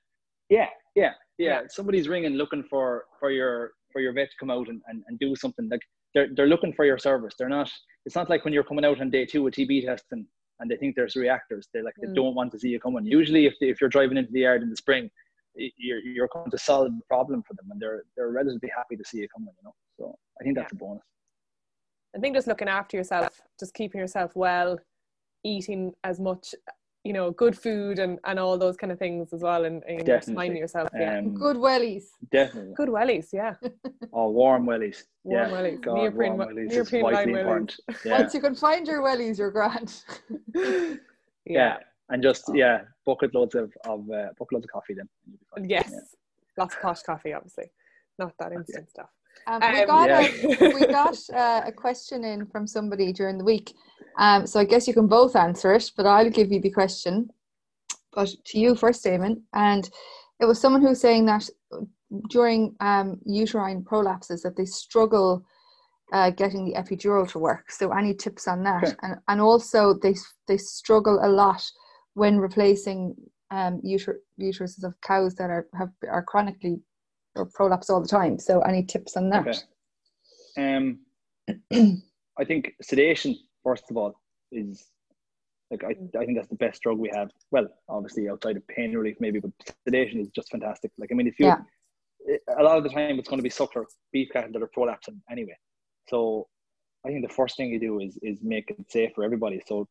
yeah, 0.49 0.67
yeah, 0.95 1.11
yeah, 1.39 1.47
Yeah. 1.47 1.61
Somebody's 1.69 2.07
ringing 2.07 2.33
looking 2.33 2.63
for 2.63 3.05
for 3.19 3.31
your 3.31 3.71
for 3.91 3.99
your 3.99 4.13
vet 4.13 4.29
to 4.29 4.35
come 4.39 4.51
out 4.51 4.69
and, 4.69 4.81
and, 4.87 5.03
and 5.07 5.17
do 5.17 5.35
something 5.35 5.67
like 5.69 5.81
they're 6.13 6.27
they're 6.35 6.47
looking 6.47 6.73
for 6.73 6.85
your 6.85 6.97
service. 6.97 7.33
They're 7.37 7.49
not. 7.49 7.69
It's 8.05 8.15
not 8.15 8.29
like 8.29 8.43
when 8.43 8.53
you're 8.53 8.63
coming 8.63 8.85
out 8.85 8.99
on 9.01 9.09
day 9.09 9.25
two 9.25 9.43
with 9.43 9.55
TB 9.55 9.85
testing 9.85 10.25
and 10.59 10.69
they 10.69 10.75
think 10.77 10.95
there's 10.95 11.15
reactors. 11.15 11.67
They 11.73 11.81
like 11.81 11.95
they 12.01 12.07
Mm. 12.07 12.15
don't 12.15 12.35
want 12.35 12.51
to 12.51 12.59
see 12.59 12.69
you 12.69 12.79
coming. 12.79 13.05
Usually, 13.05 13.45
if 13.45 13.55
they, 13.59 13.69
if 13.69 13.81
you're 13.81 13.89
driving 13.89 14.17
into 14.17 14.31
the 14.31 14.41
yard 14.41 14.61
in 14.61 14.69
the 14.69 14.75
spring, 14.75 15.09
you're 15.55 15.99
you're 15.99 16.29
going 16.33 16.51
to 16.51 16.57
solve 16.57 16.87
the 16.87 17.01
problem 17.07 17.43
for 17.47 17.53
them, 17.55 17.71
and 17.71 17.81
they're 17.81 18.03
they're 18.15 18.29
relatively 18.31 18.69
happy 18.75 18.95
to 18.95 19.03
see 19.05 19.19
you 19.19 19.27
coming. 19.29 19.53
You 19.61 19.65
know, 19.65 19.75
so 19.97 20.15
I 20.39 20.43
think 20.43 20.57
that's 20.57 20.73
a 20.73 20.75
bonus. 20.75 21.03
I 22.15 22.19
think 22.19 22.35
just 22.35 22.47
looking 22.47 22.67
after 22.67 22.95
yourself, 22.97 23.41
just 23.59 23.73
keeping 23.73 23.99
yourself 23.99 24.35
well, 24.35 24.77
eating 25.43 25.93
as 26.03 26.19
much, 26.19 26.53
you 27.03 27.11
know, 27.11 27.31
good 27.31 27.57
food 27.57 27.99
and, 27.99 28.17
and 28.23 28.39
all 28.39 28.57
those 28.57 28.77
kind 28.77 28.91
of 28.91 28.97
things 28.97 29.33
as 29.33 29.41
well, 29.41 29.65
and, 29.65 29.83
and 29.83 30.05
just 30.05 30.29
yourself. 30.29 30.89
Yeah. 30.97 31.17
Um, 31.19 31.33
Good 31.33 31.57
wellies. 31.57 32.03
Definitely. 32.31 32.73
Good 32.75 32.89
wellies, 32.89 33.27
yeah. 33.33 33.55
Oh, 34.13 34.29
warm 34.29 34.65
wellies. 34.65 35.03
Warm 35.23 35.49
yeah. 35.49 35.55
wellies. 35.55 35.81
God, 35.81 35.95
Neoprene 35.95 36.37
warm 36.37 36.55
we- 36.55 36.61
wellies 36.63 36.71
is 36.71 36.75
neoprene 36.75 37.01
vitally 37.01 37.33
wellies. 37.33 37.39
important. 37.41 37.75
Yeah. 38.05 38.19
Once 38.19 38.33
you 38.33 38.41
can 38.41 38.55
find 38.55 38.87
your 38.87 39.01
wellies, 39.01 39.37
you're 39.37 39.51
grand. 39.51 40.01
yeah. 40.55 40.95
yeah. 41.45 41.77
And 42.09 42.21
just 42.23 42.45
Oh. 42.49 42.53
yeah, 42.53 42.81
bucket 43.05 43.33
loads 43.33 43.55
of 43.55 43.73
of 43.85 44.09
uh, 44.09 44.27
bucket 44.37 44.53
loads 44.53 44.65
of 44.65 44.71
coffee 44.71 44.93
then. 44.93 45.09
You'll 45.25 45.37
be 45.37 45.45
fine. 45.55 45.69
Yes. 45.69 45.89
Yeah. 45.91 45.99
Lots 46.57 46.75
of 46.75 46.81
posh 46.81 47.01
coffee, 47.01 47.33
obviously. 47.33 47.65
Not 48.19 48.33
that 48.39 48.53
instant 48.53 48.89
stuff. 48.89 49.09
Um, 49.47 49.61
we 49.61 49.79
Um, 49.81 49.87
got, 49.87 50.09
Yeah. 50.09 50.27
a, 50.61 50.73
we 50.73 50.85
got 51.01 51.17
uh, 51.33 51.61
a 51.65 51.71
question 51.71 52.23
in 52.23 52.45
from 52.45 52.67
somebody 52.67 53.11
during 53.13 53.37
the 53.37 53.43
week. 53.43 53.73
Um, 54.17 54.45
so 54.47 54.59
I 54.59 54.65
guess 54.65 54.87
you 54.87 54.93
can 54.93 55.07
both 55.07 55.35
answer 55.35 55.73
it, 55.73 55.91
but 55.97 56.05
I'll 56.05 56.29
give 56.29 56.51
you 56.51 56.61
the 56.61 56.69
question. 56.71 57.29
But 58.13 58.29
to 58.45 58.59
you 58.59 58.75
first, 58.75 59.03
Eamon. 59.05 59.41
And 59.53 59.89
it 60.39 60.45
was 60.45 60.59
someone 60.59 60.81
who 60.81 60.89
was 60.89 61.01
saying 61.01 61.25
that 61.25 61.49
during 62.29 62.75
um, 62.79 63.19
uterine 63.25 63.83
prolapses 63.83 64.41
that 64.43 64.55
they 64.55 64.65
struggle 64.65 65.43
uh, 66.13 66.29
getting 66.29 66.63
the 66.63 66.73
epidural 66.73 67.27
to 67.31 67.39
work. 67.39 67.71
So 67.71 67.91
any 67.91 68.13
tips 68.13 68.47
on 68.47 68.63
that? 68.63 68.83
Okay. 68.83 68.95
And 69.01 69.15
and 69.27 69.41
also 69.41 69.95
they 69.95 70.15
they 70.47 70.57
struggle 70.57 71.19
a 71.23 71.27
lot 71.27 71.63
when 72.13 72.37
replacing 72.37 73.15
um, 73.49 73.81
uter- 73.83 74.19
uteruses 74.39 74.83
of 74.83 74.99
cows 75.01 75.33
that 75.35 75.49
are 75.49 75.67
have 75.73 75.89
are 76.07 76.21
chronically 76.23 76.79
or 77.35 77.45
prolapse 77.45 77.89
all 77.89 78.01
the 78.01 78.07
time. 78.07 78.39
So 78.39 78.61
any 78.61 78.83
tips 78.83 79.17
on 79.17 79.29
that? 79.29 79.47
Okay. 80.57 80.75
Um, 80.75 80.99
I 82.39 82.43
think 82.45 82.73
sedation, 82.81 83.37
first 83.63 83.85
of 83.89 83.97
all, 83.97 84.19
is 84.51 84.85
like 85.71 85.83
I, 85.83 85.95
I 86.17 86.25
think 86.25 86.37
that's 86.37 86.49
the 86.49 86.55
best 86.55 86.81
drug 86.81 86.97
we 86.97 87.11
have. 87.13 87.29
Well, 87.51 87.67
obviously 87.89 88.29
outside 88.29 88.57
of 88.57 88.67
pain 88.67 88.93
relief, 88.95 89.17
maybe, 89.19 89.39
but 89.39 89.51
sedation 89.87 90.19
is 90.19 90.29
just 90.29 90.51
fantastic. 90.51 90.91
Like 90.97 91.09
I 91.11 91.15
mean, 91.15 91.27
if 91.27 91.39
you 91.39 91.47
Yeah. 91.47 91.57
a 92.57 92.63
lot 92.63 92.77
of 92.77 92.83
the 92.83 92.89
time 92.89 93.19
it's 93.19 93.27
going 93.29 93.39
to 93.39 93.43
be 93.43 93.49
suckler 93.49 93.85
beef 94.11 94.29
cattle 94.31 94.51
that 94.53 94.61
are 94.61 94.69
prolapsing 94.77 95.19
anyway. 95.29 95.57
So 96.09 96.47
I 97.05 97.09
think 97.09 97.27
the 97.27 97.33
first 97.33 97.57
thing 97.57 97.69
you 97.69 97.79
do 97.79 97.99
is 97.99 98.17
is 98.21 98.39
make 98.43 98.69
it 98.69 98.91
safe 98.91 99.11
for 99.15 99.23
everybody. 99.23 99.61
So 99.67 99.87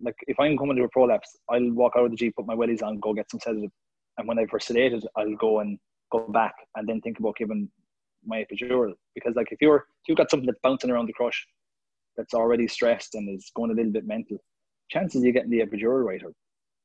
like 0.00 0.16
if 0.28 0.38
I'm 0.38 0.56
coming 0.56 0.76
to 0.76 0.84
a 0.84 0.88
prolapse, 0.88 1.36
I'll 1.48 1.72
walk 1.72 1.94
out 1.96 2.04
of 2.04 2.10
the 2.10 2.16
jeep, 2.16 2.36
put 2.36 2.46
my 2.46 2.54
wellies 2.54 2.82
on, 2.82 3.00
go 3.00 3.12
get 3.12 3.30
some 3.30 3.40
sedative, 3.40 3.70
and 4.16 4.28
when 4.28 4.38
I've 4.38 4.48
sedated, 4.48 5.04
I'll 5.16 5.36
go 5.36 5.60
and 5.60 5.78
go 6.10 6.26
back 6.28 6.54
and 6.76 6.88
then 6.88 7.00
think 7.00 7.18
about 7.18 7.36
giving 7.36 7.68
my 8.24 8.44
epidural 8.44 8.92
because 9.14 9.34
like 9.34 9.50
if 9.50 9.58
you're 9.60 9.76
if 9.76 10.08
you've 10.08 10.18
got 10.18 10.30
something 10.30 10.46
that's 10.46 10.58
bouncing 10.62 10.90
around 10.90 11.06
the 11.06 11.12
crush 11.12 11.46
that's 12.16 12.34
already 12.34 12.68
stressed 12.68 13.14
and 13.14 13.34
is 13.34 13.50
going 13.54 13.70
a 13.70 13.74
little 13.74 13.92
bit 13.92 14.06
mental, 14.06 14.36
chances 14.90 15.22
you 15.22 15.32
getting 15.32 15.50
the 15.50 15.60
epidural 15.60 16.04
right 16.04 16.22
are 16.22 16.32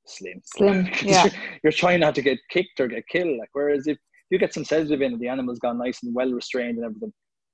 slim. 0.05 0.41
slim 0.45 0.87
yeah. 1.01 1.23
You're, 1.23 1.33
you're 1.63 1.71
trying 1.73 1.99
not 1.99 2.15
to 2.15 2.21
get 2.21 2.37
kicked 2.49 2.79
or 2.79 2.87
get 2.87 3.07
killed. 3.07 3.37
Like 3.37 3.49
whereas 3.53 3.87
if 3.87 3.97
you 4.29 4.39
get 4.39 4.53
some 4.53 4.65
sedative 4.65 5.01
in 5.01 5.13
and 5.13 5.21
the 5.21 5.27
animal's 5.27 5.59
gone 5.59 5.77
nice 5.77 6.03
and 6.03 6.13
well 6.13 6.31
restrained 6.31 6.77
and 6.77 6.85
everything, 6.85 7.11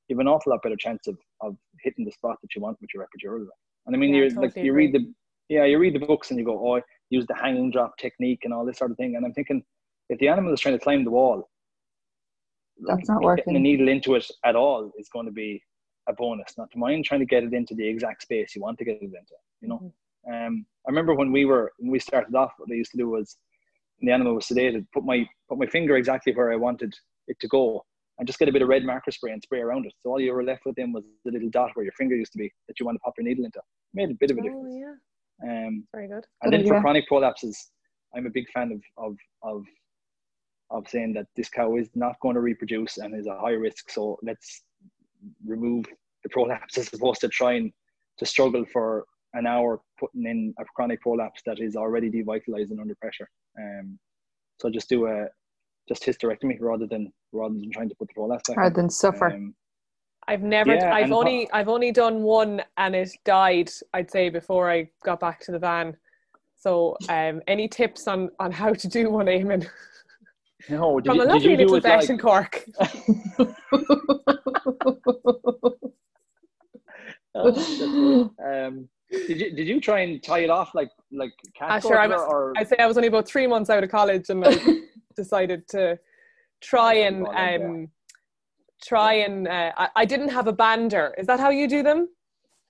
you 0.08 0.16
have 0.16 0.22
an 0.22 0.28
awful 0.28 0.52
lot 0.52 0.62
better 0.62 0.76
chance 0.78 1.08
of, 1.08 1.18
of 1.42 1.56
hitting 1.84 2.06
the 2.06 2.12
spot 2.12 2.38
that 2.42 2.54
you 2.56 2.62
want 2.62 2.78
with 2.82 2.90
your 2.94 3.04
epidural. 3.04 3.46
And 3.88 3.96
I 3.96 4.00
mean, 4.00 4.14
Yeah, 4.14 4.22
you're 4.22 4.30
totally 4.30 4.48
like 4.48 4.58
you 4.58 4.74
read 4.74 4.94
the 4.94 5.12
yeah, 5.50 5.66
you 5.66 5.80
read 5.80 5.96
the 5.96 6.06
books 6.06 6.30
and 6.30 6.40
you 6.40 6.46
go, 6.46 6.58
oh, 6.66 6.82
use 7.10 7.26
the 7.28 7.36
hanging 7.36 7.72
drop 7.72 7.98
technique 7.98 8.40
and 8.44 8.54
all 8.54 8.66
this 8.66 8.78
sort 8.78 8.92
of 8.92 8.98
thing. 8.98 9.18
And 9.18 9.26
I'm 9.26 9.34
thinking, 9.34 9.62
if 10.10 10.18
the 10.20 10.30
animal 10.30 10.54
is 10.54 10.62
trying 10.62 10.78
to 10.78 10.84
climb 10.84 11.04
the 11.04 11.12
wall, 11.12 11.50
That's 12.82 13.08
not 13.08 13.16
getting 13.20 13.26
working. 13.26 13.54
the 13.54 13.60
needle 13.60 13.88
into 13.88 14.16
it 14.16 14.26
at 14.46 14.56
all 14.56 14.92
is 14.98 15.10
going 15.10 15.26
to 15.26 15.32
be 15.32 15.62
a 16.08 16.14
bonus. 16.14 16.54
Not 16.58 16.72
to 16.72 16.78
mind 16.78 17.06
trying 17.06 17.20
to 17.20 17.26
get 17.26 17.44
it 17.44 17.54
into 17.54 17.76
the 17.76 17.88
exact 17.88 18.24
space 18.24 18.56
you 18.56 18.62
want 18.62 18.78
to 18.80 18.86
get 18.86 18.98
it 18.98 19.04
into. 19.04 19.36
You 19.62 19.70
know, 19.70 19.94
um, 20.32 20.66
I 20.88 20.90
remember 20.90 21.14
when 21.14 21.32
we 21.32 21.46
were 21.46 21.72
when 21.80 21.92
we 21.92 22.00
started 22.00 22.34
off, 22.36 22.54
what 22.58 22.72
I 22.72 22.76
used 22.76 22.92
to 22.92 22.98
do 22.98 23.10
was, 23.10 23.38
when 24.00 24.08
the 24.08 24.14
animal 24.14 24.36
was 24.36 24.46
sedated, 24.46 24.86
put 24.94 25.06
my 25.06 25.28
put 25.50 25.58
my 25.60 25.68
finger 25.68 25.98
exactly 25.98 26.34
where 26.34 26.52
I 26.52 26.56
wanted 26.56 26.94
it 27.28 27.40
to 27.40 27.48
go, 27.48 27.86
and 28.18 28.28
just 28.28 28.40
get 28.40 28.50
a 28.50 28.52
bit 28.52 28.62
of 28.62 28.68
red 28.68 28.84
marker 28.84 29.12
spray 29.12 29.32
and 29.32 29.42
spray 29.44 29.60
around 29.60 29.86
it. 29.86 29.94
So 30.04 30.10
all 30.12 30.20
you 30.20 30.34
were 30.34 30.44
left 30.44 30.66
with 30.66 30.76
then 30.76 30.92
was 30.92 31.04
the 31.26 31.32
little 31.32 31.50
dot 31.50 31.72
where 31.76 31.84
your 31.84 31.94
finger 31.94 32.16
used 32.16 32.32
to 32.34 32.40
be 32.40 32.52
that 32.68 32.80
you 32.80 32.86
want 32.86 32.96
to 32.96 33.00
pop 33.00 33.14
your 33.18 33.26
needle 33.26 33.46
into. 33.46 33.62
made 33.94 34.10
a 34.10 34.16
bit 34.16 34.32
of 34.32 34.38
a 34.38 34.42
difference. 34.42 34.74
Oh, 34.74 34.80
difference. 34.80 34.98
yeah. 35.44 35.68
Um, 35.68 35.88
Very 35.94 36.08
good. 36.08 36.26
and 36.42 36.52
Good 36.52 36.62
then 36.62 36.68
for 36.68 36.82
chronic 36.82 37.06
prolapses, 37.10 37.56
I'm 38.16 38.26
a 38.26 38.30
big 38.30 38.48
fan 38.50 38.72
of 38.72 38.82
of 38.98 39.18
of 39.44 39.64
of 40.72 40.88
saying 40.88 41.14
that 41.14 41.28
this 41.36 41.50
cow 41.50 41.76
is 41.76 41.90
not 41.96 42.20
going 42.22 42.36
to 42.36 42.42
reproduce 42.42 42.98
and 42.98 43.14
is 43.16 43.28
a 43.28 43.38
high 43.38 43.52
risk. 43.52 43.90
So 43.90 44.18
let's 44.24 44.64
remove 45.46 45.86
the 46.24 46.30
prolapse 46.30 46.78
as 46.78 46.92
opposed 46.94 47.22
to 47.22 47.28
trying 47.28 47.72
to 48.18 48.26
struggle 48.26 48.66
for 48.72 49.06
an 49.34 49.48
hour 49.48 49.82
putting 50.00 50.26
in 50.26 50.54
a 50.60 50.66
chronic 50.76 51.02
prolapse 51.02 51.42
that 51.46 51.60
is 51.60 51.76
already 51.76 52.10
devitalizing 52.10 52.80
under 52.80 52.96
pressure. 52.96 53.30
Um, 53.60 54.00
so 54.60 54.70
just 54.70 54.90
do 54.90 55.08
a 55.08 55.28
just 55.88 56.04
hysterectomy 56.04 56.58
rather 56.60 56.88
than 56.88 57.12
rather 57.32 57.56
than 57.56 57.72
trying 57.72 57.90
to 57.90 57.96
put 57.96 58.08
the 58.10 58.14
prolapse 58.14 58.50
back. 58.50 58.58
Rather 58.58 58.76
than 58.76 58.90
suffer. 58.90 59.32
Um, 59.32 59.56
I've 60.28 60.44
never. 60.44 60.76
Yeah, 60.76 60.94
I've 60.94 61.06
and 61.06 61.14
only. 61.14 61.52
I've 61.52 61.70
only 61.70 61.92
done 61.92 62.22
one, 62.22 62.62
and 62.78 62.96
it 62.96 63.10
died. 63.26 63.72
I'd 63.94 64.12
say 64.12 64.30
before 64.30 64.70
I 64.70 64.90
got 65.04 65.20
back 65.20 65.40
to 65.42 65.52
the 65.52 65.60
van. 65.60 65.98
So, 66.58 66.96
um, 67.10 67.42
any 67.48 67.68
tips 67.68 68.08
on 68.08 68.30
on 68.40 68.52
how 68.52 68.74
to 68.74 68.88
do 68.88 69.10
one, 69.10 69.26
Eamon? 69.26 69.68
no, 70.70 71.00
did 71.00 71.10
From 71.10 71.18
you, 71.18 71.24
a 71.24 71.26
did 71.26 71.34
lovely 71.34 71.52
you 71.52 71.58
little 71.58 71.76
it 71.76 71.84
vet 71.84 72.00
like, 72.00 72.10
in 72.10 72.18
Cork. 72.18 72.64
Oh, 77.34 78.30
um, 78.46 78.90
did 79.10 79.40
you 79.40 79.56
did 79.56 79.68
you 79.68 79.80
try 79.80 80.02
and 80.02 80.22
tie 80.22 80.40
it 80.40 80.50
off 80.50 80.76
like 80.76 80.90
like 81.12 81.32
cat 81.58 81.70
Ah, 81.72 81.80
sure, 81.80 81.98
I 81.98 82.08
was- 82.08 82.22
or 82.28 82.54
I'd 82.58 82.68
say 82.68 82.76
I 82.78 82.88
was 82.88 82.98
only 82.98 83.08
about 83.08 83.28
three 83.28 83.48
months 83.48 83.70
out 83.70 83.84
of 83.84 83.90
college, 83.90 84.30
and 84.30 84.46
I 84.46 84.54
decided 85.16 85.68
to 85.70 85.98
try 86.62 86.94
and 86.94 87.26
um, 87.28 87.90
try 88.84 89.14
and. 89.14 89.48
Uh, 89.48 89.72
I, 89.78 89.90
I 89.96 90.06
didn't 90.06 90.30
have 90.30 90.48
a 90.48 90.54
bander. 90.54 91.12
Is 91.18 91.28
that 91.28 91.40
how 91.40 91.50
you 91.52 91.68
do 91.68 91.84
them? 91.84 92.10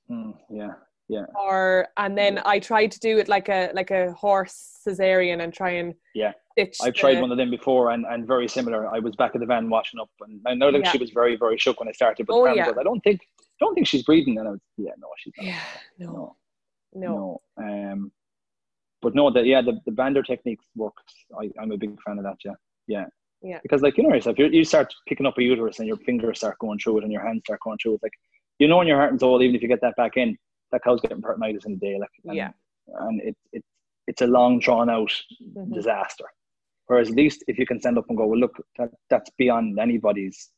Mm, 0.09 0.33
yeah 0.49 0.73
yeah 1.07 1.25
Or 1.35 1.87
and 1.97 2.17
then 2.17 2.41
I 2.45 2.59
tried 2.59 2.91
to 2.91 2.99
do 2.99 3.17
it 3.17 3.27
like 3.27 3.49
a 3.49 3.71
like 3.73 3.91
a 3.91 4.11
horse 4.13 4.79
cesarean 4.85 5.41
and 5.41 5.53
try 5.53 5.71
and 5.71 5.95
Yeah. 6.13 6.33
I've 6.83 6.93
tried 6.93 7.15
the- 7.17 7.21
one 7.21 7.31
of 7.31 7.37
them 7.37 7.49
before 7.49 7.91
and, 7.91 8.05
and 8.05 8.27
very 8.27 8.47
similar. 8.47 8.87
I 8.87 8.99
was 8.99 9.15
back 9.15 9.31
at 9.35 9.39
the 9.41 9.45
van 9.47 9.69
washing 9.69 9.99
up 9.99 10.09
and 10.21 10.41
I 10.45 10.53
know 10.53 10.71
that 10.71 10.81
Yeah. 10.83 10.91
she 10.91 10.97
was 10.97 11.09
very 11.11 11.35
very 11.35 11.57
shook 11.57 11.79
when 11.79 11.89
I 11.89 11.93
started, 11.93 12.25
but 12.27 12.33
Oh, 12.35 12.47
the 12.47 12.55
yeah. 12.55 12.71
I 12.79 12.83
don't 12.83 13.01
think 13.01 13.21
don't 13.59 13.73
think 13.75 13.87
she's 13.87 14.03
breathing 14.03 14.37
and 14.39 14.47
I 14.47 14.51
was 14.51 14.59
yeah 14.77 14.91
no 14.99 15.07
she's 15.17 15.33
not. 15.37 15.45
Yeah. 15.45 15.59
No. 15.99 16.35
no 16.93 16.93
No. 16.93 17.41
no 17.57 17.91
um 17.93 18.11
but 19.01 19.15
no 19.15 19.29
that 19.31 19.45
yeah 19.45 19.61
the, 19.61 19.79
the 19.85 19.91
bander 19.91 20.25
techniques 20.25 20.65
works 20.75 21.03
I, 21.39 21.49
I'm 21.59 21.71
a 21.71 21.77
big 21.77 21.95
fan 22.03 22.17
of 22.17 22.23
that 22.23 22.37
yeah 22.43 22.53
yeah 22.87 23.05
Yeah. 23.41 23.59
because 23.63 23.81
like 23.81 23.97
you 23.97 24.03
know 24.03 24.13
yourself 24.13 24.37
you 24.39 24.47
you 24.47 24.63
start 24.65 24.93
picking 25.07 25.25
up 25.25 25.37
a 25.37 25.43
uterus 25.43 25.79
and 25.79 25.87
your 25.87 25.97
fingers 25.97 26.39
start 26.39 26.57
going 26.59 26.79
through 26.79 26.97
it 26.99 27.03
and 27.05 27.13
your 27.13 27.25
hands 27.25 27.41
start 27.45 27.59
going 27.61 27.77
through 27.81 27.95
it 27.95 28.01
like 28.03 28.13
you 28.59 28.67
know 28.67 28.81
in 28.81 28.87
your 28.87 28.97
heart 28.97 29.11
and 29.11 29.19
soul 29.19 29.41
even 29.41 29.55
if 29.55 29.61
you 29.61 29.67
get 29.67 29.81
that 29.81 29.95
back 29.95 30.17
in 30.17 30.37
that 30.71 30.83
cow's 30.83 31.01
getting 31.01 31.21
peritonitis 31.21 31.65
in 31.65 31.73
a 31.73 31.77
day 31.77 31.97
like 31.99 32.09
and, 32.25 32.35
Yeah. 32.35 32.51
and 33.05 33.21
it, 33.21 33.37
it 33.53 33.63
it's 34.07 34.21
a 34.23 34.27
long 34.27 34.59
drawn 34.59 34.89
out 34.89 35.13
Mhm. 35.41 35.73
disaster 35.73 36.25
whereas 36.87 37.09
at 37.09 37.15
least 37.15 37.43
if 37.47 37.57
you 37.59 37.65
can 37.65 37.79
stand 37.79 37.97
up 37.97 38.05
and 38.09 38.17
go 38.17 38.25
well 38.27 38.39
look 38.39 38.55
that, 38.77 38.89
that's 39.09 39.29
beyond 39.37 39.79
anybody's 39.79 40.49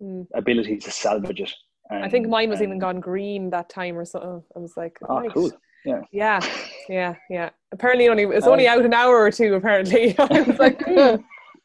Mm. 0.00 0.28
ability 0.34 0.76
to 0.76 0.92
salvage 0.92 1.40
it 1.40 1.52
I 1.90 2.08
think 2.08 2.28
mine 2.28 2.50
was 2.50 2.62
even 2.62 2.78
gone 2.78 3.00
green 3.00 3.50
that 3.50 3.68
time 3.68 3.98
or 3.98 4.04
something. 4.04 4.42
I 4.54 4.58
was 4.60 4.76
like, 4.76 4.96
oh 5.08 5.20
right. 5.20 5.32
cool 5.32 5.50
yeah 5.84 6.00
Yeah, 6.12 6.40
yeah, 6.88 7.14
yeah. 7.30 7.50
Apparently, 7.72 8.08
only 8.08 8.22
it's 8.24 8.46
Um, 8.46 8.52
only 8.52 8.68
out 8.68 8.84
an 8.84 8.94
hour 8.94 9.16
or 9.18 9.30
two. 9.30 9.54
Apparently, 9.54 10.14
I 10.18 10.40
was 10.42 10.58
like, 10.58 10.80
hmm. 10.86 11.16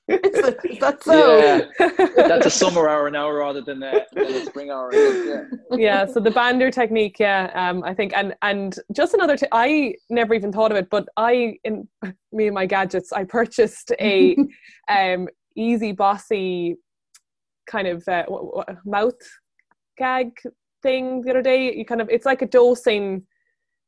Is, 0.07 0.19
that, 0.41 0.57
is 0.65 0.79
that 0.79 1.03
so? 1.03 1.37
Yeah. 1.37 1.89
that's 2.27 2.45
a 2.45 2.49
summer 2.49 2.89
hour 2.89 3.09
now 3.09 3.29
rather 3.31 3.61
than 3.61 3.81
a, 3.83 4.01
than 4.13 4.25
a 4.25 4.45
spring 4.45 4.69
hour. 4.69 4.93
Yeah. 4.93 5.43
yeah. 5.71 6.05
So 6.05 6.19
the 6.19 6.29
bander 6.29 6.71
technique, 6.71 7.17
yeah. 7.19 7.51
Um, 7.55 7.83
I 7.83 7.93
think, 7.93 8.13
and 8.15 8.33
and 8.41 8.75
just 8.93 9.13
another. 9.13 9.37
T- 9.37 9.47
I 9.51 9.95
never 10.09 10.33
even 10.33 10.51
thought 10.51 10.71
of 10.71 10.77
it, 10.77 10.89
but 10.89 11.07
I 11.15 11.55
in 11.63 11.87
me 12.33 12.47
and 12.47 12.53
my 12.53 12.65
gadgets, 12.65 13.13
I 13.13 13.23
purchased 13.23 13.91
a 13.99 14.35
um 14.89 15.27
easy 15.55 15.91
bossy 15.93 16.75
kind 17.67 17.87
of 17.87 18.03
uh, 18.07 18.23
w- 18.23 18.51
w- 18.55 18.79
mouth 18.85 19.13
gag 19.97 20.31
thing 20.81 21.21
the 21.21 21.29
other 21.31 21.41
day. 21.41 21.73
You 21.73 21.85
kind 21.85 22.01
of 22.01 22.09
it's 22.09 22.25
like 22.25 22.41
a 22.41 22.47
dosing, 22.47 23.23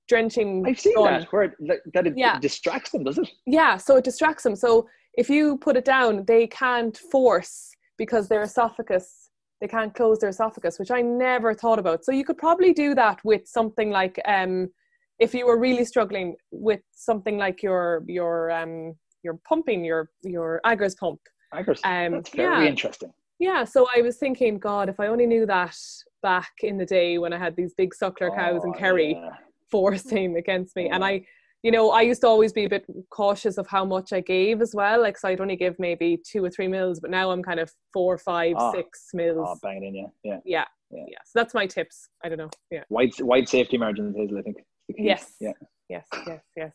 drenching. 0.07 0.63
I've 0.65 0.79
seen 0.79 0.95
gun. 0.95 1.19
that 1.19 1.33
where 1.33 1.55
that, 1.67 1.79
that 1.93 2.07
it, 2.07 2.13
Yeah. 2.15 2.37
it 2.37 2.41
distracts 2.41 2.91
them, 2.91 3.03
does 3.03 3.17
it? 3.17 3.29
Yeah, 3.45 3.75
so 3.75 3.97
it 3.97 4.05
distracts 4.05 4.43
them. 4.43 4.55
So 4.55 4.87
if 5.17 5.29
you 5.29 5.57
put 5.57 5.77
it 5.77 5.85
down, 5.85 6.25
they 6.25 6.47
can't 6.47 6.97
force 6.97 7.71
because 7.97 8.27
their 8.27 8.43
esophagus, 8.43 9.29
they 9.61 9.67
can't 9.67 9.93
close 9.93 10.19
their 10.19 10.29
esophagus, 10.29 10.79
which 10.79 10.91
I 10.91 11.01
never 11.01 11.53
thought 11.53 11.79
about. 11.79 12.03
So 12.03 12.11
you 12.11 12.25
could 12.25 12.37
probably 12.37 12.73
do 12.73 12.95
that 12.95 13.19
with 13.23 13.47
something 13.47 13.89
like 13.89 14.19
um 14.25 14.69
if 15.17 15.33
you 15.33 15.47
were 15.47 15.57
really 15.57 15.85
struggling 15.85 16.35
with 16.51 16.81
something 16.93 17.37
like 17.37 17.63
your 17.63 18.03
your 18.07 18.51
um 18.51 18.95
your 19.23 19.39
pumping, 19.47 19.83
your 19.85 20.09
your 20.23 20.61
Agar's 20.65 20.95
pump. 20.95 21.19
Agres. 21.53 21.79
Um, 21.83 22.11
That's 22.13 22.29
very 22.29 22.63
yeah. 22.63 22.69
interesting. 22.69 23.11
Yeah, 23.39 23.65
so 23.65 23.87
I 23.95 24.01
was 24.01 24.17
thinking, 24.17 24.59
God, 24.59 24.87
if 24.87 24.99
I 24.99 25.07
only 25.07 25.25
knew 25.25 25.45
that 25.45 25.75
back 26.23 26.51
in 26.63 26.77
the 26.77 26.85
day 26.85 27.17
when 27.17 27.33
I 27.33 27.37
had 27.37 27.55
these 27.55 27.73
big 27.73 27.93
suckler 27.93 28.33
cows 28.33 28.63
in 28.63 28.71
Oh, 28.73 28.79
Kerry 28.79 29.13
yeah. 29.13 29.31
forcing 29.69 30.37
against 30.37 30.75
me. 30.75 30.89
And 30.89 31.03
I, 31.03 31.25
you 31.65 31.71
know, 31.71 31.89
I 31.89 32.01
used 32.01 32.21
to 32.21 32.27
always 32.27 32.53
be 32.53 32.65
a 32.65 32.69
bit 32.69 32.85
cautious 33.09 33.57
of 33.57 33.65
how 33.65 33.83
much 33.83 34.13
I 34.13 34.21
gave 34.21 34.61
as 34.61 34.75
well. 34.75 35.01
Like, 35.01 35.17
so 35.17 35.29
I'd 35.29 35.41
only 35.41 35.55
give 35.55 35.79
maybe 35.79 36.21
two 36.23 36.45
or 36.45 36.49
three 36.51 36.67
mils, 36.67 36.99
but 36.99 37.09
now 37.09 37.31
I'm 37.31 37.41
kind 37.41 37.59
of 37.59 37.71
four, 37.91 38.19
five, 38.19 38.53
Ah. 38.55 38.71
six 38.71 39.09
mils. 39.15 39.47
Oh, 39.49 39.57
bang 39.63 39.83
it 39.83 39.87
in, 39.87 39.95
yeah. 39.95 40.05
Yeah. 40.23 40.37
yeah, 40.45 40.65
yeah. 40.91 41.05
yeah. 41.07 41.17
So 41.25 41.31
that's 41.39 41.55
my 41.55 41.65
tips. 41.65 42.07
I 42.23 42.29
don't 42.29 42.37
know. 42.37 42.51
Yeah. 42.69 42.83
Wide, 42.89 43.19
wide 43.19 43.49
safety 43.49 43.79
margins, 43.79 44.15
Hazell, 44.15 44.37
I 44.37 44.41
think. 44.43 44.57
is 44.59 44.63
the 44.89 44.93
key. 44.93 45.03
Yes. 45.05 45.33
Yeah. 45.41 45.53
Yes. 45.89 46.05
Yes. 46.27 46.41
Yes. 46.55 46.73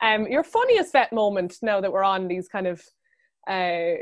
Um, 0.00 0.28
your 0.28 0.44
funniest 0.44 0.92
vet 0.92 1.12
moment 1.12 1.56
now 1.60 1.80
that 1.80 1.92
we're 1.92 2.04
on 2.04 2.28
these 2.28 2.46
kind 2.46 2.68
of, 2.68 2.80
uh, 3.48 3.94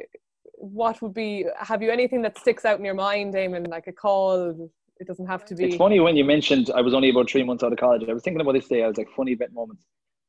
what 0.56 1.00
would 1.00 1.14
be? 1.14 1.46
Have 1.58 1.80
you 1.80 1.90
anything 1.90 2.20
that 2.20 2.36
sticks 2.36 2.66
out 2.66 2.78
in 2.78 2.84
your 2.84 2.92
mind, 2.92 3.32
Eamon? 3.32 3.66
Like 3.66 3.86
a 3.86 3.92
call? 3.92 4.70
It 5.00 5.06
doesn't 5.06 5.26
have 5.26 5.46
to 5.46 5.54
be. 5.54 5.64
It's 5.68 5.76
funny 5.76 6.00
when 6.00 6.16
you 6.16 6.24
mentioned 6.24 6.70
I 6.74 6.82
was 6.82 6.92
only 6.92 7.08
about 7.08 7.30
three 7.30 7.44
months 7.44 7.64
out 7.64 7.72
of 7.72 7.78
college. 7.78 8.02
I 8.06 8.12
was 8.12 8.22
thinking 8.22 8.42
about 8.42 8.52
this 8.52 8.68
day. 8.68 8.82
I 8.84 8.88
was 8.88 8.98
like, 8.98 9.08
funny 9.16 9.34
vet 9.34 9.54
moments. 9.54 9.84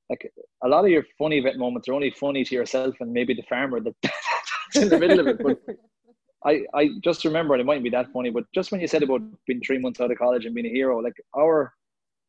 Like 0.10 0.32
a 0.64 0.68
lot 0.68 0.86
of 0.86 0.92
your 0.92 1.04
funny 1.18 1.40
bit 1.42 1.58
moments 1.58 1.88
are 1.88 1.94
only 1.94 2.10
funny 2.12 2.44
to 2.44 2.56
yourself 2.56 2.96
and 3.00 3.12
maybe 3.14 3.34
the 3.34 3.44
farmer 3.44 3.80
that's 4.04 4.76
in 4.82 4.90
the 4.90 4.98
middle 4.98 5.20
of 5.20 5.28
it. 5.28 5.38
But 5.42 5.58
I, 6.46 6.62
I 6.74 6.90
just 7.04 7.26
remember, 7.26 7.54
and 7.54 7.62
it 7.62 7.66
mightn't 7.66 7.84
be 7.84 7.90
that 7.92 8.12
funny, 8.14 8.30
but 8.30 8.46
just 8.56 8.72
when 8.72 8.82
you 8.82 8.88
said 8.88 9.04
about 9.04 9.22
being 9.46 9.62
three 9.66 9.78
months 9.78 10.00
out 10.00 10.12
of 10.12 10.18
college 10.18 10.46
and 10.46 10.56
being 10.56 10.66
a 10.68 10.70
hero, 10.70 11.00
like 11.00 11.14
our, 11.38 11.74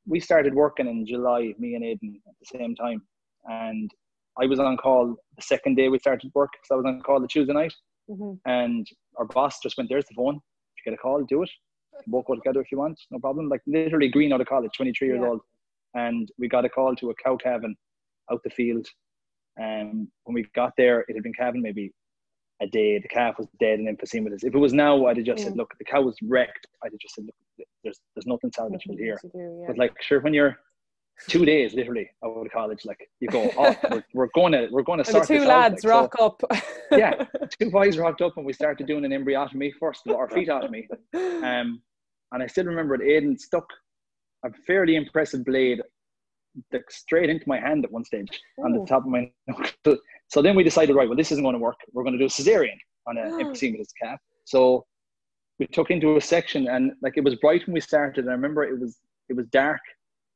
we 0.07 0.19
started 0.21 0.55
working 0.55 0.89
in 0.89 1.07
July, 1.07 1.55
me 1.59 1.75
and 1.75 1.85
Aiden 1.85 2.17
at 2.29 2.35
the 2.41 2.59
same 2.59 2.75
time. 2.75 3.03
And 3.49 3.91
I 4.41 4.47
was 4.47 4.59
on 4.59 4.77
call 4.77 5.17
the 5.37 5.43
second 5.43 5.77
day 5.77 5.89
we 5.89 5.99
started 5.99 6.31
work 6.35 6.51
because 6.53 6.71
I 6.73 6.77
was 6.77 6.85
on 6.87 7.01
call 7.03 7.21
the 7.21 7.29
Tuesday 7.29 7.53
night. 7.53 7.73
Mhm. 8.11 8.39
And 8.47 8.87
our 9.17 9.27
boss 9.27 9.61
just 9.63 9.77
went, 9.79 9.89
there's 9.89 10.07
the 10.07 10.15
phone. 10.15 10.37
If 10.37 10.85
you 10.85 10.91
get 10.91 10.99
a 10.99 11.03
call, 11.03 11.23
do 11.25 11.43
it. 11.45 11.51
Go 12.11 12.23
together 12.35 12.61
if 12.61 12.73
you 12.73 12.79
want, 12.79 12.99
no 13.11 13.19
problem. 13.19 13.49
Like 13.49 13.61
literally 13.67 14.09
green 14.09 14.33
out 14.33 14.41
of 14.41 14.47
college, 14.49 14.71
23 14.77 15.09
years 15.09 15.21
Yeah. 15.23 15.29
old. 15.29 15.41
And 15.95 16.29
we 16.39 16.49
got 16.49 16.65
a 16.65 16.69
call 16.69 16.95
to 16.97 17.11
a 17.11 17.15
cow 17.23 17.37
calving 17.37 17.75
out 18.31 18.41
the 18.45 18.51
field. 18.51 18.87
And 19.57 20.07
when 20.25 20.35
we 20.35 20.45
got 20.55 20.73
there, 20.77 21.05
it 21.09 21.15
had 21.15 21.23
been 21.23 21.33
calving 21.33 21.63
maybe 21.63 21.93
a 22.63 22.67
day. 22.67 22.99
The 22.99 23.09
calf 23.09 23.37
was 23.39 23.49
dead 23.59 23.79
and 23.81 23.89
emphysematous. 23.89 24.45
If 24.45 24.55
it 24.55 24.59
was 24.59 24.73
now, 24.73 25.07
I'd 25.07 25.17
have 25.17 25.27
just 25.27 25.43
said, 25.43 25.55
Mm. 25.55 25.57
look, 25.57 25.75
the 25.79 25.85
cow 25.85 26.03
was 26.03 26.17
wrecked. 26.23 26.67
I'd 26.85 26.93
have 26.93 27.01
just 27.01 27.15
said, 27.17 27.25
look, 27.25 27.67
there's, 27.83 28.01
there's 28.15 28.27
nothing 28.27 28.51
salvageable 28.51 28.99
here. 28.99 29.19
do, 29.23 29.31
yeah. 29.35 29.67
But 29.67 29.79
like, 29.79 30.01
sure, 30.01 30.21
when 30.21 30.33
you're 30.35 30.57
two 31.29 31.45
days 31.45 31.75
literally 31.75 32.09
out 32.25 32.31
of 32.47 32.53
college, 32.53 32.85
like 32.85 32.99
you 33.21 33.29
go, 33.29 33.51
oh, 33.59 33.75
we're, 33.91 34.05
we're 34.15 34.29
going 34.35 34.53
to, 34.53 34.69
we're 34.71 34.83
going 34.83 34.99
to 34.99 35.05
start 35.05 35.27
two 35.27 35.41
this 35.41 35.49
out, 35.49 35.49
lads 35.73 35.73
like, 35.75 35.81
so- 35.83 35.89
rock 35.89 36.15
up. 36.21 36.43
Yeah. 36.93 37.25
two 37.61 37.71
boys 37.71 37.99
rocked 37.99 38.21
up 38.21 38.37
and 38.37 38.45
we 38.45 38.53
started 38.53 38.85
doing 38.89 39.05
an 39.05 39.13
embryotomy 39.13 39.71
first, 39.79 40.03
or 40.07 40.29
fetotomy. 40.29 40.87
Um, 41.15 41.81
and 42.33 42.43
I 42.43 42.47
still 42.47 42.65
remember 42.67 42.95
it, 42.95 43.01
Aiden 43.01 43.39
stuck 43.41 43.67
a 44.45 44.51
fairly 44.67 44.97
impressive 44.97 45.45
blade 45.45 45.81
straight 46.89 47.31
into 47.31 47.49
my 47.49 47.59
hand 47.59 47.85
at 47.85 47.93
one 47.93 48.05
stage 48.05 48.29
on 48.65 48.73
the 48.73 48.81
oh. 48.81 48.87
top 48.87 49.05
of 49.05 49.09
my 49.09 49.31
knuckle. 49.47 49.97
So 50.29 50.43
then 50.43 50.55
we 50.55 50.63
decided, 50.63 50.95
right, 50.95 51.09
well, 51.09 51.17
this 51.17 51.33
isn't 51.33 51.43
going 51.43 51.55
to 51.55 51.61
work. 51.61 51.77
We're 51.93 52.05
going 52.05 52.13
to 52.13 52.19
do 52.19 52.27
a 52.27 52.29
cesarean 52.29 52.77
on 53.09 53.19
an 53.19 53.33
oh. 53.33 53.39
emphysematous 53.39 53.89
calf. 54.01 54.19
So 54.45 54.85
we 55.59 55.67
took 55.67 55.91
into 55.91 56.17
a 56.17 56.21
section 56.21 56.69
and 56.69 56.93
like 57.03 57.15
it 57.17 57.25
was 57.25 57.35
bright 57.37 57.67
when 57.67 57.75
we 57.75 57.81
started. 57.81 58.25
And 58.25 58.31
I 58.31 58.35
remember 58.35 58.63
it 58.65 58.79
was 58.79 58.99
it 59.29 59.37
was 59.37 59.47
dark 59.49 59.81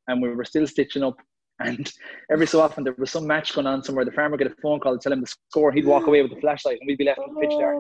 and 0.09 0.23
we 0.23 0.29
were 0.29 0.45
still 0.45 0.67
stitching 0.67 1.03
up. 1.03 1.17
And 1.61 1.91
every 2.31 2.47
so 2.49 2.61
often 2.61 2.83
there 2.83 2.95
was 2.99 3.13
some 3.13 3.27
match 3.27 3.55
going 3.55 3.67
on 3.67 3.83
somewhere. 3.83 4.05
The 4.05 4.13
farmer 4.13 4.33
would 4.33 4.43
get 4.43 4.51
a 4.51 4.61
phone 4.61 4.81
call 4.81 4.93
to 4.93 4.99
tell 4.99 5.13
him 5.13 5.21
the 5.21 5.35
score. 5.51 5.73
He'd 5.73 5.87
walk 5.87 6.09
away 6.09 6.21
with 6.21 6.33
the 6.35 6.41
flashlight 6.41 6.79
and 6.81 6.87
we'd 6.89 6.99
be 6.99 7.05
left 7.05 7.21
in 7.27 7.33
the 7.33 7.41
pitch 7.41 7.51
dark. 7.59 7.79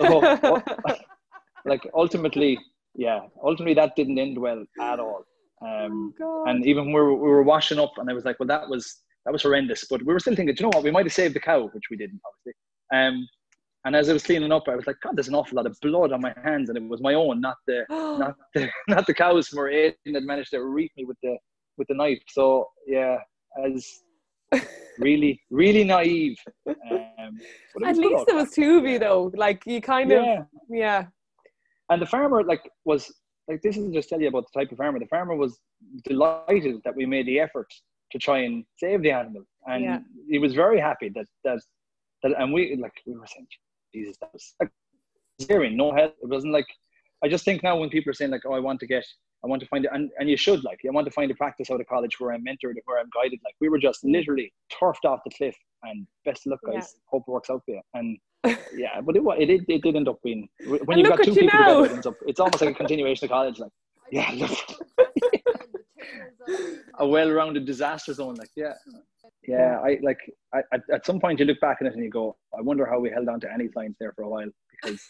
Oh. 0.00 0.94
like 1.64 1.80
ultimately, 1.94 2.58
yeah, 2.98 3.20
ultimately 3.42 3.74
that 3.74 3.94
didn't 3.96 4.18
end 4.18 4.36
well 4.36 4.62
at 4.80 4.98
all. 5.00 5.24
Um, 5.66 6.12
Oh, 6.20 6.44
and 6.48 6.66
even 6.66 6.84
when 6.86 6.94
we 6.94 7.00
were, 7.00 7.14
we 7.14 7.28
were 7.36 7.42
washing 7.54 7.78
up, 7.78 7.92
and 7.98 8.10
I 8.10 8.12
was 8.12 8.24
like, 8.24 8.38
well, 8.38 8.46
that 8.48 8.68
was 8.68 8.84
that 9.24 9.32
was 9.32 9.42
horrendous. 9.42 9.84
But 9.90 10.00
we 10.04 10.12
were 10.12 10.20
still 10.20 10.36
thinking, 10.36 10.54
"Do 10.54 10.64
you 10.64 10.66
know 10.70 10.76
what? 10.76 10.84
We 10.84 10.90
might 10.90 11.06
have 11.06 11.12
saved 11.12 11.34
the 11.34 11.40
cow, 11.40 11.60
which 11.72 11.84
we 11.90 11.96
didn't, 11.96 12.20
obviously. 12.28 12.54
Um, 12.92 13.28
and 13.84 13.94
as 13.96 14.08
I 14.08 14.12
was 14.12 14.24
cleaning 14.24 14.52
up, 14.52 14.64
I 14.68 14.74
was 14.76 14.86
like, 14.86 15.00
God, 15.02 15.16
there's 15.16 15.28
an 15.28 15.34
awful 15.34 15.56
lot 15.56 15.66
of 15.66 15.76
blood 15.80 16.12
on 16.12 16.20
my 16.20 16.34
hands, 16.44 16.68
and 16.68 16.76
it 16.78 16.86
was 16.88 17.00
my 17.00 17.14
own, 17.14 17.40
not 17.40 17.56
the 17.66 17.84
not 17.90 18.34
the 18.54 18.68
not 18.88 19.06
the 19.06 19.14
cows 19.14 19.48
from 19.48 19.60
Aiden 19.60 20.14
had 20.14 20.24
managed 20.24 20.50
to 20.50 20.60
reap 20.62 20.92
me 20.96 21.04
with 21.04 21.18
the 21.22 21.36
with 21.78 21.86
the 21.88 21.94
knife. 21.94 22.22
So 22.28 22.68
yeah, 22.86 23.18
as 23.64 24.02
really 24.98 25.40
really 25.50 25.84
naive. 25.84 26.36
Um, 26.66 27.38
At 27.84 27.96
least 27.96 28.00
it 28.00 28.14
outcome. 28.20 28.36
was 28.36 28.50
two 28.50 28.78
of 28.78 28.84
you 28.86 28.98
though. 28.98 29.30
Like 29.34 29.64
you 29.66 29.80
kind 29.80 30.10
of 30.12 30.24
Yeah. 30.70 31.06
And 31.90 32.00
the 32.02 32.06
farmer 32.06 32.42
like 32.44 32.68
was 32.84 33.12
like 33.48 33.62
this 33.62 33.76
isn't 33.76 33.94
just 33.94 34.08
tell 34.08 34.20
you 34.20 34.28
about 34.28 34.44
the 34.52 34.60
type 34.60 34.70
of 34.72 34.78
farmer. 34.78 34.98
The 34.98 35.06
farmer 35.06 35.34
was 35.34 35.58
delighted 36.04 36.76
that 36.84 36.94
we 36.94 37.06
made 37.06 37.26
the 37.26 37.40
effort 37.40 37.68
to 38.12 38.18
try 38.18 38.38
and 38.40 38.64
save 38.78 39.02
the 39.02 39.10
animal. 39.10 39.42
And 39.66 39.84
Yeah. 39.84 39.98
he 40.28 40.38
was 40.38 40.54
very 40.54 40.78
happy 40.80 41.08
that 41.10 41.26
that 41.44 41.60
that 42.22 42.32
and 42.40 42.52
we 42.52 42.76
like 42.76 42.92
we 43.06 43.14
were 43.14 43.26
saying 43.26 43.46
jesus 43.94 44.16
that 44.20 44.30
was 44.32 44.54
like 44.60 44.70
zeroing 45.40 45.74
no 45.76 45.92
help. 45.92 46.14
It 46.22 46.28
wasn't 46.28 46.52
like 46.52 46.66
i 47.24 47.28
just 47.28 47.44
think 47.44 47.62
now 47.62 47.76
when 47.78 47.88
people 47.90 48.10
are 48.10 48.14
saying 48.14 48.30
like 48.30 48.42
oh 48.46 48.52
i 48.52 48.58
want 48.58 48.80
to 48.80 48.86
get 48.86 49.04
i 49.44 49.46
want 49.46 49.60
to 49.60 49.68
find 49.68 49.84
it 49.84 49.90
and, 49.94 50.10
and 50.18 50.28
you 50.28 50.36
should 50.36 50.64
like 50.64 50.80
i 50.86 50.90
want 50.90 51.06
to 51.06 51.10
find 51.12 51.30
a 51.30 51.34
practice 51.34 51.70
out 51.70 51.80
of 51.80 51.86
college 51.86 52.18
where 52.18 52.32
i'm 52.32 52.44
mentored 52.44 52.74
where 52.84 52.98
i'm 52.98 53.10
guided 53.14 53.38
like 53.44 53.54
we 53.60 53.68
were 53.68 53.78
just 53.78 54.04
literally 54.04 54.52
turfed 54.78 55.04
off 55.04 55.20
the 55.24 55.30
cliff 55.30 55.56
and 55.84 56.06
best 56.24 56.46
of 56.46 56.50
luck 56.52 56.60
guys 56.66 56.74
Yeah. 56.74 57.00
hope 57.10 57.24
it 57.26 57.30
works 57.30 57.50
out 57.50 57.62
for 57.64 57.72
you 57.72 57.80
and 57.94 58.18
yeah, 58.72 59.00
but 59.00 59.16
it, 59.16 59.22
it, 59.50 59.64
it, 59.68 59.82
did 59.82 59.96
end 59.96 60.08
up 60.08 60.20
being 60.22 60.48
when 60.64 60.80
And 60.88 60.98
you've 61.00 61.08
got 61.08 61.22
two 61.22 61.34
people 61.34 61.58
together, 61.58 61.84
it 61.86 61.92
ends 61.92 62.06
up, 62.06 62.14
it's 62.26 62.38
almost 62.38 62.60
like 62.60 62.70
a 62.70 62.74
continuation 62.74 63.24
of 63.24 63.30
college. 63.30 63.58
Like, 63.58 63.72
yeah, 64.12 64.30
look, 64.32 64.50
a 66.98 67.06
well-rounded 67.06 67.66
disaster 67.66 68.14
zone. 68.14 68.36
Like, 68.36 68.50
yeah, 68.54 68.74
yeah. 69.46 69.80
I 69.80 69.98
like 70.02 70.18
I, 70.54 70.60
at, 70.72 70.82
at 70.92 71.04
some 71.04 71.20
point 71.20 71.40
you 71.40 71.46
look 71.46 71.60
back 71.60 71.78
on 71.80 71.88
it 71.88 71.94
and 71.94 72.02
you 72.02 72.10
go, 72.10 72.36
I 72.56 72.62
wonder 72.62 72.86
how 72.86 73.00
we 73.00 73.10
held 73.10 73.28
on 73.28 73.40
to 73.40 73.52
any 73.52 73.68
clients 73.68 73.96
there 73.98 74.12
for 74.12 74.22
a 74.22 74.28
while 74.28 74.50
because, 74.70 75.02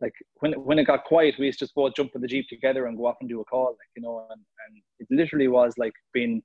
like, 0.00 0.14
when 0.40 0.52
when 0.54 0.78
it 0.78 0.84
got 0.84 1.04
quiet, 1.04 1.34
we 1.38 1.46
used 1.46 1.58
to 1.58 1.66
just 1.66 1.74
both 1.74 1.94
jump 1.94 2.12
in 2.14 2.22
the 2.22 2.28
jeep 2.28 2.48
together 2.48 2.86
and 2.86 2.96
go 2.96 3.06
off 3.06 3.16
and 3.20 3.28
do 3.28 3.40
a 3.40 3.44
call. 3.44 3.66
Like, 3.66 3.90
you 3.94 4.02
know, 4.02 4.26
and, 4.30 4.40
and 4.40 4.82
it 5.00 5.08
literally 5.10 5.48
was 5.48 5.74
like 5.76 5.92
being 6.14 6.42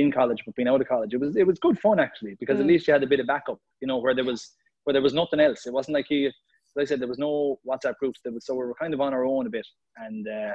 in 0.00 0.12
college 0.12 0.40
but 0.46 0.54
being 0.54 0.68
out 0.68 0.80
of 0.80 0.88
college. 0.88 1.12
It 1.14 1.20
was 1.24 1.36
it 1.36 1.46
was 1.46 1.58
good 1.58 1.78
fun 1.78 1.98
actually 2.06 2.34
because 2.40 2.58
at 2.60 2.64
Mm. 2.66 2.68
least 2.72 2.86
you 2.86 2.92
had 2.94 3.02
a 3.02 3.06
bit 3.12 3.20
of 3.20 3.26
backup. 3.26 3.58
You 3.80 3.88
know, 3.88 3.98
where 3.98 4.14
there 4.14 4.24
was 4.32 4.40
where 4.84 4.92
there 4.94 5.02
was 5.08 5.14
nothing 5.20 5.40
else. 5.40 5.66
It 5.66 5.72
wasn't 5.78 5.94
like 5.98 6.08
you. 6.10 6.28
As 6.28 6.82
I 6.82 6.84
said, 6.84 7.00
there 7.00 7.08
was 7.14 7.18
no 7.18 7.58
WhatsApp 7.68 7.96
groups. 8.00 8.20
There 8.22 8.32
was, 8.32 8.44
so 8.46 8.54
we 8.54 8.64
were 8.64 8.74
kind 8.82 8.94
of 8.94 9.00
on 9.00 9.12
our 9.12 9.24
own 9.24 9.46
a 9.46 9.50
bit, 9.50 9.66
and 9.96 10.26
uh, 10.28 10.52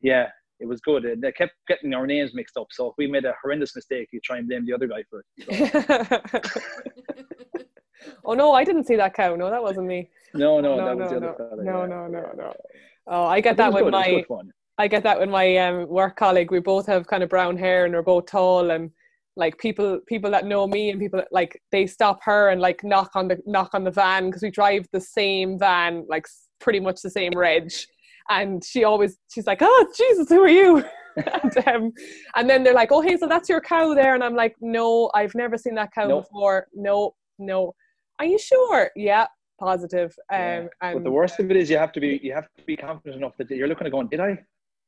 yeah, 0.00 0.26
it 0.58 0.66
was 0.66 0.80
good. 0.80 1.04
Uh, 1.06 1.14
They 1.22 1.30
kept 1.32 1.52
getting 1.68 1.94
our 1.94 2.06
names 2.06 2.32
mixed 2.34 2.56
up. 2.56 2.66
So 2.72 2.88
if 2.88 2.94
we 2.98 3.06
made 3.06 3.24
a 3.24 3.34
horrendous 3.42 3.76
mistake, 3.76 4.08
you 4.12 4.20
try 4.24 4.38
and 4.38 4.48
blame 4.48 4.64
the 4.66 4.72
other 4.72 4.88
guy 4.88 5.02
for 5.10 5.18
it. 5.20 5.26
So, 5.44 5.50
oh 8.24 8.34
no, 8.34 8.52
I 8.52 8.64
didn't 8.64 8.84
see 8.84 8.96
that 8.96 9.14
cow. 9.14 9.36
No, 9.36 9.50
that 9.50 9.62
wasn't 9.62 9.86
me. 9.86 10.10
no, 10.34 10.60
no, 10.60 10.76
No, 10.76 10.84
that 10.86 10.96
no, 10.96 11.02
was 11.04 11.12
the 11.12 11.20
no. 11.20 11.28
other 11.28 11.36
fella. 11.50 11.62
No, 11.64 11.80
yeah, 11.82 11.86
no, 11.86 12.06
no, 12.08 12.32
no. 12.36 12.54
Oh, 13.06 13.24
I 13.26 13.40
get 13.40 13.56
But 13.56 13.64
that 13.64 13.72
with 13.74 13.84
good, 13.84 13.94
it 13.94 13.96
was 13.96 14.06
my. 14.06 14.24
I 14.78 14.88
get 14.88 15.02
that 15.04 15.18
with 15.18 15.30
my 15.30 15.56
um, 15.56 15.88
work 15.88 16.16
colleague. 16.16 16.50
We 16.50 16.60
both 16.60 16.86
have 16.86 17.06
kind 17.06 17.22
of 17.22 17.30
brown 17.30 17.56
hair 17.56 17.86
and 17.86 17.94
we're 17.94 18.02
both 18.02 18.26
tall 18.26 18.70
and 18.70 18.90
like 19.36 19.58
people 19.58 20.00
people 20.06 20.30
that 20.30 20.46
know 20.46 20.66
me 20.66 20.90
and 20.90 21.00
people 21.00 21.18
that, 21.18 21.28
like 21.30 21.60
they 21.70 21.86
stop 21.86 22.20
her 22.22 22.48
and 22.50 22.60
like 22.60 22.82
knock 22.82 23.10
on 23.14 23.28
the 23.28 23.38
knock 23.46 23.74
on 23.74 23.84
the 23.84 23.90
van 23.90 24.26
because 24.26 24.42
we 24.42 24.50
drive 24.50 24.86
the 24.92 25.00
same 25.00 25.58
van 25.58 26.04
like 26.08 26.26
pretty 26.58 26.80
much 26.80 27.02
the 27.02 27.10
same 27.10 27.32
reg 27.36 27.70
and 28.30 28.64
she 28.64 28.84
always 28.84 29.18
she's 29.32 29.46
like 29.46 29.58
oh 29.60 29.86
jesus 29.94 30.30
who 30.30 30.40
are 30.40 30.48
you 30.48 30.82
and, 31.16 31.68
um, 31.68 31.92
and 32.34 32.48
then 32.48 32.62
they're 32.62 32.74
like 32.74 32.92
oh 32.92 33.02
Hazell 33.02 33.28
that's 33.28 33.48
your 33.48 33.60
cow 33.60 33.92
there 33.94 34.14
and 34.14 34.24
I'm 34.24 34.34
like 34.34 34.56
no 34.60 35.10
I've 35.14 35.34
never 35.34 35.58
seen 35.58 35.74
that 35.74 35.92
cow 35.92 36.08
Nope. 36.08 36.24
before 36.24 36.68
no 36.74 37.14
no 37.38 37.74
are 38.18 38.26
you 38.26 38.38
sure 38.38 38.90
yeah 38.96 39.26
positive 39.60 40.14
um 40.32 40.40
Yeah. 40.40 40.66
and 40.80 40.94
But 40.94 41.04
the 41.04 41.10
worst 41.10 41.38
of 41.40 41.50
it 41.50 41.56
is 41.56 41.68
you 41.68 41.76
have 41.78 41.92
to 41.92 42.00
be 42.00 42.20
you 42.22 42.32
have 42.32 42.48
to 42.56 42.64
be 42.64 42.76
confident 42.76 43.16
enough 43.16 43.36
that 43.36 43.50
you're 43.50 43.68
looking 43.68 43.86
at 43.86 43.92
going, 43.92 44.08
did 44.08 44.20
I? 44.20 44.38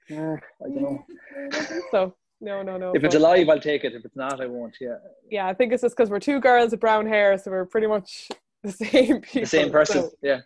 Yeah, 0.09 0.36
I 0.64 0.68
don't 0.68 0.82
know. 0.82 1.04
I 1.36 1.40
don't 1.50 1.66
think 1.66 1.84
so 1.90 2.14
no 2.40 2.62
no 2.62 2.76
no 2.76 2.92
If 2.94 3.02
it's 3.04 3.14
alive, 3.16 3.48
I'll 3.48 3.61
take 3.61 3.84
it. 3.84 3.94
If 3.94 4.04
it's 4.04 4.16
not, 4.16 4.40
I 4.40 4.46
won't. 4.46 4.76
Yeah, 4.80 4.96
yeah, 5.30 5.46
I 5.46 5.54
think 5.54 5.72
it's 5.72 5.82
just 5.82 5.96
because 5.96 6.09
we're 6.11 6.20
two 6.20 6.40
girls 6.40 6.70
with 6.70 6.80
brown 6.80 7.06
hair, 7.06 7.36
so 7.38 7.50
we're 7.50 7.66
pretty 7.66 7.86
much 7.88 8.28
the 8.62 8.72
same 8.72 9.20
people. 9.20 9.40
the 9.42 9.46
same 9.46 9.70
person. 9.70 10.02
so- 10.02 10.11
yeah, 10.22 10.40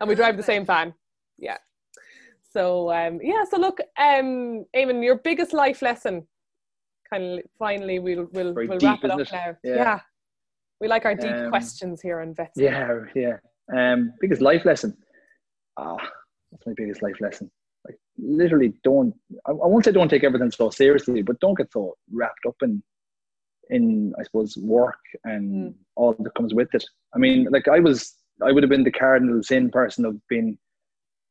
and 0.00 0.08
we 0.08 0.14
drive 0.14 0.36
the 0.36 0.42
same 0.42 0.64
van. 0.66 0.94
yeah. 1.38 1.58
So 2.52 2.90
um, 2.92 3.20
yeah, 3.22 3.44
so 3.48 3.58
look, 3.58 3.78
um, 3.96 4.64
Eamon, 4.76 5.04
your 5.04 5.16
biggest 5.16 5.52
life 5.52 5.82
lesson. 5.82 6.26
Kind 7.08 7.38
of 7.38 7.44
finally, 7.58 7.98
we'll 8.00 8.26
we'll, 8.32 8.52
Very 8.54 8.68
we'll 8.68 8.78
deep, 8.78 8.88
wrap 8.88 9.04
it 9.04 9.10
up 9.10 9.20
it? 9.20 9.32
now. 9.32 9.56
Yeah. 9.64 9.74
Yeah. 9.74 10.00
we 10.80 10.88
like 10.88 11.04
our 11.04 11.14
deep 11.14 11.30
Um, 11.30 11.48
questions 11.50 12.00
here 12.02 12.20
on 12.20 12.34
vets. 12.34 12.52
Yeah, 12.56 13.00
yeah. 13.14 13.36
Um, 13.76 14.12
biggest 14.20 14.40
life 14.42 14.64
lesson. 14.64 14.96
Ah, 15.76 15.96
that's 16.50 16.66
my 16.66 16.72
biggest 16.76 17.02
life 17.02 17.20
lesson. 17.20 17.50
Literally, 18.22 18.74
don't. 18.84 19.14
I, 19.46 19.50
I 19.52 19.66
won't 19.66 19.84
say 19.84 19.92
don't 19.92 20.08
take 20.08 20.24
everything 20.24 20.50
so 20.50 20.70
seriously, 20.70 21.22
but 21.22 21.40
don't 21.40 21.56
get 21.56 21.72
so 21.72 21.96
wrapped 22.12 22.44
up 22.46 22.56
in, 22.62 22.82
in 23.70 24.12
I 24.18 24.22
suppose 24.24 24.56
work 24.58 24.98
and 25.24 25.70
Mm. 25.70 25.74
all 25.96 26.12
that 26.18 26.34
comes 26.34 26.52
with 26.54 26.68
it. 26.74 26.84
I 27.14 27.18
mean, 27.18 27.48
like 27.50 27.68
I 27.68 27.78
was, 27.80 28.14
I 28.42 28.52
would 28.52 28.62
have 28.62 28.70
been 28.70 28.84
the 28.84 28.90
cardinal 28.90 29.42
sin 29.42 29.70
person 29.70 30.04
of 30.04 30.16
being. 30.28 30.58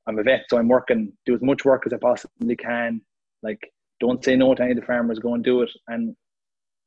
I'm 0.07 0.17
a 0.17 0.23
vet, 0.23 0.45
so 0.49 0.57
I'm 0.57 0.67
working, 0.67 1.13
do 1.27 1.35
as 1.35 1.41
much 1.41 1.65
work 1.65 1.83
as 1.85 1.93
I 1.93 1.97
possibly 1.97 2.55
can. 2.55 3.01
Like, 3.43 3.59
don't 3.99 4.23
say 4.23 4.35
no 4.35 4.55
to 4.55 4.63
any 4.63 4.71
of 4.71 4.79
the 4.79 4.85
farmers. 4.85 5.19
Go 5.19 5.35
and 5.35 5.43
do 5.43 5.61
it. 5.61 5.69
And 5.87 6.15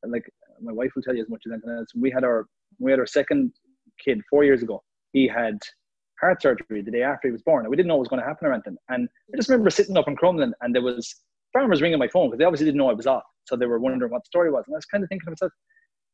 like 0.07 0.28
my 0.61 0.72
wife 0.72 0.90
will 0.96 1.03
tell 1.03 1.14
you 1.14 1.22
as 1.22 1.28
much 1.28 1.42
as 1.46 1.53
anything 1.53 1.70
else. 1.70 1.88
We 1.94 2.11
had 2.11 2.24
our 2.24 2.46
we 2.80 2.90
had 2.90 2.98
our 3.00 3.07
second 3.07 3.53
kid 4.05 4.20
four 4.28 4.42
years 4.44 4.62
ago. 4.62 4.82
He 5.12 5.28
had 5.28 5.59
heart 6.23 6.41
surgery 6.41 6.83
the 6.83 6.91
day 6.91 7.03
after 7.03 7.29
he 7.29 7.33
was 7.33 7.43
born. 7.43 7.64
And 7.64 7.70
we 7.70 7.77
didn't 7.77 7.89
know 7.89 7.97
what 7.97 8.01
was 8.01 8.09
going 8.09 8.23
to 8.23 8.29
happen 8.29 8.47
or 8.47 8.53
anything. 8.53 8.77
And 8.89 9.09
I 9.33 9.37
just 9.37 9.49
remember 9.49 9.70
sitting 9.70 9.97
up 9.97 10.09
in 10.09 10.16
Crumlin 10.16 10.53
and 10.61 10.75
there 10.75 10.83
was 10.83 11.14
farmers 11.53 11.83
ringing 11.83 11.99
my 11.99 12.09
phone 12.09 12.29
because 12.29 12.39
they 12.39 12.45
obviously 12.45 12.66
didn't 12.66 12.79
know 12.79 12.91
I 12.91 12.95
was 12.95 13.07
off. 13.07 13.25
So 13.45 13.57
they 13.57 13.66
were 13.66 13.79
wondering 13.79 14.11
what 14.12 14.23
the 14.23 14.29
story 14.29 14.51
was. 14.51 14.64
And 14.66 14.75
I 14.75 14.79
was 14.79 14.87
kind 14.87 15.03
of 15.05 15.09
thinking 15.09 15.27
to 15.27 15.31
myself, 15.33 15.53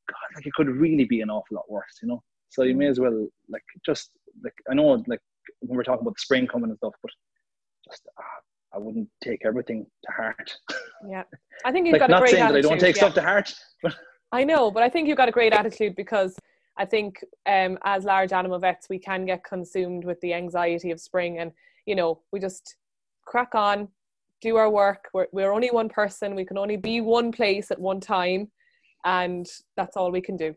God, 0.09 0.37
like 0.37 0.47
it 0.47 0.53
could 0.55 0.69
really 0.69 1.05
be 1.05 1.21
an 1.21 1.31
awful 1.31 1.57
lot 1.57 1.71
worse, 1.71 1.99
you 2.03 2.09
know? 2.09 2.23
So 2.49 2.63
you 2.63 2.75
may 2.75 2.87
as 2.87 2.99
well 2.99 3.29
like 3.49 3.63
just 3.85 4.11
like 4.43 4.55
I 4.71 4.75
know 4.75 5.03
like 5.07 5.21
when 5.61 5.77
we're 5.77 5.83
talking 5.83 6.03
about 6.03 6.15
the 6.15 6.21
spring 6.21 6.47
coming 6.47 6.71
and 6.71 6.79
stuff, 6.79 6.95
but 7.03 7.13
just 7.89 8.09
ah, 8.19 8.23
I 8.75 8.79
wouldn't 8.79 9.09
take 9.23 9.45
everything 9.45 9.87
to 10.05 10.13
heart. 10.13 10.57
Yeah, 11.09 11.23
I 11.65 11.73
think 11.73 11.87
you've 11.87 11.93
like 11.93 12.01
got 12.01 12.11
a 12.11 12.13
not 12.13 12.21
great 12.23 12.33
saying 12.33 12.49
that 12.49 12.57
I 12.57 12.61
don't 12.61 12.81
take 12.81 12.97
yeah. 12.97 13.03
stuff 13.03 13.15
to 13.15 13.23
heart, 13.23 13.55
but 13.83 13.95
I 14.33 14.45
know, 14.45 14.71
but 14.71 14.83
I 14.83 14.89
think 14.89 15.09
you've 15.09 15.17
got 15.17 15.29
a 15.29 15.33
great 15.33 15.53
attitude 15.53 15.95
because 15.95 16.35
I 16.79 16.85
think 16.85 17.24
um, 17.47 17.76
as 17.85 18.05
large 18.05 18.33
animal 18.33 18.59
vets, 18.59 18.89
we 18.89 18.99
can 18.99 19.26
get 19.26 19.45
consumed 19.45 20.05
with 20.05 20.20
the 20.20 20.33
anxiety 20.33 20.91
of 20.93 21.01
spring, 21.01 21.39
and 21.39 21.53
you 21.87 21.95
know, 21.95 22.20
we 22.33 22.39
just 22.41 22.76
crack 23.24 23.55
on, 23.55 23.89
do 24.41 24.57
our 24.57 24.70
work. 24.70 25.09
We're, 25.12 25.26
we're 25.33 25.53
only 25.53 25.70
one 25.70 25.89
person. 25.89 26.35
We 26.35 26.45
can 26.45 26.59
only 26.59 26.76
be 26.76 27.01
one 27.01 27.33
place 27.33 27.70
at 27.70 27.81
one 27.81 28.01
time, 28.01 28.51
and 29.05 29.47
that's 29.76 29.97
all 29.97 30.12
we 30.12 30.20
can 30.20 30.37
do. 30.37 30.55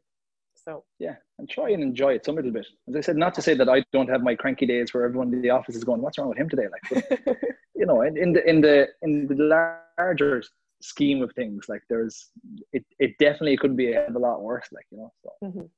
So 0.63 0.83
yeah, 0.99 1.15
and 1.39 1.49
try 1.49 1.71
and 1.71 1.81
enjoy 1.81 2.13
it 2.13 2.25
some 2.25 2.35
little 2.35 2.51
bit. 2.51 2.67
As 2.87 2.95
I 2.95 3.01
said, 3.01 3.17
not 3.17 3.33
to 3.35 3.41
say 3.41 3.55
that 3.55 3.67
I 3.67 3.83
don't 3.91 4.09
have 4.09 4.21
my 4.21 4.35
cranky 4.35 4.67
days 4.67 4.93
where 4.93 5.03
everyone 5.05 5.33
in 5.33 5.41
the 5.41 5.49
office 5.49 5.75
is 5.75 5.83
going, 5.83 6.01
"What's 6.01 6.19
wrong 6.19 6.29
with 6.29 6.37
him 6.37 6.49
today?" 6.49 6.67
Like, 6.71 7.03
but, 7.25 7.37
you 7.75 7.87
know, 7.87 8.03
in, 8.03 8.15
in 8.15 8.33
the 8.33 8.47
in 8.47 8.61
the 8.61 8.87
in 9.01 9.27
the 9.27 9.87
larger 9.97 10.43
scheme 10.81 11.23
of 11.23 11.31
things, 11.33 11.65
like 11.67 11.81
there's 11.89 12.29
it, 12.73 12.85
it 12.99 13.17
definitely 13.17 13.57
could 13.57 13.75
be 13.75 13.91
a 13.91 13.95
hell 13.95 14.09
of 14.09 14.15
a 14.15 14.19
lot 14.19 14.43
worse. 14.43 14.67
Like, 14.71 14.85
you 14.91 14.99
know, 14.99 15.11
so 15.23 15.29
Mhm. 15.43 15.69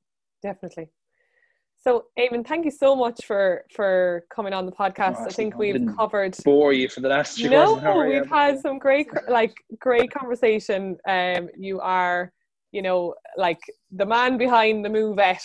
Definitely. 0.44 0.90
So, 1.84 2.06
Eamon, 2.18 2.48
thank 2.48 2.64
you 2.64 2.72
so 2.72 2.96
much 2.96 3.26
for 3.26 3.66
for 3.76 4.24
coming 4.34 4.54
on 4.54 4.66
the 4.66 4.72
podcast. 4.72 5.28
I 5.28 5.32
think 5.32 5.58
we've 5.58 5.86
covered 5.98 6.38
bore 6.46 6.72
you 6.72 6.88
for 6.88 7.02
the 7.02 7.10
last 7.10 7.38
three 7.38 7.50
no, 7.50 7.66
quarters 7.66 7.78
of 7.78 7.84
an 7.84 7.90
hour, 7.90 8.08
yeah, 8.08 8.20
we've 8.22 8.30
had 8.30 8.60
some 8.62 8.80
great, 8.80 9.08
like, 9.28 9.54
great 9.80 10.10
conversation. 10.14 10.98
Um, 11.08 11.50
you 11.58 11.82
are, 11.82 12.32
you 12.72 12.82
know, 12.82 13.16
like 13.36 13.60
the 13.92 14.06
man 14.06 14.38
behind 14.38 14.86
the 14.86 14.90
Movet. 14.90 15.44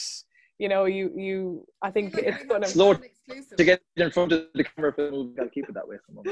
You 0.58 0.68
know, 0.68 0.86
you, 0.86 1.12
you. 1.16 1.64
I 1.82 1.90
think 1.90 2.14
it's 2.16 2.44
gonna. 2.46 2.66
Slow 2.66 2.94
to 2.94 3.64
get 3.64 3.80
in 3.96 4.10
front 4.10 4.32
of 4.32 4.46
the 4.54 4.64
camera 4.64 4.92
for 4.92 5.04
the 5.04 5.10
movie. 5.12 5.34
Gotta 5.36 5.50
keep 5.50 5.68
it 5.68 5.74
that 5.74 5.86
way. 5.86 5.96
For 6.04 6.22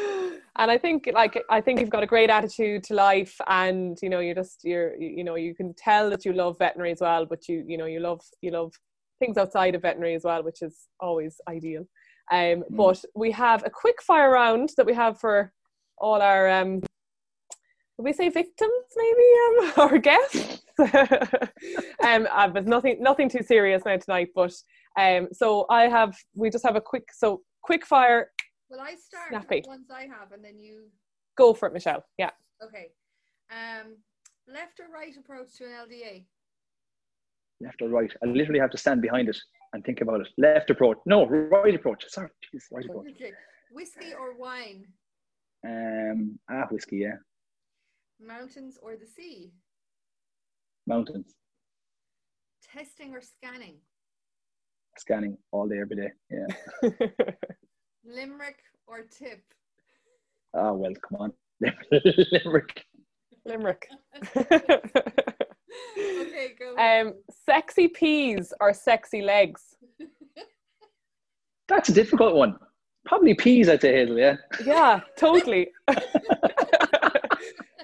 and 0.57 0.70
I 0.70 0.79
think, 0.79 1.09
like, 1.14 1.41
I 1.49 1.61
think 1.61 1.79
you've 1.79 1.91
got 1.91 2.03
a 2.03 2.07
great 2.07 2.29
attitude 2.29 2.83
to 2.85 2.95
life, 2.95 3.41
and 3.47 3.97
you 4.03 4.09
know, 4.09 4.18
you're 4.18 4.35
just, 4.35 4.64
you're, 4.64 4.97
you 4.97 5.22
know, 5.22 5.37
you 5.37 5.55
can 5.55 5.74
tell 5.74 6.11
that 6.11 6.24
you 6.24 6.33
love 6.33 6.59
veterinary 6.59 6.93
as 6.93 7.01
well. 7.01 7.24
But 7.24 7.49
you, 7.49 7.64
you 7.68 7.79
know, 7.79 7.87
you 7.87 8.01
love, 8.01 8.20
you 8.41 8.51
love 8.51 8.72
things 9.20 9.37
outside 9.37 9.74
of 9.74 9.83
veterinary 9.83 10.14
as 10.14 10.24
well, 10.24 10.43
which 10.43 10.62
is 10.62 10.89
always 10.99 11.41
ideal. 11.49 11.87
Um, 12.33 12.64
but 12.70 13.05
we 13.14 13.31
have 13.31 13.64
a 13.64 13.70
quick 13.70 14.03
fire 14.03 14.31
round 14.31 14.70
that 14.77 14.87
we 14.87 14.95
have 14.95 15.20
for 15.20 15.53
all 15.99 16.20
our 16.20 16.49
um, 16.51 16.83
would 17.97 18.05
we 18.05 18.12
say 18.12 18.29
victims 18.29 18.85
maybe 18.97 19.72
um, 19.77 19.91
or 19.93 19.99
guests 19.99 20.62
um 22.05 22.29
uh, 22.31 22.49
but 22.49 22.66
nothing 22.66 22.97
nothing 23.01 23.29
too 23.29 23.43
serious 23.43 23.83
now 23.87 23.97
tonight 23.97 24.29
but 24.35 24.53
um 24.99 25.29
so 25.33 25.66
i 25.70 25.83
have 25.89 26.14
we 26.35 26.51
just 26.51 26.64
have 26.64 26.77
a 26.77 26.81
quick 26.81 27.09
so 27.12 27.41
quick 27.62 27.85
fire 27.87 28.31
Well, 28.70 28.81
I 28.81 28.95
start 28.97 29.29
Snappy. 29.31 29.57
with 29.57 29.66
ones 29.66 29.89
I 29.91 30.03
have, 30.03 30.33
and 30.33 30.45
then 30.45 30.59
you. 30.61 30.89
go 31.37 31.55
for 31.55 31.68
it 31.68 31.72
michelle 31.72 32.05
yeah 32.18 32.31
Okay. 32.62 32.87
Um, 33.51 33.97
left 34.49 34.81
or 34.81 34.89
right 34.93 35.14
approach 35.16 35.49
to 35.59 35.64
an 35.64 35.72
LDA? 35.87 36.24
Left 37.61 37.83
or 37.83 37.89
right? 37.91 38.11
I 38.22 38.27
literally 38.27 38.61
have 38.61 38.70
to 38.70 38.79
stand 38.79 39.03
behind 39.03 39.29
it 39.29 39.37
and 39.72 39.85
think 39.85 40.01
about 40.01 40.20
it. 40.22 40.29
Left 40.39 40.70
approach. 40.70 40.97
No, 41.07 41.27
right 41.27 41.74
approach. 41.74 42.05
Sorry, 42.09 42.29
jeez, 42.55 42.64
right 42.72 42.85
approach. 42.87 43.09
Okay. 43.14 43.33
Whiskey 43.70 44.14
or 44.18 44.39
wine? 44.39 44.87
Um, 45.66 46.39
ah, 46.51 46.66
whiskey. 46.70 46.97
Yeah, 46.99 47.16
Mountains 48.20 48.79
or 48.83 48.97
the 48.97 49.07
sea? 49.07 49.53
Mountains. 50.87 51.34
Testing 52.72 53.14
or 53.14 53.20
scanning? 53.20 53.76
Scanning 54.99 55.37
all 55.53 55.68
day, 55.68 55.78
every 55.80 55.97
day. 55.97 56.11
Yeah. 56.30 56.91
Limerick 58.05 58.59
or 58.87 59.01
tip? 59.03 59.43
Ah, 60.55 60.72
well, 60.72 60.93
come 61.09 61.20
on. 61.20 61.32
Limerick. 62.32 62.84
limerick 63.47 63.89
Okay, 65.97 66.49
go. 66.59 66.76
um 66.76 67.14
sexy 67.47 67.89
peas 67.89 68.53
or 68.61 68.74
sexy 68.74 69.22
legs 69.22 69.76
That's 71.68 71.89
a 71.89 71.93
difficult 71.93 72.34
one. 72.37 72.57
Probably 73.07 73.34
peas, 73.34 73.68
I'd 73.68 73.80
say, 73.80 73.95
Hazell. 73.95 74.18
Yeah. 74.18 74.37
yeah 74.64 75.01
totally 75.16 75.68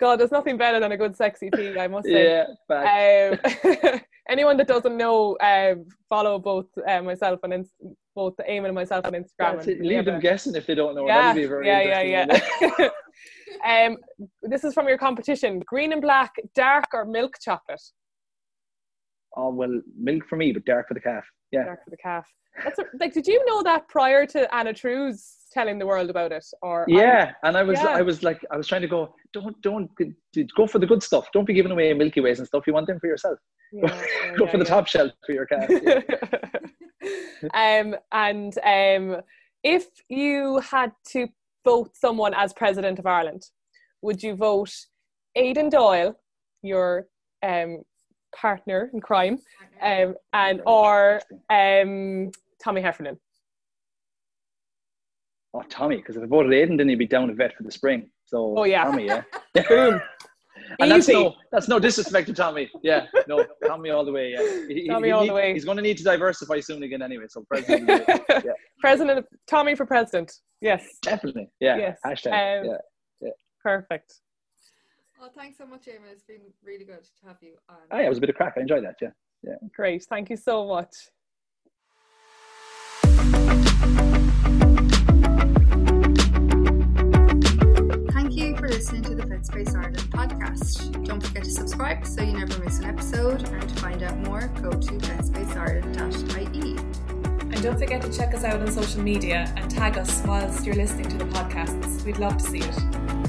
god 0.02 0.14
there's 0.18 0.36
nothing 0.38 0.56
better 0.64 0.78
than 0.82 0.92
a 0.92 0.96
good 1.02 1.14
sexy 1.22 1.48
tea, 1.56 1.78
i 1.78 1.88
must 1.94 2.06
say 2.06 2.22
Yeah. 2.70 3.28
Um, 3.94 4.00
anyone 4.28 4.56
that 4.56 4.68
doesn't 4.68 4.96
know, 4.96 5.36
um, 5.40 5.86
follow 6.08 6.38
both 6.38 6.66
uh, 6.86 7.02
myself 7.02 7.40
and 7.42 7.52
Inst- 7.52 7.74
both 8.14 8.34
Eamon 8.48 8.66
and 8.66 8.74
myself 8.74 9.06
on 9.06 9.12
Instagram. 9.12 9.60
And 9.60 9.68
it. 9.68 9.80
we 9.80 9.88
Leave 9.88 10.04
them 10.04 10.20
guessing 10.20 10.54
if 10.54 10.66
they 10.66 10.74
don't 10.74 10.94
know. 10.94 11.06
Yeah, 11.06 11.22
That'd 11.22 11.42
be 11.42 11.48
very 11.48 11.66
yeah, 11.66 12.02
yeah, 12.02 12.26
yeah. 12.78 12.88
um, 13.86 13.96
this 14.42 14.64
is 14.64 14.74
from 14.74 14.88
your 14.88 14.98
competition: 14.98 15.60
green 15.60 15.92
and 15.92 16.02
black, 16.02 16.32
dark 16.54 16.86
or 16.92 17.04
milk 17.04 17.34
chocolate. 17.40 17.82
Oh 19.36 19.50
well, 19.50 19.80
milk 19.98 20.22
for 20.28 20.36
me, 20.36 20.52
but 20.52 20.64
dark 20.64 20.88
for 20.88 20.94
the 20.94 21.00
calf. 21.00 21.24
Yeah. 21.50 21.64
Dark 21.64 21.84
for 21.84 21.90
the 21.90 21.96
calf. 21.96 22.26
That's 22.62 22.78
a, 22.78 22.84
like, 23.00 23.14
did 23.14 23.26
you 23.26 23.42
know 23.46 23.62
that 23.62 23.88
prior 23.88 24.26
to 24.26 24.54
Anna 24.54 24.74
True's 24.74 25.36
telling 25.52 25.78
the 25.78 25.86
world 25.86 26.10
about 26.10 26.32
it? 26.32 26.44
Or 26.60 26.84
Yeah, 26.86 27.32
and 27.44 27.56
I 27.56 27.62
was, 27.62 27.78
Yeah. 27.78 27.88
I 27.88 28.02
was 28.02 28.22
like, 28.22 28.44
I 28.50 28.56
was 28.56 28.66
trying 28.66 28.82
to 28.82 28.88
go. 28.88 29.14
Don't, 29.32 29.60
don't 29.62 29.90
go 30.56 30.66
for 30.66 30.78
the 30.78 30.86
good 30.86 31.02
stuff. 31.02 31.28
Don't 31.32 31.46
be 31.46 31.54
giving 31.54 31.72
away 31.72 31.92
Milky 31.94 32.20
Ways 32.20 32.38
and 32.40 32.46
stuff. 32.46 32.64
You 32.66 32.74
want 32.74 32.86
them 32.86 33.00
for 33.00 33.06
yourself. 33.06 33.38
Yeah, 33.72 33.86
yeah, 34.26 34.34
Go 34.36 34.46
for 34.46 34.58
the 34.58 34.64
top 34.64 34.86
shelf 34.86 35.12
for 35.24 35.32
your 35.32 35.46
calf. 35.46 35.68
Um, 37.54 37.96
and 38.12 38.56
um, 38.58 39.22
if 39.64 39.86
you 40.08 40.60
had 40.60 40.92
to 41.08 41.28
vote 41.64 41.96
someone 41.96 42.34
as 42.34 42.52
president 42.52 42.98
of 42.98 43.06
Ireland, 43.06 43.42
would 44.02 44.22
you 44.22 44.34
vote 44.34 44.72
Aidan 45.34 45.68
Doyle, 45.68 46.14
your 46.62 47.06
um, 47.42 47.82
partner 48.36 48.90
in 48.92 49.00
crime, 49.00 49.38
um, 49.82 50.14
and 50.32 50.60
or 50.66 51.20
um, 51.50 52.30
Tommy 52.62 52.80
Heffernan? 52.80 53.18
Oh, 55.54 55.62
Tommy, 55.68 55.96
because 55.96 56.16
if 56.16 56.22
I 56.22 56.26
voted 56.26 56.52
Aiden, 56.52 56.78
then 56.78 56.88
he'd 56.88 56.94
be 56.98 57.06
down 57.06 57.28
a 57.28 57.34
vet 57.34 57.54
for 57.54 57.62
the 57.62 57.70
spring. 57.70 58.08
So 58.24 58.54
Oh, 58.56 58.64
yeah. 58.64 58.84
Tommy, 58.84 59.06
yeah. 59.06 59.22
Boom. 59.68 60.00
And 60.80 60.90
that's 60.90 61.08
Easy. 61.08 61.12
no, 61.14 61.34
that's 61.50 61.68
no 61.68 61.78
disrespect 61.78 62.26
to 62.28 62.32
Tommy. 62.32 62.70
Yeah, 62.82 63.06
no, 63.28 63.44
Tommy 63.66 63.90
all 63.90 64.04
the 64.04 64.12
way. 64.12 64.30
Yeah, 64.30 64.66
He- 64.68 64.82
he- 64.82 64.88
Tommy 64.88 65.08
he 65.08 65.12
all 65.12 65.26
the 65.26 65.32
way. 65.32 65.52
He's 65.52 65.64
going 65.64 65.76
to 65.76 65.82
need 65.82 65.98
to 65.98 66.04
diversify 66.04 66.60
soon 66.60 66.82
again, 66.82 67.02
anyway. 67.02 67.24
So 67.28 67.44
president, 67.48 67.88
yeah, 68.08 68.52
President 68.80 69.26
Tommy 69.46 69.74
for 69.74 69.84
president. 69.84 70.32
Yes, 70.60 70.86
definitely. 71.02 71.50
Yeah. 71.60 71.76
Yes. 71.76 71.98
Hashtag. 72.06 72.62
Um, 72.62 72.76
yeah. 73.20 73.30
perfect. 73.62 74.14
Oh, 75.24 75.28
thanks 75.36 75.56
so 75.56 75.64
much, 75.64 75.82
Eamon. 75.86 76.10
It's 76.10 76.24
been 76.24 76.40
really 76.64 76.84
good 76.84 77.04
to 77.04 77.26
have 77.28 77.36
you 77.40 77.52
on. 77.68 77.76
Oh, 77.92 77.98
yeah, 77.98 78.06
it 78.06 78.08
was 78.08 78.18
a 78.18 78.20
bit 78.20 78.30
of 78.30 78.34
crack. 78.34 78.54
I 78.56 78.62
enjoyed 78.62 78.84
that. 78.84 78.96
Yeah. 79.00 79.10
Yeah. 79.44 79.54
Great. 79.72 80.04
Thank 80.04 80.30
you 80.30 80.36
so 80.36 80.66
much. 80.66 80.90
Thank 88.10 88.34
you 88.34 88.56
for 88.56 88.68
listening 88.68 89.02
to 89.02 89.14
the 89.14 89.22
Vetspace 89.22 89.76
Ireland 89.76 89.98
podcast. 90.10 91.04
Don't 91.04 91.24
forget 91.24 91.44
to 91.44 91.50
subscribe 91.52 92.04
so 92.04 92.22
you 92.22 92.36
never 92.36 92.58
miss 92.64 92.80
an 92.80 92.86
episode. 92.86 93.48
And 93.48 93.68
to 93.68 93.74
find 93.76 94.02
out 94.02 94.18
more, 94.18 94.48
go 94.60 94.70
to 94.70 94.92
vetspaceIreland.ie. 94.92 96.78
And 97.54 97.62
And 97.62 97.70
don't 97.70 97.78
forget 97.78 98.02
to 98.02 98.12
check 98.12 98.34
us 98.34 98.42
out 98.42 98.60
on 98.60 98.68
social 98.72 99.00
media 99.02 99.54
and 99.56 99.70
tag 99.70 99.96
us 99.96 100.20
whilst 100.26 100.66
you're 100.66 100.74
listening 100.74 101.08
to 101.10 101.16
the 101.16 101.26
podcasts. 101.26 102.04
We'd 102.04 102.18
love 102.18 102.36
to 102.38 102.42
see 102.42 102.58
it. 102.58 103.21